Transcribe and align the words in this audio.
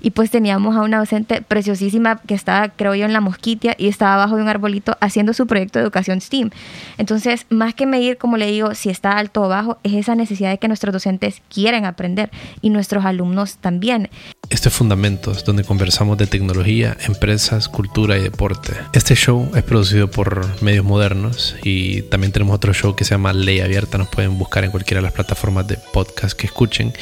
y 0.00 0.10
pues 0.10 0.30
teníamos 0.30 0.76
a 0.76 0.82
una 0.82 0.98
docente 0.98 1.42
preciosísima 1.42 2.20
que 2.26 2.34
estaba, 2.34 2.68
creo 2.68 2.94
yo, 2.94 3.04
en 3.04 3.12
la 3.12 3.20
mosquitia 3.20 3.74
y 3.78 3.88
estaba 3.88 4.14
abajo 4.14 4.36
de 4.36 4.42
un 4.42 4.48
arbolito 4.48 4.96
haciendo 5.00 5.32
su 5.32 5.46
proyecto 5.46 5.78
de 5.78 5.84
educación 5.84 6.20
STEAM. 6.20 6.50
Entonces, 6.98 7.46
más 7.50 7.74
que 7.74 7.86
medir, 7.86 8.18
como 8.18 8.36
le 8.36 8.46
digo, 8.50 8.74
si 8.74 8.90
está 8.90 9.12
alto 9.12 9.42
o 9.42 9.48
bajo, 9.48 9.78
es 9.82 9.94
esa 9.94 10.14
necesidad 10.14 10.50
de 10.50 10.58
que 10.58 10.68
nuestros 10.68 10.92
docentes 10.92 11.42
quieren 11.52 11.84
aprender 11.84 12.30
y 12.60 12.70
nuestros 12.70 13.04
alumnos 13.04 13.58
también. 13.58 14.08
Este 14.50 14.68
es 14.68 14.74
Fundamentos, 14.74 15.44
donde 15.44 15.62
conversamos 15.62 16.18
de 16.18 16.26
tecnología, 16.26 16.96
empresas, 17.06 17.68
cultura 17.68 18.18
y 18.18 18.22
deporte. 18.22 18.72
Este 18.92 19.14
show 19.14 19.48
es 19.54 19.62
producido 19.62 20.10
por 20.10 20.60
medios 20.60 20.84
modernos 20.84 21.54
y 21.62 22.02
también 22.02 22.32
tenemos 22.32 22.56
otro 22.56 22.74
show 22.74 22.96
que 22.96 23.04
se 23.04 23.10
llama 23.10 23.32
Ley 23.32 23.60
Abierta. 23.60 23.96
Nos 23.96 24.08
pueden 24.08 24.36
buscar 24.38 24.64
en 24.64 24.72
cualquiera 24.72 24.98
de 24.98 25.04
las 25.04 25.12
plataformas 25.12 25.68
de 25.68 25.78
podcast 25.92 26.36
que 26.36 26.46
escuchen. 26.46 26.92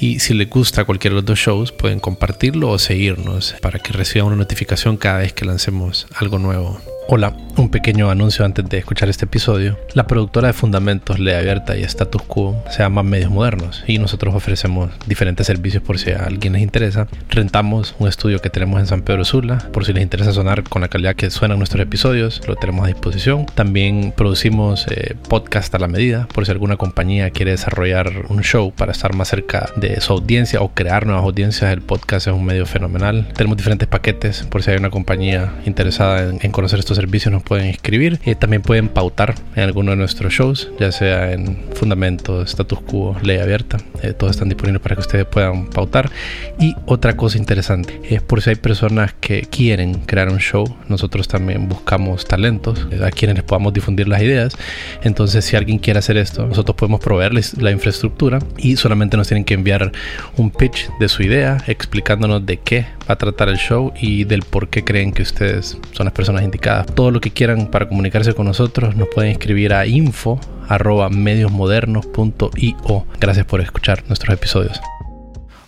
Y 0.00 0.18
si 0.18 0.34
les 0.34 0.50
gusta 0.50 0.84
cualquiera 0.84 1.14
de 1.14 1.22
los 1.22 1.26
dos 1.26 1.38
shows, 1.38 1.70
pueden 1.70 2.00
compartirlo 2.00 2.70
o 2.70 2.78
seguirnos 2.78 3.54
para 3.62 3.78
que 3.78 3.92
reciban 3.92 4.26
una 4.26 4.36
notificación 4.36 4.96
cada 4.96 5.18
vez 5.18 5.32
que 5.32 5.44
lancemos 5.44 6.08
algo 6.18 6.40
nuevo. 6.40 6.80
Hola, 7.08 7.32
un 7.56 7.70
pequeño 7.70 8.10
anuncio 8.10 8.44
antes 8.44 8.68
de 8.68 8.78
escuchar 8.78 9.08
este 9.08 9.26
episodio. 9.26 9.78
La 9.94 10.08
productora 10.08 10.48
de 10.48 10.52
Fundamentos, 10.52 11.20
Ley 11.20 11.34
Abierta 11.34 11.76
y 11.76 11.84
Status 11.84 12.22
Quo 12.22 12.60
se 12.68 12.80
llama 12.80 13.04
Medios 13.04 13.30
Modernos 13.30 13.84
y 13.86 13.98
nosotros 13.98 14.34
ofrecemos 14.34 14.90
diferentes 15.06 15.46
servicios 15.46 15.84
por 15.84 16.00
si 16.00 16.10
a 16.10 16.24
alguien 16.24 16.54
les 16.54 16.62
interesa. 16.62 17.06
Rentamos 17.30 17.94
un 18.00 18.08
estudio 18.08 18.40
que 18.40 18.50
tenemos 18.50 18.80
en 18.80 18.88
San 18.88 19.02
Pedro 19.02 19.24
Sula 19.24 19.58
por 19.72 19.84
si 19.84 19.92
les 19.92 20.02
interesa 20.02 20.32
sonar 20.32 20.64
con 20.64 20.82
la 20.82 20.88
calidad 20.88 21.14
que 21.14 21.30
suenan 21.30 21.58
nuestros 21.58 21.80
episodios, 21.80 22.42
lo 22.48 22.56
tenemos 22.56 22.84
a 22.84 22.88
disposición. 22.88 23.46
También 23.54 24.12
producimos 24.16 24.84
eh, 24.90 25.14
podcast 25.28 25.72
a 25.76 25.78
la 25.78 25.86
medida 25.86 26.26
por 26.34 26.44
si 26.44 26.50
alguna 26.50 26.76
compañía 26.76 27.30
quiere 27.30 27.52
desarrollar 27.52 28.24
un 28.30 28.42
show 28.42 28.72
para 28.72 28.90
estar 28.90 29.14
más 29.14 29.28
cerca 29.28 29.70
de 29.76 30.00
su 30.00 30.12
audiencia 30.12 30.60
o 30.60 30.74
crear 30.74 31.06
nuevas 31.06 31.24
audiencias. 31.24 31.72
El 31.72 31.82
podcast 31.82 32.26
es 32.26 32.32
un 32.32 32.44
medio 32.44 32.66
fenomenal. 32.66 33.28
Tenemos 33.36 33.56
diferentes 33.56 33.86
paquetes 33.86 34.42
por 34.42 34.64
si 34.64 34.72
hay 34.72 34.76
una 34.76 34.90
compañía 34.90 35.52
interesada 35.66 36.34
en 36.40 36.50
conocer 36.50 36.80
estos 36.80 36.95
servicios 36.96 37.32
nos 37.32 37.42
pueden 37.42 37.66
escribir. 37.66 38.18
y 38.24 38.34
también 38.34 38.62
pueden 38.62 38.88
pautar 38.88 39.34
en 39.54 39.62
alguno 39.62 39.92
de 39.92 39.96
nuestros 39.96 40.32
shows, 40.32 40.70
ya 40.78 40.92
sea 40.92 41.32
en 41.32 41.58
Fundamentos, 41.74 42.48
Status 42.48 42.80
Quo, 42.80 43.16
Ley 43.22 43.38
Abierta. 43.38 43.78
Eh, 44.02 44.12
todos 44.12 44.32
están 44.32 44.48
disponibles 44.48 44.82
para 44.82 44.96
que 44.96 45.00
ustedes 45.00 45.26
puedan 45.26 45.66
pautar. 45.66 46.10
Y 46.58 46.74
otra 46.86 47.16
cosa 47.16 47.38
interesante 47.38 48.00
es 48.08 48.22
por 48.22 48.42
si 48.42 48.50
hay 48.50 48.56
personas 48.56 49.14
que 49.20 49.42
quieren 49.42 49.94
crear 50.06 50.28
un 50.28 50.38
show, 50.38 50.64
nosotros 50.88 51.28
también 51.28 51.68
buscamos 51.68 52.26
talentos 52.26 52.86
eh, 52.90 53.04
a 53.04 53.10
quienes 53.10 53.36
les 53.36 53.44
podamos 53.44 53.72
difundir 53.72 54.08
las 54.08 54.22
ideas. 54.22 54.56
Entonces, 55.02 55.44
si 55.44 55.56
alguien 55.56 55.78
quiere 55.78 55.98
hacer 55.98 56.16
esto, 56.16 56.46
nosotros 56.46 56.76
podemos 56.76 57.00
proveerles 57.00 57.60
la 57.60 57.70
infraestructura 57.70 58.38
y 58.56 58.76
solamente 58.76 59.16
nos 59.16 59.28
tienen 59.28 59.44
que 59.44 59.54
enviar 59.54 59.92
un 60.36 60.50
pitch 60.50 60.90
de 60.98 61.08
su 61.08 61.22
idea 61.22 61.58
explicándonos 61.66 62.44
de 62.44 62.58
qué 62.58 62.86
va 63.08 63.14
a 63.14 63.16
tratar 63.16 63.48
el 63.48 63.56
show 63.56 63.92
y 64.00 64.24
del 64.24 64.42
por 64.42 64.68
qué 64.68 64.84
creen 64.84 65.12
que 65.12 65.22
ustedes 65.22 65.78
son 65.92 66.04
las 66.06 66.12
personas 66.12 66.42
indicadas 66.42 66.85
todo 66.94 67.10
lo 67.10 67.20
que 67.20 67.30
quieran 67.30 67.66
para 67.66 67.88
comunicarse 67.88 68.34
con 68.34 68.46
nosotros 68.46 68.96
nos 68.96 69.08
pueden 69.08 69.30
escribir 69.32 69.74
a 69.74 69.86
info 69.86 70.40
arroba 70.68 71.08
mediosmodernos.io. 71.08 73.06
Gracias 73.20 73.46
por 73.46 73.60
escuchar 73.60 74.04
nuestros 74.08 74.34
episodios. 74.34 74.80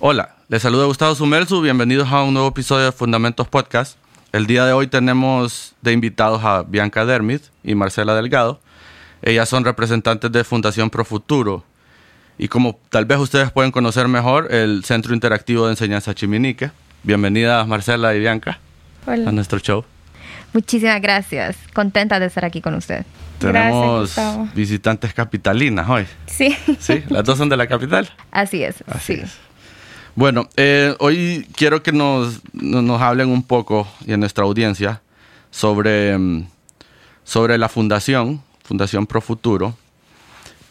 Hola, 0.01 0.37
les 0.49 0.63
saluda 0.63 0.87
Gustavo 0.87 1.15
Sumelsu, 1.15 1.61
bienvenidos 1.61 2.11
a 2.11 2.23
un 2.23 2.35
nuevo 2.35 2.49
episodio 2.49 2.87
de 2.87 2.93
Fundamentos 2.93 3.49
Podcast. 3.49 3.99
El 4.33 4.47
día 4.47 4.65
de 4.67 4.73
hoy 4.73 4.87
tenemos 4.87 5.75
de 5.83 5.93
invitados 5.93 6.45
a 6.45 6.63
Bianca 6.63 7.05
Dermit 7.05 7.43
y 7.65 7.75
Marcela 7.75 8.15
Delgado. 8.15 8.61
Ellas 9.23 9.49
son 9.49 9.65
representantes 9.65 10.31
de 10.31 10.45
Fundación 10.45 10.91
Pro 10.91 11.05
Futuro 11.05 11.65
y 12.39 12.49
como 12.49 12.79
tal 12.91 13.05
vez 13.05 13.19
ustedes 13.19 13.51
pueden 13.51 13.73
conocer 13.73 14.07
mejor, 14.07 14.53
el 14.55 14.85
Centro 14.85 15.13
Interactivo 15.13 15.67
de 15.67 15.73
Enseñanza 15.73 16.15
Chiminique. 16.15 16.71
Bienvenidas 17.03 17.67
Marcela 17.67 18.15
y 18.15 18.21
Bianca 18.21 18.61
a 19.07 19.33
nuestro 19.33 19.59
show. 19.59 19.85
Muchísimas 20.53 21.01
gracias. 21.01 21.57
Contenta 21.75 22.19
de 22.19 22.27
estar 22.27 22.45
aquí 22.45 22.61
con 22.61 22.75
usted. 22.75 23.05
Tenemos 23.39 24.15
visitantes 24.55 25.15
capitalinas 25.15 25.89
hoy. 25.89 26.07
Sí. 26.27 26.57
Sí, 26.79 27.05
las 27.09 27.25
dos 27.25 27.39
son 27.39 27.49
de 27.49 27.57
la 27.57 27.67
capital. 27.67 28.11
Así 28.31 28.63
es. 28.63 28.83
Así 28.89 29.17
sí. 29.17 29.21
es. 29.23 29.49
Bueno, 30.15 30.49
eh, 30.57 30.97
hoy 30.99 31.47
quiero 31.55 31.83
que 31.83 31.93
nos, 31.93 32.41
nos, 32.53 33.01
hablen 33.01 33.29
un 33.29 33.45
poco 33.45 33.87
y 34.05 34.13
en 34.13 34.21
nuestra 34.21 34.45
audiencia 34.45 35.01
sobre, 35.53 36.19
mm, 36.19 36.49
sobre 37.23 37.57
la 37.57 37.69
fundación, 37.69 38.43
Fundación 38.65 39.07
Pro 39.07 39.21
Futuro. 39.21 39.77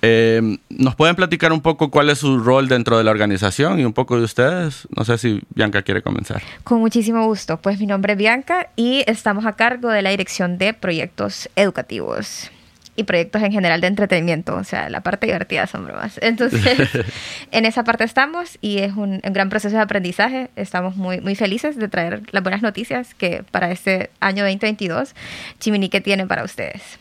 Eh, 0.09 0.57
¿Nos 0.69 0.95
pueden 0.95 1.16
platicar 1.16 1.51
un 1.51 1.59
poco 1.59 1.91
cuál 1.91 2.09
es 2.09 2.19
su 2.19 2.40
rol 2.40 2.69
dentro 2.69 2.97
de 2.97 3.03
la 3.03 3.12
organización 3.12 3.79
y 3.79 3.84
un 3.84 3.91
poco 3.91 4.18
de 4.18 4.23
ustedes? 4.23 4.88
No 4.95 5.03
sé 5.03 5.18
si 5.18 5.41
Bianca 5.53 5.81
quiere 5.81 6.01
comenzar. 6.01 6.41
Con 6.63 6.79
muchísimo 6.79 7.25
gusto. 7.25 7.57
Pues 7.57 7.78
mi 7.79 7.88
nombre 7.88 8.13
es 8.13 8.19
Bianca 8.19 8.69
y 8.78 9.03
estamos 9.06 9.46
a 9.46 9.53
cargo 9.53 9.90
de 9.90 10.01
la 10.01 10.12
dirección 10.12 10.57
de 10.57 10.73
proyectos 10.73 11.50
educativos 11.57 12.50
y 12.96 13.03
proyectos 13.03 13.44
en 13.44 13.51
general 13.51 13.81
de 13.81 13.88
entretenimiento, 13.88 14.56
o 14.56 14.63
sea, 14.63 14.90
la 14.90 15.01
parte 15.01 15.28
divertida 15.28 15.67
son 15.67 15.85
bromas. 15.85 16.17
Entonces, 16.22 16.90
en 17.51 17.66
esa 17.66 17.84
parte 17.84 18.06
estamos 18.06 18.57
y 18.62 18.79
es 18.79 18.94
un, 18.94 19.22
un, 19.23 19.34
gran 19.34 19.50
proceso 19.50 19.75
de 19.75 19.81
aprendizaje. 19.81 20.50
Estamos 20.56 20.96
muy, 20.96 21.19
muy 21.19 21.35
felices 21.35 21.75
de 21.75 21.90
traer 21.90 22.23
las 22.31 22.44
buenas 22.44 22.62
noticias 22.62 23.13
que 23.13 23.44
para 23.51 23.72
este 23.72 24.09
año 24.22 24.44
2022 24.44 25.16
Chiminique 25.59 26.00
tiene 26.00 26.25
para 26.25 26.44
ustedes. 26.44 26.97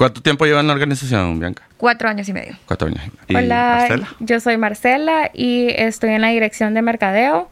¿Cuánto 0.00 0.22
tiempo 0.22 0.46
lleva 0.46 0.60
en 0.60 0.66
la 0.66 0.72
organización, 0.72 1.38
Bianca? 1.38 1.62
Cuatro 1.76 2.08
años 2.08 2.26
y 2.26 2.32
medio. 2.32 2.56
Cuatro 2.64 2.88
años 2.88 3.02
y 3.04 3.34
medio. 3.34 3.44
Hola, 3.44 3.76
Marcela? 3.80 4.08
yo 4.20 4.40
soy 4.40 4.56
Marcela 4.56 5.30
y 5.34 5.66
estoy 5.76 6.08
en 6.14 6.22
la 6.22 6.28
dirección 6.28 6.72
de 6.72 6.80
mercadeo 6.80 7.50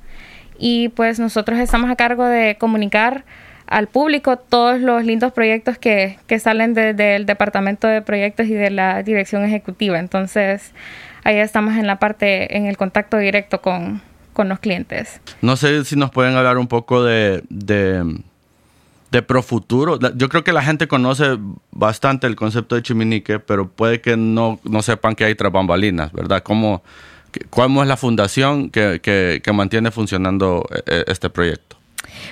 y 0.58 0.88
pues 0.88 1.20
nosotros 1.20 1.58
estamos 1.58 1.90
a 1.90 1.96
cargo 1.96 2.24
de 2.24 2.56
comunicar 2.58 3.26
al 3.66 3.88
público 3.88 4.38
todos 4.38 4.80
los 4.80 5.04
lindos 5.04 5.34
proyectos 5.34 5.76
que, 5.76 6.18
que 6.26 6.38
salen 6.38 6.72
del 6.72 7.26
departamento 7.26 7.86
de 7.86 8.00
proyectos 8.00 8.46
y 8.46 8.54
de 8.54 8.70
la 8.70 9.02
dirección 9.02 9.44
ejecutiva. 9.44 9.98
Entonces, 9.98 10.72
ahí 11.24 11.36
estamos 11.36 11.76
en 11.76 11.86
la 11.86 11.98
parte, 11.98 12.56
en 12.56 12.64
el 12.64 12.78
contacto 12.78 13.18
directo 13.18 13.60
con, 13.60 14.00
con 14.32 14.48
los 14.48 14.58
clientes. 14.58 15.20
No 15.42 15.56
sé 15.56 15.84
si 15.84 15.96
nos 15.96 16.10
pueden 16.10 16.34
hablar 16.34 16.56
un 16.56 16.66
poco 16.66 17.04
de, 17.04 17.42
de 17.50 18.22
de 19.10 19.22
Profuturo. 19.22 19.98
Yo 20.16 20.28
creo 20.28 20.44
que 20.44 20.52
la 20.52 20.62
gente 20.62 20.86
conoce 20.86 21.38
bastante 21.70 22.26
el 22.26 22.36
concepto 22.36 22.74
de 22.74 22.82
Chiminique, 22.82 23.38
pero 23.38 23.68
puede 23.68 24.00
que 24.00 24.16
no, 24.16 24.60
no 24.64 24.82
sepan 24.82 25.14
que 25.14 25.24
hay 25.24 25.34
tras 25.34 25.52
bambalinas, 25.52 26.12
¿verdad? 26.12 26.42
¿Cómo, 26.42 26.82
¿Cómo 27.50 27.82
es 27.82 27.88
la 27.88 27.96
fundación 27.96 28.70
que, 28.70 29.00
que, 29.02 29.40
que 29.42 29.52
mantiene 29.52 29.90
funcionando 29.90 30.66
eh, 30.86 31.04
este 31.06 31.30
proyecto? 31.30 31.77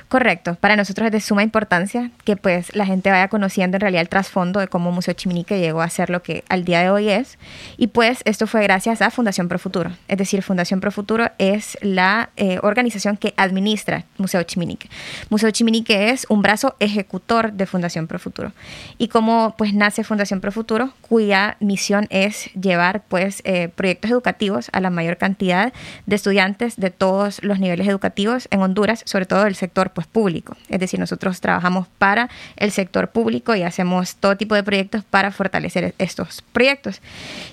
Correcto. 0.08 0.56
Para 0.56 0.76
nosotros 0.76 1.06
es 1.06 1.12
de 1.12 1.20
suma 1.20 1.42
importancia 1.42 2.10
que 2.24 2.36
pues 2.36 2.74
la 2.74 2.86
gente 2.86 3.10
vaya 3.10 3.28
conociendo 3.28 3.76
en 3.76 3.80
realidad 3.80 4.02
el 4.02 4.08
trasfondo 4.08 4.60
de 4.60 4.68
cómo 4.68 4.92
Museo 4.92 5.14
Chiminique 5.14 5.58
llegó 5.58 5.82
a 5.82 5.90
ser 5.90 6.10
lo 6.10 6.22
que 6.22 6.44
al 6.48 6.64
día 6.64 6.80
de 6.80 6.90
hoy 6.90 7.08
es. 7.08 7.38
Y 7.76 7.88
pues 7.88 8.20
esto 8.24 8.46
fue 8.46 8.62
gracias 8.62 9.02
a 9.02 9.10
Fundación 9.10 9.48
Pro 9.48 9.58
Futuro. 9.58 9.90
Es 10.08 10.18
decir, 10.18 10.42
Fundación 10.42 10.80
Pro 10.80 10.90
Futuro 10.90 11.30
es 11.38 11.78
la 11.80 12.30
eh, 12.36 12.58
organización 12.62 13.16
que 13.16 13.34
administra 13.36 14.04
Museo 14.18 14.42
Chiminique. 14.42 14.88
Museo 15.30 15.50
Chiminique 15.50 16.10
es 16.10 16.26
un 16.28 16.42
brazo 16.42 16.76
ejecutor 16.80 17.52
de 17.52 17.66
Fundación 17.66 18.06
Pro 18.06 18.18
Futuro. 18.18 18.52
Y 18.98 19.08
como 19.08 19.54
pues 19.58 19.74
nace 19.74 20.04
Fundación 20.04 20.40
Pro 20.40 20.52
Futuro, 20.52 20.92
cuya 21.00 21.56
misión 21.60 22.06
es 22.10 22.50
llevar 22.54 23.02
pues 23.08 23.42
eh, 23.44 23.68
proyectos 23.68 24.10
educativos 24.10 24.68
a 24.72 24.80
la 24.80 24.90
mayor 24.90 25.16
cantidad 25.16 25.72
de 26.06 26.16
estudiantes 26.16 26.76
de 26.76 26.90
todos 26.90 27.42
los 27.42 27.58
niveles 27.58 27.88
educativos 27.88 28.48
en 28.50 28.60
Honduras, 28.60 29.02
sobre 29.04 29.26
todo 29.26 29.46
el 29.46 29.54
sector 29.54 29.85
pues, 29.92 30.06
público. 30.06 30.56
Es 30.68 30.80
decir, 30.80 31.00
nosotros 31.00 31.40
trabajamos 31.40 31.88
para 31.98 32.28
el 32.56 32.70
sector 32.70 33.10
público 33.10 33.54
y 33.54 33.62
hacemos 33.62 34.16
todo 34.16 34.36
tipo 34.36 34.54
de 34.54 34.62
proyectos 34.62 35.04
para 35.04 35.30
fortalecer 35.30 35.94
estos 35.98 36.42
proyectos. 36.52 37.00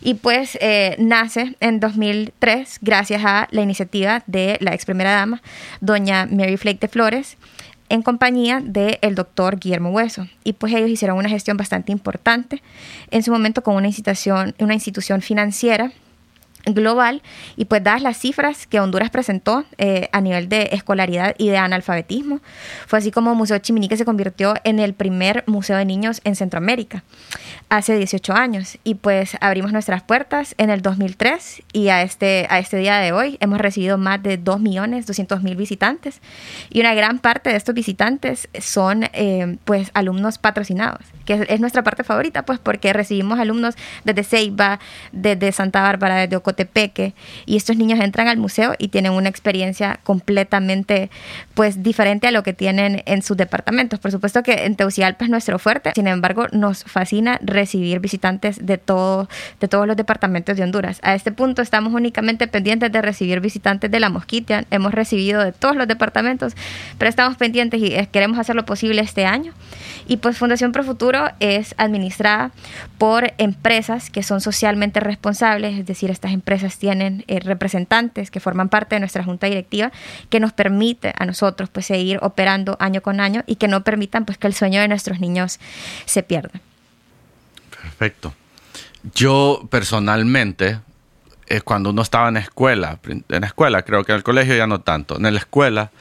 Y 0.02 0.16
pues 0.16 0.58
eh, 0.62 0.96
nace 1.00 1.56
en 1.60 1.80
2003 1.80 2.80
gracias 2.82 3.24
a 3.26 3.48
la 3.52 3.62
iniciativa 3.62 4.24
de 4.28 4.58
la 4.60 4.74
ex 4.74 4.86
primera 4.86 5.12
dama, 5.12 5.42
doña 5.82 6.26
Mary 6.26 6.58
Flake 6.58 6.80
de 6.80 6.88
Flores, 6.88 7.38
en 7.90 8.02
compañía 8.02 8.62
del 8.64 9.16
doctor 9.16 9.60
Guillermo 9.60 9.90
Hueso. 9.92 10.28
Y 10.44 10.54
pues 10.54 10.74
ellos 10.74 10.90
hicieron 10.90 11.18
una 11.18 11.30
gestión 11.30 11.58
bastante 11.58 11.92
importante 11.92 12.62
en 13.12 13.24
su 13.24 13.32
momento 13.32 13.62
con 13.62 13.76
una 13.76 13.88
institución, 13.88 14.56
una 14.60 14.74
institución 14.74 15.22
financiera 15.22 15.92
global 16.66 17.22
y 17.56 17.66
pues 17.66 17.84
dadas 17.84 18.02
las 18.02 18.18
cifras 18.18 18.68
que 18.68 18.80
Honduras 18.80 19.10
presentó 19.10 19.66
eh, 19.78 20.10
a 20.12 20.22
nivel 20.22 20.50
de 20.50 20.70
escolaridad 20.72 21.36
y 21.38 21.50
de 21.50 21.58
analfabetismo, 21.58 22.40
fue 22.88 23.00
así 23.00 23.12
como 23.12 23.36
Museo 23.36 23.58
Chiminique 23.60 23.98
se 23.98 24.06
convirtió 24.06 24.54
en 24.64 24.80
el 24.80 24.94
primer 24.94 25.44
museo 25.48 25.78
de 25.78 25.86
niños 25.86 26.22
en 26.24 26.36
Centroamérica 26.36 27.04
hace 27.78 27.98
18 27.98 28.34
años. 28.34 28.78
Y 28.84 28.96
pues 28.96 29.36
abrimos 29.42 29.72
nuestras 29.72 30.04
puertas 30.04 30.54
en 30.60 30.70
el 30.70 30.84
2003 30.84 31.64
y 31.74 31.88
a 31.90 32.04
este, 32.04 32.46
a 32.50 32.60
este 32.60 32.78
día 32.78 32.98
de 32.98 33.12
hoy 33.12 33.38
hemos 33.40 33.60
recibido 33.60 33.98
más 33.98 34.22
de 34.22 34.40
2.200.000 34.40 35.56
visitantes. 35.56 36.22
Y 36.70 36.82
una 36.82 36.94
gran 36.94 37.18
parte 37.18 37.50
de 37.50 37.56
estos 37.56 37.74
visitantes 37.74 38.48
son 38.60 39.06
eh, 39.14 39.58
pues 39.66 39.90
alumnos 39.96 40.38
patrocinados, 40.38 41.02
que 41.26 41.48
es, 41.50 41.60
nuestra 41.60 41.84
parte 41.84 42.04
favorita 42.04 42.44
pues 42.44 42.60
porque 42.60 42.94
recibimos 42.94 43.40
alumnos 43.40 43.74
desde 44.04 44.24
Ceiba, 44.24 44.80
desde 45.12 45.52
Santa 45.52 45.82
Bárbara, 45.82 46.16
desde 46.16 46.36
Ocotlán, 46.38 46.54
Cotepeque, 46.54 47.16
y 47.48 47.58
estos 47.58 47.78
niños 47.78 48.00
entran 48.00 48.28
al 48.28 48.38
museo 48.38 48.76
y 48.78 48.90
tienen 48.90 49.14
una 49.14 49.28
experiencia 49.28 50.00
completamente 50.04 51.10
pues 51.56 51.82
diferente 51.82 52.28
a 52.28 52.32
lo 52.32 52.44
que 52.44 52.54
tienen 52.54 53.02
en 53.08 53.24
sus 53.24 53.36
departamentos. 53.36 54.00
Por 54.00 54.12
supuesto 54.12 54.44
que 54.44 54.66
en 54.66 54.76
Teucigalpa 54.76 55.26
es 55.26 55.32
nuestro 55.32 55.58
fuerte, 55.58 55.94
sin 55.96 56.06
embargo 56.06 56.46
nos 56.52 56.84
fascina 56.84 57.40
recibir 57.42 57.63
visitantes 58.00 58.66
de, 58.66 58.78
todo, 58.78 59.30
de 59.60 59.68
todos 59.68 59.88
los 59.88 59.98
departamentos 59.98 60.58
de 60.58 60.64
Honduras. 60.64 61.00
A 61.04 61.16
este 61.16 61.32
punto 61.32 61.62
estamos 61.62 61.94
únicamente 61.94 62.48
pendientes 62.48 62.92
de 62.92 63.02
recibir 63.02 63.40
visitantes 63.40 63.90
de 63.90 64.00
la 64.00 64.10
Mosquita, 64.10 64.66
hemos 64.72 64.94
recibido 64.94 65.44
de 65.44 65.52
todos 65.52 65.76
los 65.76 65.88
departamentos, 65.88 66.54
pero 66.98 67.10
estamos 67.10 67.38
pendientes 67.38 67.82
y 67.82 68.06
queremos 68.08 68.38
hacer 68.40 68.56
lo 68.56 68.66
posible 68.66 69.02
este 69.02 69.26
año. 69.26 69.54
Y 70.08 70.18
pues 70.18 70.38
Fundación 70.38 70.72
Pro 70.72 70.84
Futuro 70.84 71.30
es 71.40 71.76
administrada 71.78 72.52
por 72.98 73.34
empresas 73.38 74.10
que 74.10 74.24
son 74.24 74.42
socialmente 74.42 75.00
responsables, 75.00 75.80
es 75.80 75.86
decir, 75.86 76.12
estas 76.12 76.34
empresas 76.34 76.78
tienen 76.78 77.24
eh, 77.28 77.40
representantes 77.40 78.32
que 78.32 78.40
forman 78.40 78.70
parte 78.70 78.96
de 78.96 79.00
nuestra 79.00 79.24
junta 79.24 79.48
directiva 79.48 79.92
que 80.30 80.40
nos 80.40 80.54
permite 80.54 81.14
a 81.18 81.26
nosotros 81.26 81.70
pues 81.70 81.86
seguir 81.86 82.20
operando 82.22 82.78
año 82.80 83.02
con 83.02 83.20
año 83.20 83.44
y 83.48 83.56
que 83.56 83.68
no 83.68 83.84
permitan 83.84 84.26
pues 84.26 84.38
que 84.38 84.48
el 84.48 84.54
sueño 84.54 84.82
de 84.82 84.88
nuestros 84.88 85.20
niños 85.20 85.60
se 86.06 86.24
pierda. 86.24 86.60
Perfecto. 87.94 88.34
Yo 89.14 89.68
personalmente, 89.70 90.80
es 91.48 91.64
cuando 91.64 91.92
uno 91.92 92.02
estaba 92.02 92.30
en 92.30 92.38
escuela, 92.38 93.00
en 93.04 93.24
la 93.28 93.48
escuela, 93.48 93.84
creo 93.84 94.04
que 94.04 94.14
en 94.14 94.18
el 94.18 94.24
colegio 94.24 94.56
ya 94.56 94.66
no 94.66 94.82
tanto, 94.82 95.18
en 95.18 95.24
la 95.24 95.40
escuela 95.40 95.92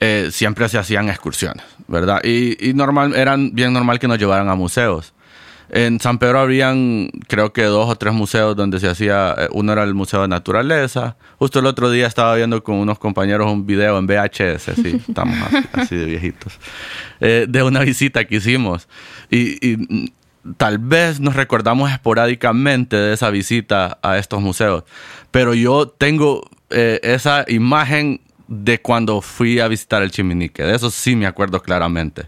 eh, 0.00 0.30
siempre 0.32 0.68
se 0.68 0.78
hacían 0.78 1.08
excursiones, 1.08 1.64
¿verdad? 1.86 2.20
Y, 2.24 2.68
y 2.68 2.74
normal, 2.74 3.14
eran 3.14 3.54
bien 3.54 3.72
normal 3.72 3.98
que 3.98 4.08
nos 4.08 4.18
llevaran 4.18 4.48
a 4.48 4.54
museos. 4.54 5.12
En 5.72 6.00
San 6.00 6.18
Pedro 6.18 6.40
habrían, 6.40 7.10
creo 7.28 7.52
que 7.52 7.62
dos 7.62 7.88
o 7.88 7.94
tres 7.94 8.12
museos 8.12 8.56
donde 8.56 8.80
se 8.80 8.88
hacía, 8.88 9.36
eh, 9.38 9.48
uno 9.52 9.72
era 9.72 9.84
el 9.84 9.94
Museo 9.94 10.22
de 10.22 10.28
Naturaleza. 10.28 11.16
Justo 11.38 11.60
el 11.60 11.66
otro 11.66 11.90
día 11.90 12.08
estaba 12.08 12.34
viendo 12.34 12.64
con 12.64 12.74
unos 12.74 12.98
compañeros 12.98 13.52
un 13.52 13.66
video 13.66 13.96
en 13.98 14.06
VHS, 14.06 14.74
sí, 14.82 15.00
estamos 15.08 15.36
así, 15.72 15.94
de 15.94 16.06
viejitos, 16.06 16.58
eh, 17.20 17.46
de 17.48 17.62
una 17.62 17.80
visita 17.80 18.24
que 18.24 18.36
hicimos. 18.36 18.88
Y, 19.30 19.64
y, 19.64 20.12
tal 20.56 20.78
vez 20.78 21.20
nos 21.20 21.36
recordamos 21.36 21.90
esporádicamente 21.90 22.96
de 22.96 23.14
esa 23.14 23.30
visita 23.30 23.98
a 24.02 24.18
estos 24.18 24.40
museos, 24.40 24.84
pero 25.30 25.54
yo 25.54 25.88
tengo 25.88 26.48
esa 26.70 27.44
imagen 27.48 28.20
de 28.50 28.80
cuando 28.80 29.22
fui 29.22 29.60
a 29.60 29.68
visitar 29.68 30.02
el 30.02 30.10
Chiminique. 30.10 30.62
De 30.62 30.74
eso 30.74 30.90
sí 30.90 31.16
me 31.16 31.26
acuerdo 31.26 31.62
claramente. 31.62 32.24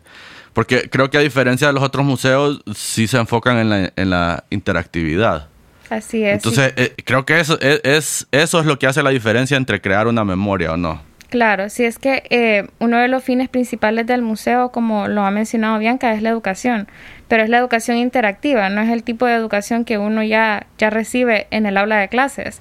Porque 0.52 0.88
creo 0.88 1.10
que 1.10 1.18
a 1.18 1.20
diferencia 1.20 1.66
de 1.66 1.72
los 1.72 1.82
otros 1.82 2.06
museos, 2.06 2.62
sí 2.74 3.06
se 3.06 3.18
enfocan 3.18 3.58
en 3.58 3.70
la, 3.70 3.92
en 3.96 4.10
la 4.10 4.44
interactividad. 4.50 5.48
Así 5.90 6.24
es. 6.24 6.34
Entonces, 6.34 6.72
eh, 6.76 6.94
creo 7.04 7.26
que 7.26 7.40
eso 7.40 7.58
e, 7.60 7.80
es, 7.84 8.26
eso 8.30 8.60
es 8.60 8.66
lo 8.66 8.78
que 8.78 8.86
hace 8.86 9.02
la 9.02 9.10
diferencia 9.10 9.56
entre 9.56 9.80
crear 9.80 10.06
una 10.06 10.24
memoria 10.24 10.72
o 10.72 10.76
no. 10.76 11.02
Claro, 11.28 11.70
si 11.70 11.84
es 11.84 11.98
que 11.98 12.24
eh, 12.28 12.68
uno 12.78 12.98
de 12.98 13.08
los 13.08 13.24
fines 13.24 13.48
principales 13.48 14.06
del 14.06 14.20
museo, 14.20 14.70
como 14.70 15.08
lo 15.08 15.24
ha 15.24 15.30
mencionado 15.30 15.78
Bianca, 15.78 16.12
es 16.12 16.22
la 16.22 16.28
educación, 16.28 16.88
pero 17.32 17.44
es 17.44 17.48
la 17.48 17.56
educación 17.56 17.96
interactiva, 17.96 18.68
no 18.68 18.82
es 18.82 18.90
el 18.90 19.04
tipo 19.04 19.24
de 19.24 19.32
educación 19.32 19.86
que 19.86 19.96
uno 19.96 20.22
ya, 20.22 20.66
ya 20.76 20.90
recibe 20.90 21.46
en 21.50 21.64
el 21.64 21.78
aula 21.78 21.96
de 21.96 22.08
clases 22.08 22.60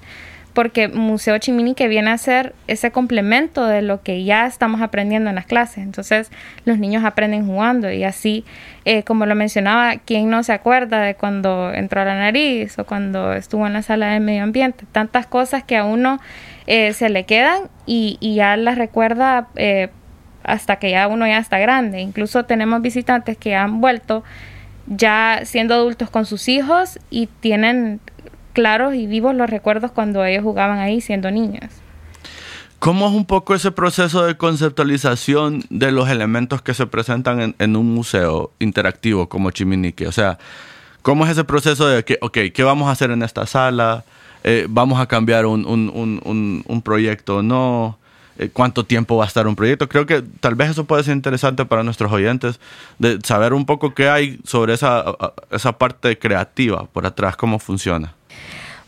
porque 0.54 0.88
Museo 0.88 1.36
Chimini 1.36 1.74
viene 1.74 2.10
a 2.10 2.16
ser 2.16 2.54
ese 2.68 2.90
complemento 2.90 3.66
de 3.66 3.82
lo 3.82 4.02
que 4.02 4.24
ya 4.24 4.46
estamos 4.46 4.80
aprendiendo 4.80 5.28
en 5.28 5.36
las 5.36 5.44
clases. 5.44 5.84
Entonces 5.84 6.30
los 6.64 6.78
niños 6.78 7.04
aprenden 7.04 7.46
jugando 7.46 7.92
y 7.92 8.02
así, 8.04 8.46
eh, 8.86 9.02
como 9.02 9.26
lo 9.26 9.34
mencionaba, 9.34 9.96
¿quién 9.96 10.30
no 10.30 10.42
se 10.42 10.54
acuerda 10.54 11.02
de 11.02 11.16
cuando 11.16 11.70
entró 11.74 12.00
a 12.00 12.06
la 12.06 12.18
nariz 12.18 12.78
o 12.78 12.86
cuando 12.86 13.34
estuvo 13.34 13.66
en 13.66 13.74
la 13.74 13.82
sala 13.82 14.12
de 14.12 14.20
medio 14.20 14.42
ambiente? 14.42 14.86
Tantas 14.90 15.26
cosas 15.26 15.64
que 15.64 15.76
a 15.76 15.84
uno 15.84 16.18
eh, 16.66 16.94
se 16.94 17.10
le 17.10 17.24
quedan 17.24 17.64
y, 17.84 18.16
ya 18.22 18.56
las 18.56 18.78
recuerda 18.78 19.48
eh, 19.56 19.90
hasta 20.44 20.76
que 20.76 20.92
ya 20.92 21.08
uno 21.08 21.26
ya 21.26 21.36
está 21.36 21.58
grande. 21.58 22.00
Incluso 22.00 22.46
tenemos 22.46 22.80
visitantes 22.80 23.36
que 23.36 23.54
han 23.54 23.82
vuelto 23.82 24.24
ya 24.86 25.40
siendo 25.44 25.74
adultos 25.74 26.10
con 26.10 26.26
sus 26.26 26.48
hijos 26.48 26.98
y 27.10 27.26
tienen 27.26 28.00
claros 28.52 28.94
y 28.94 29.06
vivos 29.06 29.34
los 29.34 29.48
recuerdos 29.48 29.92
cuando 29.92 30.24
ellos 30.24 30.42
jugaban 30.42 30.78
ahí 30.78 31.00
siendo 31.00 31.30
niños. 31.30 31.70
¿Cómo 32.82 33.06
es 33.06 33.12
un 33.14 33.26
poco 33.26 33.54
ese 33.54 33.70
proceso 33.70 34.24
de 34.24 34.36
conceptualización 34.36 35.62
de 35.70 35.92
los 35.92 36.08
elementos 36.08 36.62
que 36.62 36.74
se 36.74 36.84
presentan 36.86 37.54
en, 37.56 37.76
un 37.76 37.94
museo 37.94 38.50
interactivo 38.58 39.28
como 39.28 39.52
Chiminique? 39.52 40.08
O 40.08 40.12
sea, 40.12 40.38
¿cómo 41.00 41.24
es 41.24 41.30
ese 41.30 41.44
proceso 41.44 41.86
de 41.86 42.04
que, 42.04 42.18
ok, 42.20 42.38
¿qué 42.52 42.62
vamos 42.64 42.88
a 42.88 42.90
hacer 42.90 43.12
en 43.12 43.22
esta 43.22 43.46
sala? 43.46 44.02
Eh, 44.42 44.66
¿Vamos 44.68 45.00
a 45.00 45.06
cambiar 45.06 45.46
un, 45.46 45.64
un, 45.64 46.82
proyecto 46.82 47.36
o 47.36 47.42
no? 47.42 47.98
Eh, 48.42 48.50
¿Cuánto 48.52 48.84
tiempo 48.84 49.16
va 49.16 49.24
a 49.24 49.28
estar 49.28 49.46
un 49.46 49.54
proyecto? 49.54 49.88
Creo 49.88 50.04
que 50.04 50.22
tal 50.40 50.54
vez 50.54 50.70
eso 50.70 50.84
puede 50.84 51.04
ser 51.04 51.14
interesante 51.14 51.64
para 51.64 51.82
nuestros 51.82 52.10
oyentes, 52.10 52.58
de 52.98 53.18
saber 53.22 53.52
un 53.52 53.66
poco 53.66 53.94
qué 53.94 54.08
hay 54.08 54.40
sobre 54.44 54.74
esa, 54.74 55.04
esa 55.50 55.78
parte 55.78 56.18
creativa 56.18 56.86
por 56.86 57.06
atrás, 57.06 57.36
cómo 57.36 57.58
funciona. 57.58 58.14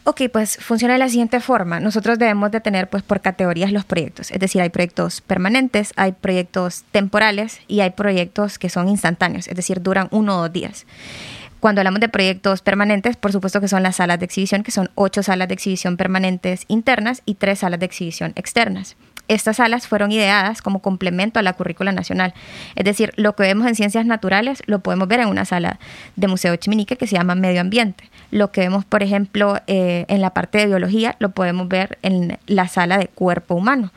Ok, 0.06 0.22
pues 0.32 0.58
funciona 0.60 0.94
de 0.94 0.98
la 0.98 1.08
siguiente 1.08 1.40
forma. 1.40 1.80
Nosotros 1.80 2.18
debemos 2.18 2.50
de 2.50 2.60
tener 2.60 2.90
pues 2.90 3.02
por 3.02 3.20
categorías 3.20 3.72
los 3.72 3.84
proyectos. 3.84 4.30
Es 4.30 4.38
decir, 4.38 4.60
hay 4.60 4.68
proyectos 4.68 5.20
permanentes, 5.20 5.92
hay 5.96 6.12
proyectos 6.12 6.84
temporales 6.90 7.60
y 7.68 7.80
hay 7.80 7.90
proyectos 7.90 8.58
que 8.58 8.68
son 8.68 8.88
instantáneos, 8.88 9.48
es 9.48 9.54
decir, 9.54 9.80
duran 9.80 10.08
uno 10.10 10.36
o 10.36 10.42
dos 10.42 10.52
días. 10.52 10.84
Cuando 11.60 11.80
hablamos 11.80 12.00
de 12.00 12.10
proyectos 12.10 12.60
permanentes, 12.60 13.16
por 13.16 13.32
supuesto 13.32 13.60
que 13.60 13.68
son 13.68 13.82
las 13.82 13.96
salas 13.96 14.18
de 14.18 14.26
exhibición, 14.26 14.62
que 14.62 14.72
son 14.72 14.90
ocho 14.96 15.22
salas 15.22 15.48
de 15.48 15.54
exhibición 15.54 15.96
permanentes 15.96 16.64
internas 16.68 17.22
y 17.24 17.36
tres 17.36 17.60
salas 17.60 17.80
de 17.80 17.86
exhibición 17.86 18.32
externas. 18.36 18.96
Estas 19.26 19.56
salas 19.56 19.86
fueron 19.88 20.12
ideadas 20.12 20.60
como 20.60 20.80
complemento 20.80 21.38
a 21.38 21.42
la 21.42 21.54
currícula 21.54 21.92
nacional. 21.92 22.34
Es 22.74 22.84
decir, 22.84 23.12
lo 23.16 23.34
que 23.34 23.44
vemos 23.44 23.66
en 23.66 23.74
ciencias 23.74 24.04
naturales 24.04 24.62
lo 24.66 24.80
podemos 24.80 25.08
ver 25.08 25.20
en 25.20 25.28
una 25.28 25.44
sala 25.44 25.78
de 26.16 26.28
Museo 26.28 26.54
Chiminique 26.56 26.96
que 26.96 27.06
se 27.06 27.16
llama 27.16 27.34
Medio 27.34 27.60
Ambiente. 27.60 28.10
Lo 28.30 28.52
que 28.52 28.60
vemos, 28.60 28.84
por 28.84 29.02
ejemplo, 29.02 29.58
eh, 29.66 30.04
en 30.08 30.20
la 30.20 30.30
parte 30.30 30.58
de 30.58 30.66
biología 30.66 31.16
lo 31.18 31.30
podemos 31.30 31.68
ver 31.68 31.98
en 32.02 32.38
la 32.46 32.68
sala 32.68 32.98
de 32.98 33.08
cuerpo 33.08 33.54
humano. 33.54 33.92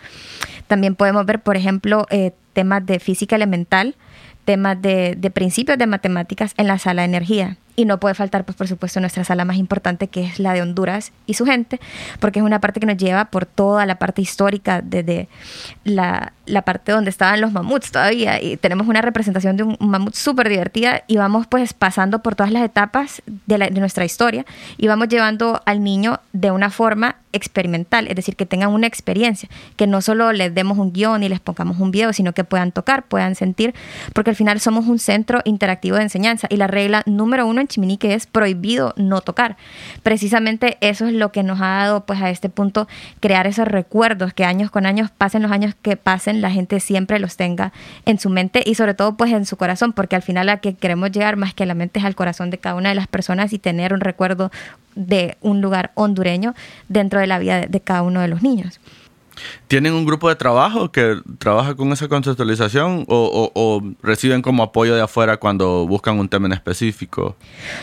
También 0.68 0.96
podemos 0.96 1.26
ver, 1.26 1.42
por 1.42 1.58
ejemplo, 1.58 2.06
eh, 2.10 2.32
temas 2.54 2.86
de 2.86 3.00
física 3.00 3.36
elemental, 3.36 3.96
temas 4.46 4.82
de, 4.82 5.16
de 5.18 5.30
principios 5.30 5.78
de 5.78 5.88
matemáticas 5.88 6.54
en 6.58 6.68
la 6.68 6.80
sala 6.80 7.02
de 7.02 7.08
energía 7.08 7.58
y 7.80 7.86
no 7.86 8.00
puede 8.00 8.16
faltar, 8.16 8.44
pues 8.44 8.58
por 8.58 8.68
supuesto, 8.68 9.00
nuestra 9.00 9.24
sala 9.24 9.46
más 9.46 9.58
importante, 9.58 10.08
que 10.08 10.26
es 10.26 10.40
la 10.40 10.54
de 10.54 10.64
Honduras 10.64 11.14
y 11.28 11.36
su 11.36 11.46
gente, 11.46 11.80
porque 12.20 12.40
es 12.40 12.46
una 12.46 12.60
parte 12.60 12.80
que 12.80 12.88
nos 12.88 12.98
lleva 12.98 13.26
por 13.26 13.46
toda 13.46 13.86
la 13.86 14.00
parte 14.00 14.20
histórica, 14.20 14.82
desde 14.82 15.30
la, 15.84 16.34
la 16.48 16.64
parte 16.64 16.92
donde 16.92 17.12
estaban 17.12 17.40
los 17.40 17.52
mamuts 17.52 17.92
todavía, 17.92 18.42
y 18.42 18.58
tenemos 18.58 18.88
una 18.88 19.02
representación 19.02 19.58
de 19.58 19.64
un 19.64 19.78
mamut 19.80 20.16
súper 20.16 20.50
divertida, 20.50 21.04
y 21.06 21.18
vamos 21.18 21.46
pues 21.46 21.76
pasando 21.76 22.24
por 22.24 22.34
todas 22.34 22.52
las 22.52 22.64
etapas 22.64 23.22
de, 23.46 23.58
de 23.60 23.80
nuestra 23.80 24.06
historia, 24.06 24.44
y 24.78 24.88
vamos 24.88 25.08
llevando 25.08 25.62
al 25.66 25.84
niño 25.84 26.20
de 26.34 26.50
una 26.50 26.72
forma 26.72 27.18
experimental, 27.32 28.08
es 28.08 28.16
decir, 28.16 28.36
que 28.36 28.48
tengan 28.48 28.72
una 28.72 28.88
experiencia, 28.88 29.50
que 29.76 29.86
no 29.86 30.02
solo 30.02 30.32
les 30.32 30.52
demos 30.56 30.80
un 30.80 30.94
guion 30.94 31.22
y 31.22 31.30
les 31.30 31.40
pongamos 31.40 31.80
un 31.80 31.92
video, 31.92 32.12
sino 32.12 32.34
que 32.34 32.44
puedan 32.44 32.72
tocar, 32.72 33.04
puedan 33.04 33.36
sentir, 33.36 33.76
porque 34.14 34.32
al 34.32 34.36
final 34.36 34.60
somos 34.60 34.88
un 34.88 34.98
centro 34.98 35.42
interactivo 35.46 35.98
de 35.98 36.04
enseñanza, 36.04 36.48
y 36.50 36.58
la 36.58 36.66
regla 36.66 37.04
número 37.06 37.46
uno 37.46 37.67
Chiminique 37.68 38.14
es 38.14 38.28
prohibido 38.28 38.94
no 38.98 39.22
tocar. 39.22 39.58
Precisamente 40.04 40.78
eso 40.82 41.06
es 41.06 41.14
lo 41.14 41.32
que 41.32 41.44
nos 41.44 41.62
ha 41.62 41.78
dado 41.78 42.06
pues 42.06 42.22
a 42.22 42.30
este 42.30 42.50
punto 42.50 42.88
crear 43.20 43.48
esos 43.48 43.68
recuerdos 43.68 44.34
que 44.34 44.46
años 44.46 44.72
con 44.72 44.86
años, 44.86 45.12
pasen 45.12 45.44
los 45.44 45.52
años 45.52 45.76
que 45.82 45.98
pasen, 45.98 46.42
la 46.42 46.52
gente 46.52 46.80
siempre 46.80 47.20
los 47.20 47.38
tenga 47.38 47.74
en 48.06 48.20
su 48.20 48.30
mente 48.30 48.64
y 48.66 48.76
sobre 48.76 48.94
todo 48.94 49.18
pues 49.18 49.32
en 49.32 49.46
su 49.46 49.58
corazón, 49.58 49.94
porque 49.94 50.16
al 50.16 50.22
final 50.22 50.50
a 50.50 50.58
que 50.58 50.76
queremos 50.76 51.12
llegar 51.12 51.38
más 51.38 51.54
que 51.54 51.64
a 51.64 51.66
la 51.66 51.74
mente 51.74 52.00
es 52.00 52.06
al 52.06 52.16
corazón 52.16 52.50
de 52.50 52.58
cada 52.58 52.76
una 52.76 52.90
de 52.90 52.96
las 52.96 53.08
personas 53.08 53.54
y 53.54 53.60
tener 53.60 53.94
un 53.94 54.00
recuerdo 54.00 54.52
de 54.96 55.38
un 55.42 55.62
lugar 55.62 55.92
hondureño 55.96 56.56
dentro 56.90 57.20
de 57.20 57.28
la 57.28 57.40
vida 57.40 57.62
de 57.62 57.82
cada 57.82 58.02
uno 58.02 58.22
de 58.22 58.28
los 58.28 58.42
niños. 58.42 58.80
¿Tienen 59.68 59.94
un 59.94 60.06
grupo 60.06 60.30
de 60.30 60.36
trabajo 60.36 60.92
que 60.92 61.22
trabaja 61.40 61.76
con 61.76 61.92
esa 61.92 62.08
conceptualización 62.08 63.06
o, 63.08 63.82
reciben 64.02 64.42
como 64.42 64.64
apoyo 64.64 64.96
de 64.96 65.02
afuera 65.02 65.38
cuando 65.38 65.88
buscan 65.88 66.20
un 66.20 66.30
tema 66.30 66.48
en 66.48 66.54
específico? 66.54 67.36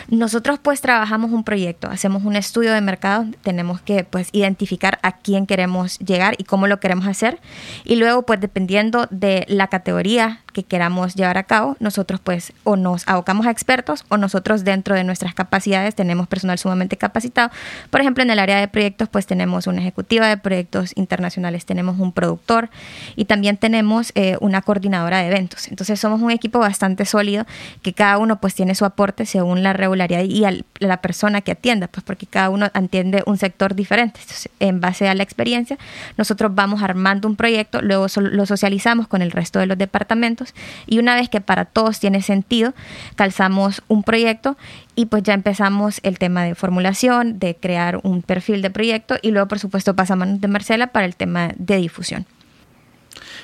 Nosotros 0.09 0.59
pues 0.61 0.81
trabajamos 0.81 1.31
un 1.31 1.43
proyecto, 1.43 1.87
hacemos 1.87 2.23
un 2.23 2.35
estudio 2.35 2.73
de 2.73 2.81
mercado, 2.81 3.25
tenemos 3.41 3.81
que 3.81 4.03
pues 4.03 4.29
identificar 4.31 4.99
a 5.03 5.17
quién 5.17 5.45
queremos 5.45 5.99
llegar 5.99 6.35
y 6.37 6.43
cómo 6.43 6.67
lo 6.67 6.79
queremos 6.79 7.07
hacer 7.07 7.39
y 7.83 7.95
luego 7.95 8.23
pues 8.23 8.39
dependiendo 8.39 9.07
de 9.11 9.45
la 9.47 9.67
categoría 9.67 10.41
que 10.55 10.63
queramos 10.63 11.15
llevar 11.15 11.37
a 11.37 11.43
cabo, 11.43 11.75
nosotros 11.81 12.21
pues 12.23 12.53
o 12.63 12.77
nos 12.77 13.05
abocamos 13.09 13.45
a 13.45 13.51
expertos 13.51 14.05
o 14.07 14.15
nosotros 14.15 14.63
dentro 14.63 14.95
de 14.95 15.03
nuestras 15.03 15.35
capacidades 15.35 15.95
tenemos 15.95 16.29
personal 16.29 16.57
sumamente 16.57 16.95
capacitado. 16.95 17.51
Por 17.89 17.99
ejemplo, 17.99 18.23
en 18.23 18.29
el 18.29 18.39
área 18.39 18.57
de 18.57 18.69
proyectos 18.69 19.09
pues 19.09 19.27
tenemos 19.27 19.67
una 19.67 19.81
ejecutiva 19.81 20.29
de 20.29 20.37
proyectos 20.37 20.93
internacionales, 20.95 21.65
tenemos 21.65 21.99
un 21.99 22.13
productor 22.13 22.69
y 23.17 23.25
también 23.25 23.57
tenemos 23.57 24.13
eh, 24.15 24.37
una 24.39 24.61
coordinadora 24.61 25.19
de 25.19 25.27
eventos. 25.27 25.67
Entonces 25.67 25.99
somos 25.99 26.21
un 26.21 26.31
equipo 26.31 26.59
bastante 26.59 27.03
sólido 27.03 27.45
que 27.81 27.91
cada 27.91 28.17
uno 28.17 28.39
pues 28.39 28.55
tiene 28.55 28.75
su 28.75 28.85
aporte 28.85 29.25
según 29.25 29.61
la 29.61 29.73
regularidad 29.73 30.23
y 30.23 30.45
la 30.79 31.01
persona 31.01 31.41
que 31.41 31.51
atienda, 31.51 31.89
pues 31.89 32.05
porque 32.05 32.27
cada 32.27 32.49
uno 32.49 32.71
entiende 32.73 33.23
un 33.25 33.37
sector 33.37 33.75
diferente. 33.75 34.21
en 34.61 34.79
base 34.79 35.09
a 35.09 35.15
la 35.15 35.23
experiencia, 35.23 35.77
nosotros 36.15 36.55
vamos 36.55 36.81
armando 36.81 37.27
un 37.27 37.35
proyecto, 37.35 37.81
luego 37.81 38.07
lo 38.15 38.45
socializamos 38.45 39.09
con 39.09 39.21
el 39.21 39.31
resto 39.31 39.59
de 39.59 39.65
los 39.65 39.77
departamentos 39.77 40.44
y 40.85 40.99
una 40.99 41.15
vez 41.15 41.29
que 41.29 41.41
para 41.41 41.65
todos 41.65 41.99
tiene 41.99 42.21
sentido, 42.21 42.73
calzamos 43.15 43.81
un 43.87 44.03
proyecto 44.03 44.57
y 44.95 45.07
pues 45.07 45.23
ya 45.23 45.33
empezamos 45.33 45.99
el 46.03 46.19
tema 46.19 46.43
de 46.43 46.55
formulación, 46.55 47.39
de 47.39 47.55
crear 47.55 47.99
un 48.03 48.21
perfil 48.21 48.61
de 48.61 48.69
proyecto 48.69 49.15
y 49.21 49.31
luego 49.31 49.47
por 49.47 49.59
supuesto 49.59 49.95
pasamos 49.95 50.41
de 50.41 50.47
Marcela 50.47 50.87
para 50.87 51.05
el 51.05 51.15
tema 51.15 51.49
de 51.55 51.77
difusión. 51.77 52.25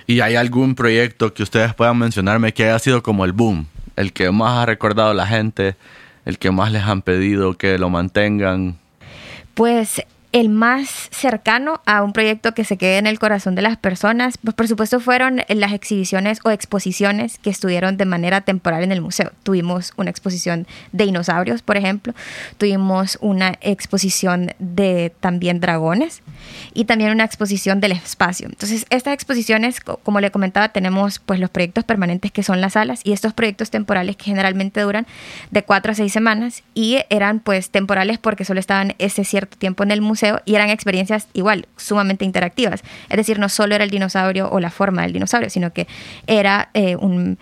¿Y 0.08 0.20
hay 0.22 0.36
algún 0.36 0.75
proyecto 0.75 1.34
que 1.34 1.43
ustedes 1.43 1.74
puedan 1.74 1.98
mencionarme 1.98 2.53
que 2.53 2.65
haya 2.65 2.79
sido 2.79 3.03
como 3.03 3.25
el 3.25 3.31
boom, 3.31 3.67
el 3.96 4.13
que 4.13 4.31
más 4.31 4.58
ha 4.58 4.65
recordado 4.65 5.13
la 5.13 5.27
gente, 5.27 5.75
el 6.25 6.38
que 6.38 6.51
más 6.51 6.72
les 6.72 6.84
han 6.84 7.01
pedido 7.01 7.58
que 7.58 7.77
lo 7.77 7.89
mantengan? 7.89 8.77
Pues 9.53 10.01
el 10.32 10.50
más 10.50 11.10
cercano 11.12 11.82
a 11.86 12.04
un 12.04 12.14
proyecto 12.14 12.54
que 12.54 12.64
se 12.64 12.78
quede 12.78 12.98
en 12.98 13.08
el 13.08 13.20
corazón 13.20 13.56
de 13.56 13.62
las 13.62 13.78
personas, 13.78 14.38
pues 14.38 14.56
por 14.56 14.68
supuesto 14.68 15.00
fueron 15.00 15.42
las 15.50 15.74
exhibiciones 15.74 16.40
o 16.44 16.52
exposiciones 16.52 17.38
que 17.38 17.50
estuvieron 17.50 17.98
de 17.98 18.06
manera 18.06 18.42
temporal 18.42 18.84
en 18.84 18.92
el 18.92 19.02
museo. 19.02 19.32
Tuvimos 19.44 19.94
una 19.98 20.10
exposición 20.10 20.68
de 20.94 21.06
dinosaurios, 21.06 21.62
por 21.62 21.76
ejemplo, 21.76 22.14
tuvimos 22.58 23.18
una 23.22 23.56
exposición 23.62 24.54
de 24.60 25.14
también 25.20 25.60
dragones 25.60 26.22
y 26.74 26.86
también 26.86 27.12
una 27.12 27.26
exposición 27.26 27.82
del 27.82 27.92
espacio. 27.92 28.48
Entonces, 28.48 28.86
estas 28.90 29.14
exposiciones, 29.14 29.82
como 29.82 30.22
le 30.22 30.32
comentaba, 30.32 30.70
tenemos 30.70 31.20
pues 31.20 31.40
los 31.40 31.50
proyectos 31.50 31.84
permanentes 31.84 32.32
que 32.32 32.44
son 32.44 32.62
las 32.62 32.74
salas 32.74 33.02
y 33.04 33.12
estos 33.12 33.34
proyectos 33.34 33.70
temporales 33.70 34.16
que 34.16 34.26
generalmente 34.26 34.80
duran 34.80 35.06
de 35.52 35.64
cuatro 35.64 35.92
a 35.92 35.96
seis 35.96 36.14
semanas 36.14 36.64
y 36.74 37.00
eran 37.10 37.40
pues 37.40 37.70
temporales 37.70 38.18
porque 38.18 38.46
solo 38.46 38.62
estaban 38.62 38.96
ese 38.98 39.26
cierto 39.26 39.58
tiempo 39.58 39.84
en 39.84 39.92
el 39.92 40.00
museo 40.02 40.21
y 40.46 40.56
eran 40.56 40.70
experiencias 40.70 41.28
igual, 41.34 41.68
sumamente 41.78 42.25
interactivas. 42.25 42.82
Es 43.10 43.18
decir, 43.18 43.40
no 43.40 43.50
solo 43.50 43.75
era 43.75 43.84
el 43.84 43.90
dinosaurio 43.90 44.50
o 44.50 44.60
la 44.60 44.70
forma 44.70 45.04
del 45.04 45.13
dinosaurio, 45.13 45.50
sino 45.50 45.74
que 45.74 45.88
era 46.28 46.70
eh, 46.74 46.96
un 46.96 47.38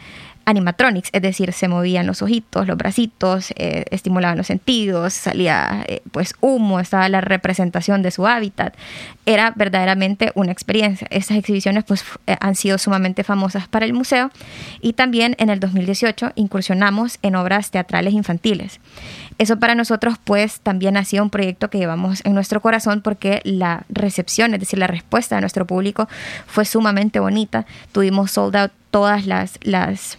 animatronics, 0.50 1.10
es 1.14 1.22
decir, 1.22 1.54
se 1.54 1.68
movían 1.68 2.08
los 2.08 2.24
ojitos, 2.24 2.68
los 2.68 2.76
bracitos, 2.76 3.52
eh, 3.56 3.86
estimulaban 3.92 4.38
los 4.38 4.48
sentidos, 4.48 5.14
salía 5.14 5.86
eh, 5.88 6.02
pues 6.12 6.34
humo, 6.42 6.80
estaba 6.80 7.08
la 7.08 7.22
representación 7.22 8.02
de 8.02 8.10
su 8.10 8.26
hábitat. 8.26 8.76
Era 9.26 9.54
verdaderamente 9.56 10.32
una 10.34 10.52
experiencia. 10.52 11.08
Estas 11.12 11.38
exhibiciones 11.38 11.84
pues 11.84 12.04
han 12.40 12.56
sido 12.56 12.80
sumamente 12.80 13.24
famosas 13.24 13.68
para 13.68 13.86
el 13.86 13.94
museo 13.94 14.32
y 14.82 14.94
también 14.94 15.36
en 15.38 15.52
el 15.52 15.60
2018 15.60 16.32
incursionamos 16.34 17.20
en 17.22 17.36
obras 17.36 17.70
teatrales 17.70 18.14
infantiles. 18.14 18.80
Eso 19.38 19.58
para 19.58 19.76
nosotros 19.76 20.16
pues 20.24 20.62
también 20.62 20.98
ha 20.98 21.06
sido 21.06 21.24
un 21.24 21.30
proyecto 21.30 21.70
que 21.70 21.78
llevamos 21.78 22.22
en 22.26 22.34
nuestro 22.34 22.60
corazón 22.60 23.02
porque 23.02 23.42
la 23.44 23.86
recepción, 23.90 24.54
es 24.54 24.60
decir, 24.60 24.80
la 24.80 24.88
respuesta 24.88 25.36
de 25.36 25.42
nuestro 25.42 25.68
público 25.68 26.10
fue 26.48 26.66
sumamente 26.66 27.20
bonita. 27.20 27.66
Tuvimos 27.92 28.32
sold 28.32 28.56
out 28.56 28.72
todas 28.92 29.28
las, 29.28 29.60
las 29.62 30.18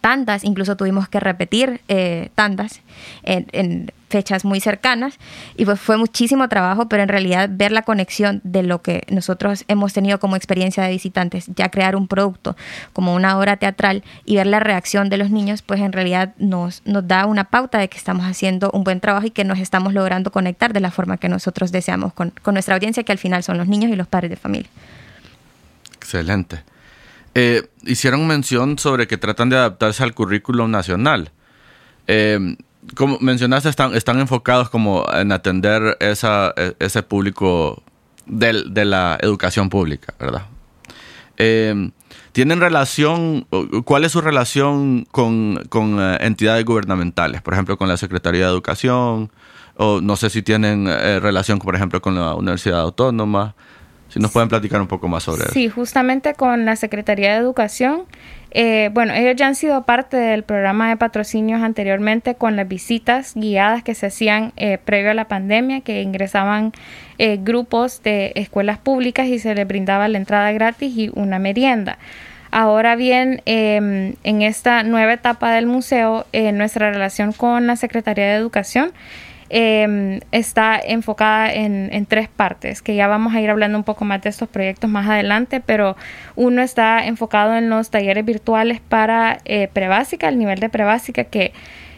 tandas, 0.00 0.44
incluso 0.44 0.76
tuvimos 0.76 1.08
que 1.08 1.20
repetir 1.20 1.80
eh, 1.88 2.30
tandas 2.34 2.80
en, 3.22 3.90
fechas 4.08 4.44
muy 4.44 4.60
cercanas 4.60 5.18
y 5.56 5.64
pues 5.64 5.80
fue 5.80 5.96
muchísimo 5.96 6.48
trabajo, 6.48 6.88
pero 6.88 7.02
en 7.02 7.08
realidad 7.08 7.50
ver 7.50 7.72
la 7.72 7.82
conexión 7.82 8.40
de 8.44 8.62
lo 8.62 8.80
que 8.80 9.02
nosotros 9.10 9.64
hemos 9.66 9.92
tenido 9.92 10.20
como 10.20 10.36
experiencia 10.36 10.84
de 10.84 10.90
visitantes, 10.90 11.46
ya 11.56 11.68
crear 11.68 11.96
un 11.96 12.06
producto 12.06 12.56
como 12.92 13.12
una 13.12 13.36
obra 13.36 13.56
teatral 13.56 14.04
y 14.24 14.36
ver 14.36 14.46
la 14.46 14.60
reacción 14.60 15.08
de 15.08 15.16
los 15.16 15.30
niños, 15.30 15.62
pues 15.62 15.80
en 15.80 15.92
realidad 15.92 16.32
nos, 16.38 16.82
nos 16.84 17.08
da 17.08 17.26
una 17.26 17.42
pauta 17.42 17.78
de 17.78 17.88
que 17.88 17.98
estamos 17.98 18.24
haciendo 18.24 18.70
un 18.70 18.84
buen 18.84 19.00
trabajo 19.00 19.26
y 19.26 19.30
que 19.30 19.42
nos 19.42 19.58
estamos 19.58 19.92
logrando 19.92 20.30
conectar 20.30 20.72
de 20.72 20.80
la 20.80 20.92
forma 20.92 21.16
que 21.16 21.28
nosotros 21.28 21.72
deseamos 21.72 22.12
con, 22.12 22.30
con 22.30 22.54
nuestra 22.54 22.76
audiencia, 22.76 23.02
que 23.02 23.10
al 23.10 23.18
final 23.18 23.42
son 23.42 23.58
los 23.58 23.66
niños 23.66 23.90
y 23.90 23.96
los 23.96 24.06
padres 24.06 24.30
de 24.30 24.36
familia. 24.36 24.70
Excelente. 25.96 26.62
Eh, 27.34 27.68
hicieron 27.82 28.26
mención 28.28 28.78
sobre 28.78 29.08
que 29.08 29.16
tratan 29.16 29.48
de 29.48 29.56
adaptarse 29.56 30.04
al 30.04 30.14
currículum 30.14 30.70
nacional. 30.70 31.32
Eh, 32.06 32.56
como 32.94 33.18
mencionaste, 33.18 33.68
están, 33.68 33.94
están 33.94 34.20
enfocados 34.20 34.70
como 34.70 35.04
en 35.12 35.32
atender 35.32 35.96
esa, 36.00 36.54
e, 36.56 36.76
ese 36.78 37.02
público 37.02 37.82
de 38.26 38.84
la 38.84 39.18
educación 39.20 39.68
pública, 39.68 40.14
¿verdad? 40.18 40.46
Eh, 41.36 41.90
¿Tienen 42.32 42.60
relación, 42.60 43.46
cuál 43.84 44.04
es 44.04 44.12
su 44.12 44.20
relación 44.20 45.06
con, 45.10 45.62
con 45.68 46.00
entidades 46.00 46.64
gubernamentales? 46.64 47.42
Por 47.42 47.54
ejemplo, 47.54 47.76
con 47.76 47.88
la 47.88 47.96
Secretaría 47.96 48.46
de 48.46 48.50
Educación, 48.50 49.30
o 49.76 50.00
no 50.00 50.16
sé 50.16 50.30
si 50.30 50.42
tienen 50.42 50.86
relación, 50.86 51.60
por 51.60 51.76
ejemplo, 51.76 52.02
con 52.02 52.16
la 52.16 52.34
Universidad 52.34 52.80
Autónoma. 52.80 53.54
Si 54.14 54.20
nos 54.20 54.30
pueden 54.30 54.48
platicar 54.48 54.80
un 54.80 54.86
poco 54.86 55.08
más 55.08 55.24
sobre 55.24 55.42
eso. 55.42 55.52
Sí, 55.52 55.68
justamente 55.68 56.34
con 56.34 56.64
la 56.64 56.76
Secretaría 56.76 57.32
de 57.32 57.38
Educación. 57.38 58.04
Eh, 58.52 58.90
bueno, 58.92 59.12
ellos 59.12 59.34
ya 59.34 59.48
han 59.48 59.56
sido 59.56 59.82
parte 59.82 60.16
del 60.16 60.44
programa 60.44 60.88
de 60.88 60.96
patrocinios 60.96 61.62
anteriormente 61.62 62.36
con 62.36 62.54
las 62.54 62.68
visitas 62.68 63.32
guiadas 63.34 63.82
que 63.82 63.96
se 63.96 64.06
hacían 64.06 64.52
eh, 64.54 64.78
previo 64.78 65.10
a 65.10 65.14
la 65.14 65.26
pandemia, 65.26 65.80
que 65.80 66.00
ingresaban 66.02 66.70
eh, 67.18 67.40
grupos 67.42 68.04
de 68.04 68.30
escuelas 68.36 68.78
públicas 68.78 69.26
y 69.26 69.40
se 69.40 69.52
les 69.52 69.66
brindaba 69.66 70.06
la 70.06 70.18
entrada 70.18 70.52
gratis 70.52 70.96
y 70.96 71.10
una 71.14 71.40
merienda. 71.40 71.98
Ahora 72.52 72.94
bien, 72.94 73.42
em, 73.46 74.14
en 74.22 74.42
esta 74.42 74.84
nueva 74.84 75.14
etapa 75.14 75.50
del 75.50 75.66
museo, 75.66 76.24
nuestra 76.52 76.92
relación 76.92 77.32
con 77.32 77.66
la 77.66 77.74
Secretaría 77.74 78.26
de 78.26 78.34
Educación 78.34 78.92
Em, 79.50 80.20
está 80.32 80.80
enfocada 80.82 81.52
en, 81.52 82.06
tres 82.06 82.28
partes, 82.28 82.80
que 82.80 82.94
ya 82.94 83.08
vamos 83.08 83.34
a 83.34 83.40
ir 83.40 83.50
hablando 83.50 83.76
un 83.76 83.84
poco 83.84 84.04
más 84.04 84.22
de 84.22 84.30
estos 84.30 84.48
proyectos 84.48 84.88
más 84.88 85.06
adelante, 85.06 85.60
pero 85.60 85.96
uno 86.34 86.62
está 86.62 87.06
enfocado 87.06 87.54
en 87.54 87.68
los 87.68 87.90
talleres 87.90 88.24
virtuales 88.24 88.80
para 88.80 89.38
eh, 89.44 89.68
prebásica, 89.72 90.28
el 90.28 90.38
nivel 90.38 90.60
de 90.60 90.70
prebásica 90.70 91.24
que 91.24 91.52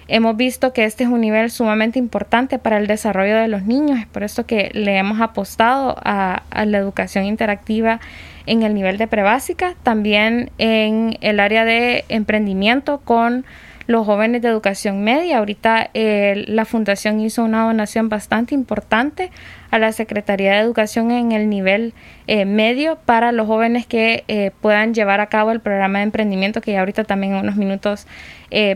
hemos 0.09 0.37
visto 0.37 0.73
que 0.73 0.85
este 0.85 1.05
es 1.05 1.11
un 1.11 1.21
nivel 1.21 1.51
sumamente 1.51 1.99
importante 1.99 2.59
para 2.59 2.79
el 2.79 2.87
desarrollo 2.87 3.37
de 3.37 3.49
los 3.49 3.63
niños, 3.63 4.01
es 4.01 4.07
por 4.07 4.25
eso 4.25 4.45
que 4.45 4.71
le 4.73 4.97
hemos 4.97 5.21
apostado 5.21 5.97
a, 6.05 6.43
a 6.51 6.65
la 6.65 6.79
educación 6.79 7.27
interactiva 7.27 8.01
en 8.47 8.65
el 8.65 8.75
nivel 8.75 8.99
de 8.99 9.07
prebásica, 9.07 9.75
también 9.83 10.51
en 10.59 11.17
el 11.21 11.41
área 11.41 11.65
de 11.65 12.05
emprendimiento 12.09 13.01
con 13.05 13.45
los 13.87 14.07
jóvenes 14.07 14.43
de 14.43 14.49
educación 14.49 15.03
media. 15.05 15.39
Ahorita 15.39 15.91
eh, 15.95 16.45
la 16.49 16.65
fundación 16.65 17.21
hizo 17.21 17.45
una 17.45 17.65
donación 17.65 18.09
bastante 18.09 18.55
importante 18.55 19.31
a 19.71 19.79
la 19.79 19.93
Secretaría 19.93 20.53
de 20.53 20.59
Educación 20.61 21.11
en 21.11 21.33
el 21.33 21.49
nivel 21.49 21.95
eh, 22.27 22.45
medio 22.45 22.99
para 23.05 23.33
los 23.33 23.47
jóvenes 23.47 23.87
que 23.87 24.25
eh, 24.29 24.51
puedan 24.61 24.95
llevar 24.95 25.21
a 25.21 25.27
cabo 25.27 25.51
el 25.51 25.61
programa 25.61 25.99
de 25.99 26.05
emprendimiento 26.05 26.61
que 26.61 26.73
ya 26.73 26.81
ahorita 26.81 27.05
también 27.05 27.35
en 27.35 27.41
unos 27.41 27.57
minutos 27.57 28.07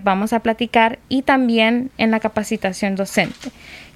vamos 0.02 0.32
a 0.32 0.40
platicar 0.40 0.98
y 1.08 1.22
también 1.22 1.90
en 1.96 2.10
la 2.10 2.18
capacitación 2.18 2.96
docente 2.96 3.50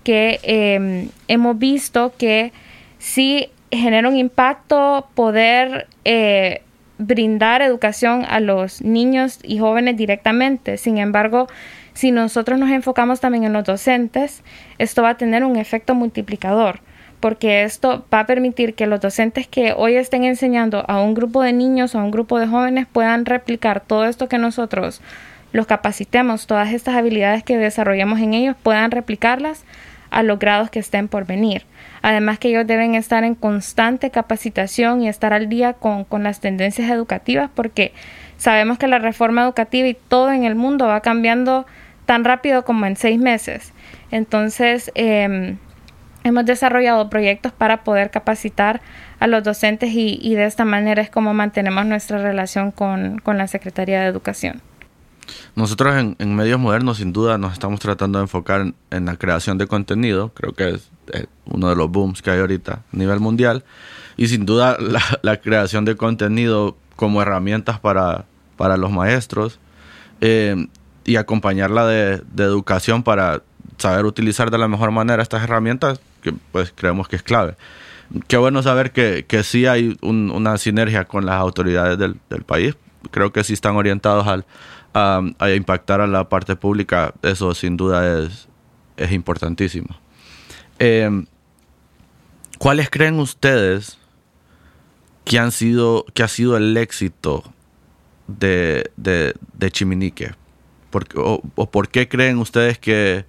que 0.05 0.39
em, 0.45 1.09
hemos 1.27 1.59
visto 1.59 2.15
que 2.17 2.53
sí 2.99 3.51
genera 3.73 4.09
un 4.09 4.17
impacto 4.17 5.09
poder 5.15 5.89
brindar 6.99 7.63
educación 7.63 8.25
a 8.29 8.41
los 8.41 8.83
niños 8.83 9.39
y 9.43 9.59
jóvenes 9.59 9.97
directamente. 9.97 10.77
Sin 10.77 10.99
embargo, 10.99 11.49
si 11.93 12.11
nosotros 12.11 12.59
nos 12.59 12.71
enfocamos 12.71 13.21
también 13.21 13.45
en 13.45 13.53
los 13.53 13.65
docentes, 13.65 14.43
esto 14.79 15.03
va 15.03 15.11
a 15.11 15.17
tener 15.17 15.45
un 15.45 15.57
efecto 15.57 15.95
multiplicador, 15.95 16.81
porque 17.21 17.63
esto 17.63 18.05
va 18.13 18.21
a 18.21 18.27
permitir 18.27 18.75
que 18.75 18.87
los 18.87 19.01
docentes 19.01 19.47
que 19.47 19.73
hoy 19.77 19.95
estén 19.97 20.25
enseñando 20.25 20.85
a 20.89 21.01
un 21.01 21.15
grupo 21.15 21.43
de 21.43 21.53
niños 21.53 21.95
o 21.95 22.01
a 22.01 22.05
un 22.05 22.11
grupo 22.11 22.39
de 22.39 22.47
jóvenes 22.47 22.87
puedan 22.91 23.25
replicar 23.27 23.81
todo 23.81 24.05
esto 24.07 24.29
que 24.29 24.39
nosotros 24.39 25.01
los 25.53 25.67
capacitemos, 25.67 26.49
todas 26.49 26.73
estas 26.73 26.97
habilidades 26.97 27.45
que 27.45 27.57
desarrollamos 27.57 28.19
en 28.19 28.35
ellos, 28.35 28.57
puedan 28.61 28.91
replicarlas 28.91 29.65
a 30.11 30.25
los 30.25 30.41
grados 30.41 30.69
que 30.69 30.81
estén 30.81 31.07
por 31.07 31.27
venir. 31.27 31.65
Además 32.05 32.39
que 32.39 32.49
ellos 32.49 32.67
deben 32.67 32.95
estar 32.95 33.25
en 33.25 33.35
constante 33.35 34.11
capacitación 34.11 35.01
y 35.01 35.09
estar 35.09 35.33
al 35.33 35.49
día 35.49 35.73
con, 35.73 36.05
las 36.23 36.39
tendencias 36.39 36.91
educativas 36.91 37.49
porque 37.55 37.95
sabemos 38.37 38.77
que 38.77 38.89
la 38.89 38.99
reforma 38.99 39.43
educativa 39.43 39.89
y 39.89 39.95
todo 39.95 40.31
en 40.31 40.45
el 40.45 40.55
mundo 40.55 40.87
va 40.87 41.01
cambiando 41.01 41.65
tan 42.05 42.23
rápido 42.23 42.63
como 42.67 42.85
en 42.85 42.97
seis 42.97 43.19
meses. 43.19 43.73
Entonces, 44.11 44.93
em, 44.95 45.57
hemos 46.25 46.45
desarrollado 46.45 47.09
proyectos 47.09 47.53
para 47.53 47.85
poder 47.85 48.11
capacitar 48.11 48.83
a 49.19 49.27
los 49.27 49.43
docentes 49.43 49.89
y, 49.95 50.35
de 50.35 50.45
esta 50.45 50.67
manera 50.67 51.01
es 51.01 51.09
como 51.09 51.33
mantenemos 51.33 51.87
nuestra 51.87 52.19
relación 52.19 52.71
con, 52.71 53.23
la 53.25 53.47
Secretaría 53.47 54.03
de 54.03 54.09
Educación. 54.09 54.61
Nosotros 55.55 55.95
en, 56.19 56.37
medios 56.37 56.59
modernos 56.59 56.99
sin 56.99 57.13
duda 57.13 57.39
nos 57.39 57.53
estamos 57.53 57.81
tratando 57.81 58.19
de 58.19 58.25
enfocar 58.25 58.73
en, 58.91 59.05
la 59.05 59.17
creación 59.17 59.59
de 59.59 59.67
contenido, 59.67 60.31
creo 60.35 60.53
que 60.53 60.71
es 60.71 60.91
uno 61.47 61.69
de 61.69 61.77
los 61.77 61.91
booms 61.91 62.23
que 62.23 62.31
hay 62.31 62.41
ahorita 62.41 62.73
a 62.93 62.97
nivel 62.97 63.21
mundial, 63.21 63.65
y 64.17 64.29
sin 64.29 64.47
duda 64.47 64.77
la, 65.23 65.37
creación 65.39 65.85
de 65.85 65.97
contenido 65.97 66.77
como 66.97 67.23
herramientas 67.23 67.81
para, 67.81 68.25
para 68.57 68.77
los 68.77 68.91
maestros 68.91 69.59
eh, 70.21 70.69
y 71.05 71.17
acompañarla 71.17 71.87
de, 71.87 72.23
educación 72.39 73.03
para 73.03 73.43
saber 73.79 74.07
utilizar 74.07 74.51
de 74.51 74.59
la 74.59 74.69
mejor 74.69 74.91
manera 74.91 75.23
estas 75.23 75.43
herramientas 75.43 76.01
pues 76.53 76.73
creemos 76.75 77.09
que 77.09 77.17
es 77.17 77.23
clave. 77.23 77.57
Qué 78.29 78.37
bueno 78.37 78.63
saber 78.63 78.93
que, 78.93 79.25
que 79.27 79.43
sí 79.43 79.67
hay 79.67 79.97
una 80.01 80.57
sinergia 80.59 81.05
con 81.05 81.27
las 81.27 81.37
autoridades 81.37 81.99
del, 81.99 82.17
país. 82.47 82.77
Creo 83.11 83.33
que 83.33 83.45
sí 83.45 83.53
están 83.53 83.77
orientados 83.77 84.27
al, 84.27 84.45
a, 84.95 85.23
impactar 85.55 86.01
a 86.01 86.07
la 86.07 86.29
parte 86.29 86.57
pública. 86.57 87.15
Eso 87.23 87.55
sin 87.55 87.77
duda 87.77 88.23
es, 88.23 88.49
es 88.97 89.13
importantísimo. 89.13 89.89
Eh, 90.79 91.25
¿Cuáles 92.59 92.89
creen 92.89 93.19
ustedes 93.19 93.99
que 95.25 95.39
han 95.39 95.53
sido, 95.53 96.05
que 96.15 96.23
ha 96.23 96.29
sido 96.29 96.57
el 96.57 96.77
éxito 96.77 97.45
de, 98.27 98.91
de, 98.97 99.71
Chiminique? 99.71 100.33
o, 101.17 101.71
por 101.71 101.89
qué 101.89 102.09
creen 102.09 102.39
ustedes 102.39 102.79
que, 102.79 103.25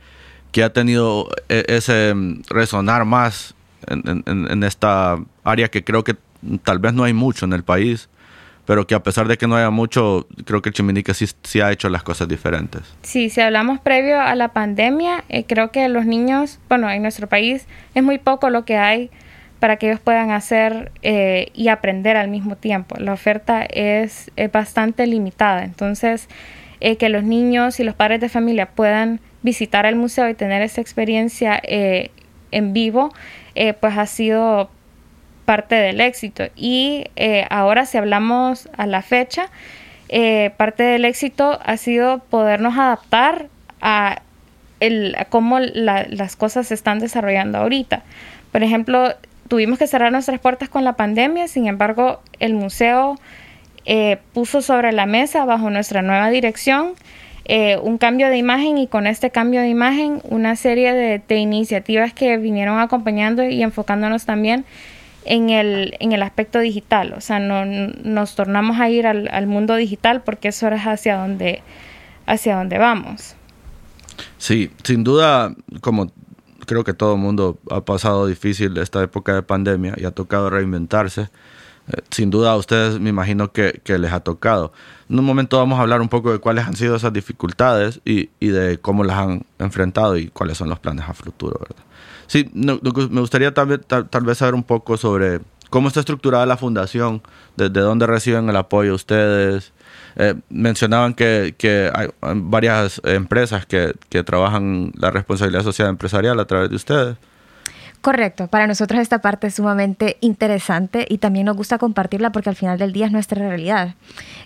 que 0.52 0.64
ha 0.64 0.72
tenido 0.72 1.30
e, 1.50 1.66
ese 1.68 2.14
mm, 2.14 2.44
resonar 2.48 3.06
más 3.06 3.56
en, 3.88 4.64
esta 4.64 5.18
área 5.44 5.70
que 5.70 5.84
creo 5.84 6.04
que 6.04 6.16
tal 6.64 6.80
vez 6.80 6.94
no 6.94 7.04
hay 7.04 7.14
mucho 7.14 7.46
en 7.46 7.54
el 7.54 7.64
país, 7.64 8.10
pero 8.66 8.88
que 8.88 8.96
a 8.96 9.04
pesar 9.04 9.28
de 9.28 9.38
que 9.38 9.48
no 9.48 9.56
haya 9.56 9.70
mucho, 9.70 10.28
creo 10.46 10.62
que 10.62 10.72
Chiminique 10.72 11.14
sí, 11.14 11.26
sí 11.44 11.62
ha 11.62 11.72
hecho 11.72 11.90
las 11.90 12.04
cosas 12.04 12.28
diferentes. 12.28 12.82
Sí, 13.02 13.30
si 13.30 13.42
hablamos 13.42 13.80
previo 13.80 14.20
a 14.20 14.36
la 14.36 14.50
pandemia, 14.50 15.24
eh, 15.30 15.46
creo 15.46 15.72
que 15.72 15.88
los 15.88 16.06
niños, 16.06 16.60
bueno, 16.70 16.90
en 16.90 17.02
nuestro 17.02 17.28
país 17.28 17.68
es 17.94 18.04
muy 18.04 18.18
poco 18.18 18.50
lo 18.50 18.66
que 18.66 18.78
hay 18.78 19.10
para 19.60 19.78
que 19.78 19.88
ellos 19.88 20.00
puedan 20.00 20.32
hacer 20.32 20.92
eh, 21.02 21.48
y 21.54 21.70
aprender 21.70 22.18
al 22.18 22.28
mismo 22.28 22.56
tiempo. 22.56 22.96
La 23.00 23.14
oferta 23.14 23.64
es, 23.64 24.32
bastante 24.52 25.08
limitada, 25.08 25.64
entonces 25.64 26.28
eh, 26.82 26.98
que 26.98 27.10
los 27.10 27.24
niños 27.24 27.80
y 27.80 27.84
los 27.84 27.96
padres 27.96 28.20
de 28.20 28.30
familia 28.30 28.68
puedan 28.68 29.22
visitar 29.42 29.86
el 29.86 29.96
museo 29.96 30.28
y 30.28 30.34
tener 30.34 30.62
esa 30.62 30.82
experiencia 30.82 31.60
eh, 31.64 32.12
en 32.52 32.74
vivo, 32.74 33.14
eh, 33.54 33.74
pues 33.74 33.98
ha 33.98 34.06
sido 34.08 34.70
parte 35.46 35.76
del 35.76 36.02
éxito. 36.02 36.46
Y 36.56 37.06
eh, 37.16 37.46
ahora 37.50 37.86
si 37.86 37.98
hablamos 37.98 38.70
a 38.78 38.86
la 38.86 39.02
fecha, 39.02 39.50
parte 40.58 40.84
del 40.84 41.04
éxito 41.04 41.60
ha 41.66 41.78
sido 41.78 42.20
podernos 42.20 42.78
adaptar 42.78 43.48
a, 43.82 44.22
el, 44.80 45.16
cómo 45.30 45.60
las 45.60 46.36
cosas 46.36 46.68
se 46.68 46.74
están 46.74 47.00
desarrollando 47.00 47.58
ahorita. 47.58 48.04
Por 48.52 48.64
ejemplo, 48.64 49.16
tuvimos 49.48 49.80
que 49.80 49.88
cerrar 49.88 50.12
nuestras 50.12 50.40
puertas 50.40 50.70
con 50.70 50.84
la 50.84 50.94
pandemia, 50.94 51.48
sin 51.48 51.68
embargo, 51.68 52.22
el 52.40 52.54
museo 52.54 53.20
puso 54.34 54.62
sobre 54.62 54.92
la 54.92 55.06
mesa 55.06 55.44
bajo 55.46 55.70
nuestra 55.70 56.02
nueva 56.02 56.30
dirección 56.30 56.96
eh, 57.48 57.78
un 57.78 58.00
cambio 58.00 58.30
de 58.30 58.38
imagen 58.38 58.80
y 58.80 58.88
con 58.88 59.06
este 59.06 59.30
cambio 59.30 59.62
de 59.62 59.70
imagen 59.70 60.20
una 60.24 60.56
serie 60.56 60.94
de, 60.94 61.38
iniciativas 61.38 62.12
que 62.12 62.38
vinieron 62.38 62.80
acompañando 62.80 63.44
y 63.44 63.62
enfocándonos 63.62 64.26
también 64.26 64.66
en 65.26 65.50
el, 65.50 65.96
en 66.00 66.12
el 66.14 66.24
aspecto 66.24 66.60
digital. 66.60 67.14
O 67.14 67.22
sea, 67.22 67.40
no, 67.40 67.66
nos 67.66 68.36
tornamos 68.36 68.80
a 68.80 68.90
ir 68.90 69.08
al, 69.08 69.48
mundo 69.48 69.76
digital 69.76 70.22
porque 70.24 70.50
eso 70.50 70.68
es 70.70 70.82
hacia 70.82 71.18
donde, 71.18 71.62
hacia 72.26 72.56
donde 72.56 72.78
vamos. 72.78 73.36
Sí, 74.38 74.72
sin 74.84 75.04
duda, 75.04 75.54
como 75.82 76.12
creo 76.66 76.84
que 76.84 76.94
todo 76.94 77.16
el 77.16 77.20
mundo 77.20 77.60
ha 77.70 77.82
pasado 77.82 78.28
difícil 78.28 78.78
esta 78.78 79.04
época 79.04 79.34
de 79.34 79.42
pandemia 79.42 79.94
y 79.98 80.06
ha 80.06 80.12
tocado 80.12 80.50
reinventarse. 80.50 81.30
Eh, 81.88 82.02
sin 82.10 82.32
duda 82.32 82.52
a 82.52 82.56
ustedes 82.56 83.00
me 83.00 83.10
imagino 83.10 83.52
que, 83.52 83.82
les 83.86 84.12
ha 84.12 84.22
tocado. 84.22 84.74
En 85.10 85.20
un 85.20 85.26
momento 85.26 85.58
vamos 85.58 85.78
a 85.80 85.84
hablar 85.84 86.02
un 86.02 86.10
poco 86.10 86.32
de 86.32 86.40
cuáles 86.40 86.66
han 86.66 86.76
sido 86.76 86.96
esas 86.96 87.14
dificultades 87.14 88.02
y, 88.06 88.30
de 88.40 88.80
cómo 88.80 89.04
las 89.04 89.18
han 89.18 89.46
enfrentado 89.60 90.18
y 90.18 90.28
cuáles 90.28 90.58
son 90.58 90.70
los 90.70 90.80
planes 90.80 91.08
a 91.08 91.14
futuro, 91.14 91.60
¿verdad? 91.60 91.85
Sí, 92.28 92.50
me 92.54 92.76
gustaría 93.22 93.54
tal, 93.54 93.80
tal, 93.86 94.24
vez 94.24 94.38
saber 94.38 94.56
un 94.56 94.64
poco 94.64 94.98
sobre 94.98 95.42
cómo 95.70 95.88
está 95.88 96.00
estructurada 96.00 96.46
la 96.46 96.58
fundación, 96.58 97.22
desde 97.56 97.82
dónde 97.82 98.08
reciben 98.08 98.50
el 98.50 98.56
apoyo 98.56 98.96
ustedes. 98.96 99.74
Eh, 100.18 100.36
mencionaban 100.50 101.14
que, 101.14 101.56
que, 101.58 101.92
hay 101.94 102.08
varias 102.22 103.02
empresas 103.04 103.66
que, 103.66 103.94
que 104.10 104.24
trabajan 104.24 104.92
la 104.96 105.12
responsabilidad 105.12 105.64
social 105.64 105.90
empresarial 105.90 106.40
a 106.40 106.46
través 106.46 106.70
de 106.70 106.76
ustedes. 106.76 107.18
Correcto, 108.06 108.46
para 108.46 108.68
nosotros 108.68 109.02
esta 109.02 109.18
parte 109.18 109.48
es 109.48 109.56
sumamente 109.56 110.18
interesante 110.22 111.08
y 111.10 111.18
también 111.18 111.48
nos 111.48 111.58
gusta 111.58 111.80
compartirla 111.80 112.32
porque 112.32 112.50
al 112.50 112.56
final 112.56 112.78
del 112.78 112.94
día 112.94 113.08
es 113.08 113.12
nuestra 113.12 113.40
realidad. 113.40 113.96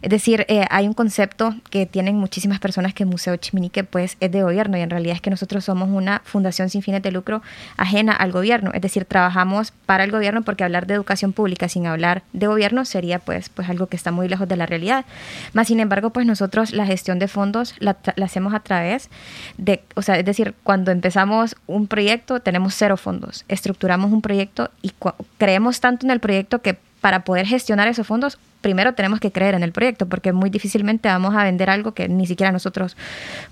Es 0.01 0.09
decir, 0.09 0.45
eh, 0.47 0.63
hay 0.69 0.87
un 0.87 0.93
concepto 0.93 1.53
que 1.69 1.85
tienen 1.85 2.15
muchísimas 2.15 2.59
personas 2.59 2.93
que 2.93 3.03
Museo 3.03 3.35
Chiminique 3.35 3.83
pues 3.83 4.15
es 4.21 4.31
de 4.31 4.43
gobierno 4.43 4.77
y 4.77 4.79
en 4.79 4.89
realidad 4.89 5.15
es 5.15 5.21
que 5.21 5.29
nosotros 5.29 5.65
somos 5.65 5.89
una 5.89 6.21
fundación 6.23 6.69
sin 6.69 6.81
fines 6.81 7.01
de 7.01 7.11
lucro 7.11 7.41
ajena 7.75 8.13
al 8.13 8.31
gobierno, 8.31 8.71
es 8.73 8.79
decir, 8.79 9.03
trabajamos 9.03 9.73
para 9.85 10.05
el 10.05 10.11
gobierno 10.11 10.43
porque 10.43 10.63
hablar 10.63 10.87
de 10.87 10.93
educación 10.93 11.33
pública 11.33 11.67
sin 11.67 11.85
hablar 11.85 12.23
de 12.31 12.47
gobierno 12.47 12.85
sería 12.85 13.19
pues, 13.19 13.49
pues 13.49 13.67
algo 13.67 13.87
que 13.87 13.97
está 13.97 14.13
muy 14.13 14.29
lejos 14.29 14.47
de 14.47 14.55
la 14.55 14.67
realidad. 14.67 15.03
Más 15.51 15.67
sin 15.67 15.81
embargo, 15.81 16.11
pues 16.11 16.25
nosotros 16.25 16.71
la 16.71 16.85
gestión 16.85 17.19
de 17.19 17.27
fondos 17.27 17.75
la, 17.79 17.97
la 18.15 18.23
hacemos 18.23 18.53
a 18.53 18.61
través 18.61 19.09
de, 19.57 19.83
o 19.95 20.01
sea, 20.01 20.17
es 20.17 20.23
decir, 20.23 20.55
cuando 20.63 20.91
empezamos 20.91 21.57
un 21.67 21.87
proyecto 21.87 22.39
tenemos 22.39 22.73
cero 22.73 22.95
fondos 22.95 23.43
estructuramos 23.49 24.11
un 24.11 24.21
proyecto 24.21 24.69
y 24.81 24.93
creemos 25.37 25.81
tanto 25.81 26.05
en 26.05 26.11
el 26.11 26.19
proyecto 26.19 26.61
que 26.61 26.77
para 27.01 27.23
poder 27.23 27.45
gestionar 27.45 27.87
esos 27.87 28.07
fondos, 28.07 28.37
primero 28.61 28.93
tenemos 28.93 29.19
que 29.19 29.31
creer 29.31 29.55
en 29.55 29.63
el 29.63 29.71
proyecto, 29.71 30.07
porque 30.07 30.33
muy 30.33 30.49
difícilmente 30.49 31.07
vamos 31.07 31.35
a 31.35 31.43
vender 31.43 31.69
algo 31.69 31.93
que 31.93 32.09
ni 32.09 32.27
siquiera 32.27 32.51
nosotros 32.51 32.97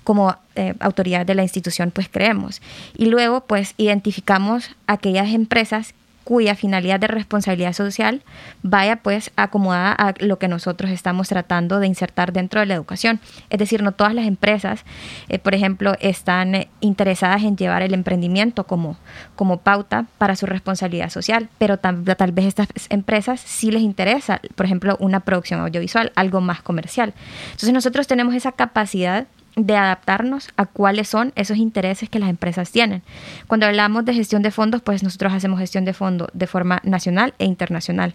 como 0.04 0.36
eh, 0.54 0.74
autoridad 0.80 1.24
de 1.24 1.34
la 1.34 1.42
institución 1.42 1.90
pues 1.90 2.08
creemos. 2.08 2.60
Y 2.96 3.06
luego 3.06 3.40
pues 3.42 3.74
identificamos 3.76 4.70
aquellas 4.86 5.28
empresas 5.28 5.94
cuya 6.28 6.54
finalidad 6.54 7.00
de 7.00 7.06
responsabilidad 7.06 7.72
social 7.72 8.22
vaya 8.62 8.96
pues 8.96 9.30
acomodada 9.36 9.92
a 9.92 10.12
lo 10.18 10.38
que 10.38 10.46
nosotros 10.46 10.90
estamos 10.90 11.26
tratando 11.26 11.80
de 11.80 11.86
insertar 11.86 12.34
dentro 12.34 12.60
de 12.60 12.66
la 12.66 12.74
educación. 12.74 13.18
Es 13.48 13.58
decir, 13.58 13.82
no 13.82 13.92
todas 13.92 14.12
las 14.12 14.26
empresas, 14.26 14.84
eh, 15.30 15.38
por 15.38 15.54
ejemplo, 15.54 15.94
están 16.00 16.54
eh, 16.54 16.68
interesadas 16.80 17.44
en 17.44 17.56
llevar 17.56 17.80
el 17.80 17.94
emprendimiento 17.94 18.64
como, 18.64 18.98
como 19.36 19.60
pauta 19.60 20.04
para 20.18 20.36
su 20.36 20.44
responsabilidad 20.44 21.08
social, 21.08 21.48
pero 21.56 21.78
tal 21.78 22.02
vez 22.32 22.44
estas 22.44 22.68
empresas 22.90 23.40
sí 23.40 23.70
les 23.70 23.80
interesa, 23.80 24.42
por 24.54 24.66
ejemplo, 24.66 24.98
una 25.00 25.20
producción 25.20 25.60
audiovisual, 25.60 26.12
algo 26.14 26.42
más 26.42 26.60
comercial. 26.60 27.14
Entonces 27.46 27.72
nosotros 27.72 28.06
tenemos 28.06 28.34
esa 28.34 28.52
capacidad 28.52 29.26
de 29.58 29.76
adaptarnos 29.76 30.48
a 30.56 30.66
cuáles 30.66 31.08
son 31.08 31.32
esos 31.34 31.56
intereses 31.56 32.08
que 32.08 32.18
las 32.18 32.30
empresas 32.30 32.70
tienen. 32.70 33.02
Cuando 33.46 33.66
hablamos 33.66 34.04
de 34.04 34.14
gestión 34.14 34.42
de 34.42 34.50
fondos, 34.50 34.82
pues 34.82 35.02
nosotros 35.02 35.32
hacemos 35.32 35.58
gestión 35.58 35.84
de 35.84 35.92
fondos 35.92 36.28
de 36.32 36.46
forma 36.46 36.80
nacional 36.84 37.34
e 37.38 37.44
internacional. 37.44 38.14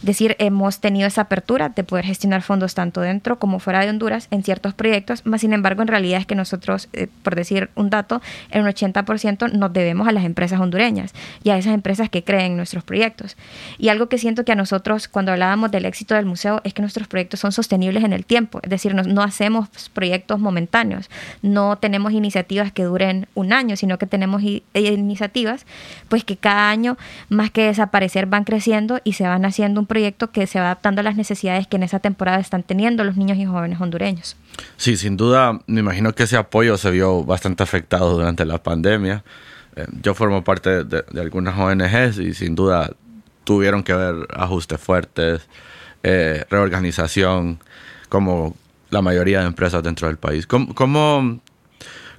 Es 0.00 0.04
decir, 0.04 0.36
hemos 0.38 0.80
tenido 0.80 1.06
esa 1.06 1.22
apertura 1.22 1.70
de 1.70 1.82
poder 1.82 2.04
gestionar 2.04 2.42
fondos 2.42 2.74
tanto 2.74 3.00
dentro 3.00 3.38
como 3.38 3.58
fuera 3.58 3.80
de 3.80 3.90
Honduras 3.90 4.28
en 4.30 4.42
ciertos 4.42 4.74
proyectos, 4.74 5.24
más 5.24 5.40
sin 5.40 5.52
embargo, 5.52 5.82
en 5.82 5.88
realidad 5.88 6.20
es 6.20 6.26
que 6.26 6.34
nosotros, 6.34 6.88
eh, 6.92 7.08
por 7.22 7.34
decir 7.34 7.70
un 7.74 7.90
dato, 7.90 8.20
en 8.50 8.62
un 8.62 8.68
80% 8.68 9.50
nos 9.52 9.72
debemos 9.72 10.06
a 10.08 10.12
las 10.12 10.24
empresas 10.24 10.60
hondureñas 10.60 11.12
y 11.42 11.50
a 11.50 11.56
esas 11.56 11.74
empresas 11.74 12.10
que 12.10 12.22
creen 12.22 12.56
nuestros 12.56 12.84
proyectos. 12.84 13.36
Y 13.78 13.88
algo 13.88 14.08
que 14.08 14.18
siento 14.18 14.44
que 14.44 14.52
a 14.52 14.56
nosotros, 14.56 15.08
cuando 15.08 15.32
hablábamos 15.32 15.70
del 15.70 15.86
éxito 15.86 16.14
del 16.14 16.26
museo, 16.26 16.60
es 16.64 16.74
que 16.74 16.82
nuestros 16.82 17.08
proyectos 17.08 17.40
son 17.40 17.52
sostenibles 17.52 18.04
en 18.04 18.12
el 18.12 18.26
tiempo, 18.26 18.60
es 18.62 18.70
decir, 18.70 18.94
no, 18.94 19.02
no 19.02 19.22
hacemos 19.22 19.68
proyectos 19.94 20.38
momentáneos 20.38 20.81
no 21.42 21.76
tenemos 21.76 22.12
iniciativas 22.12 22.72
que 22.72 22.84
duren 22.84 23.26
un 23.34 23.52
año, 23.52 23.76
sino 23.76 23.98
que 23.98 24.06
tenemos 24.06 24.42
iniciativas 24.42 25.66
pues 26.08 26.24
que 26.24 26.36
cada 26.36 26.70
año 26.70 26.96
más 27.28 27.50
que 27.50 27.64
desaparecer 27.64 28.26
van 28.26 28.44
creciendo 28.44 29.00
y 29.04 29.14
se 29.14 29.24
van 29.24 29.44
haciendo 29.44 29.80
un 29.80 29.86
proyecto 29.86 30.30
que 30.30 30.46
se 30.46 30.58
va 30.58 30.66
adaptando 30.66 31.00
a 31.00 31.04
las 31.04 31.16
necesidades 31.16 31.66
que 31.66 31.76
en 31.76 31.82
esa 31.82 32.00
temporada 32.00 32.38
están 32.38 32.62
teniendo 32.62 33.04
los 33.04 33.16
niños 33.16 33.38
y 33.38 33.44
jóvenes 33.44 33.80
hondureños. 33.80 34.36
Sí, 34.76 34.96
sin 34.96 35.16
duda, 35.16 35.60
me 35.66 35.80
imagino 35.80 36.14
que 36.14 36.24
ese 36.24 36.36
apoyo 36.36 36.76
se 36.76 36.90
vio 36.90 37.24
bastante 37.24 37.62
afectado 37.62 38.12
durante 38.12 38.44
la 38.44 38.62
pandemia. 38.62 39.24
Eh, 39.76 39.86
yo 40.02 40.14
formo 40.14 40.44
parte 40.44 40.84
de, 40.84 41.04
algunas 41.20 41.58
ONGs 41.58 42.18
y 42.18 42.34
sin 42.34 42.54
duda 42.54 42.90
tuvieron 43.44 43.82
que 43.82 43.92
haber 43.92 44.28
ajustes 44.34 44.80
fuertes, 44.80 45.48
eh, 46.02 46.44
reorganización, 46.50 47.58
como 48.08 48.54
la 48.92 49.02
mayoría 49.02 49.40
de 49.40 49.46
empresas 49.46 49.82
dentro 49.82 50.06
del 50.06 50.18
país. 50.18 50.46
¿Cómo, 50.46 51.40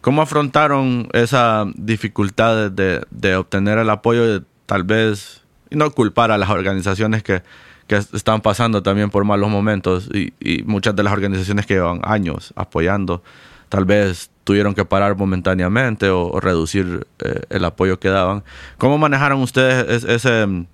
¿Cómo 0.01 0.21
afrontaron 0.21 1.07
esa 1.13 1.65
dificultad 1.75 2.71
de, 2.71 3.05
de 3.11 3.35
obtener 3.35 3.77
el 3.77 3.89
apoyo 3.89 4.25
de 4.25 4.45
tal 4.65 4.83
vez, 4.83 5.41
y 5.69 5.75
no 5.75 5.91
culpar 5.91 6.31
a 6.31 6.37
las 6.37 6.49
organizaciones 6.49 7.21
que, 7.21 7.43
que 7.87 7.97
están 7.97 8.41
pasando 8.41 8.81
también 8.81 9.11
por 9.11 9.23
malos 9.23 9.49
momentos 9.49 10.09
y, 10.11 10.33
y, 10.39 10.63
muchas 10.63 10.95
de 10.95 11.03
las 11.03 11.13
organizaciones 11.13 11.65
que 11.67 11.75
llevan 11.75 12.01
años 12.03 12.53
apoyando, 12.55 13.21
tal 13.69 13.85
vez 13.85 14.31
tuvieron 14.43 14.73
que 14.73 14.83
parar 14.83 15.15
momentáneamente 15.15 16.09
o, 16.09 16.39
reducir 16.39 17.05
eh, 17.19 17.41
el 17.49 17.63
apoyo 17.65 17.99
que 17.99 18.09
daban. 18.09 18.43
¿Cómo 18.79 18.97
manejaron 18.97 19.41
ustedes 19.41 20.03
ese, 20.05 20.65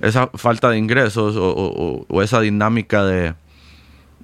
esa 0.00 0.28
falta 0.28 0.70
de 0.70 0.78
ingresos 0.78 1.36
o, 1.36 2.06
o 2.08 2.22
esa 2.22 2.40
dinámica 2.40 3.04
de, 3.04 3.34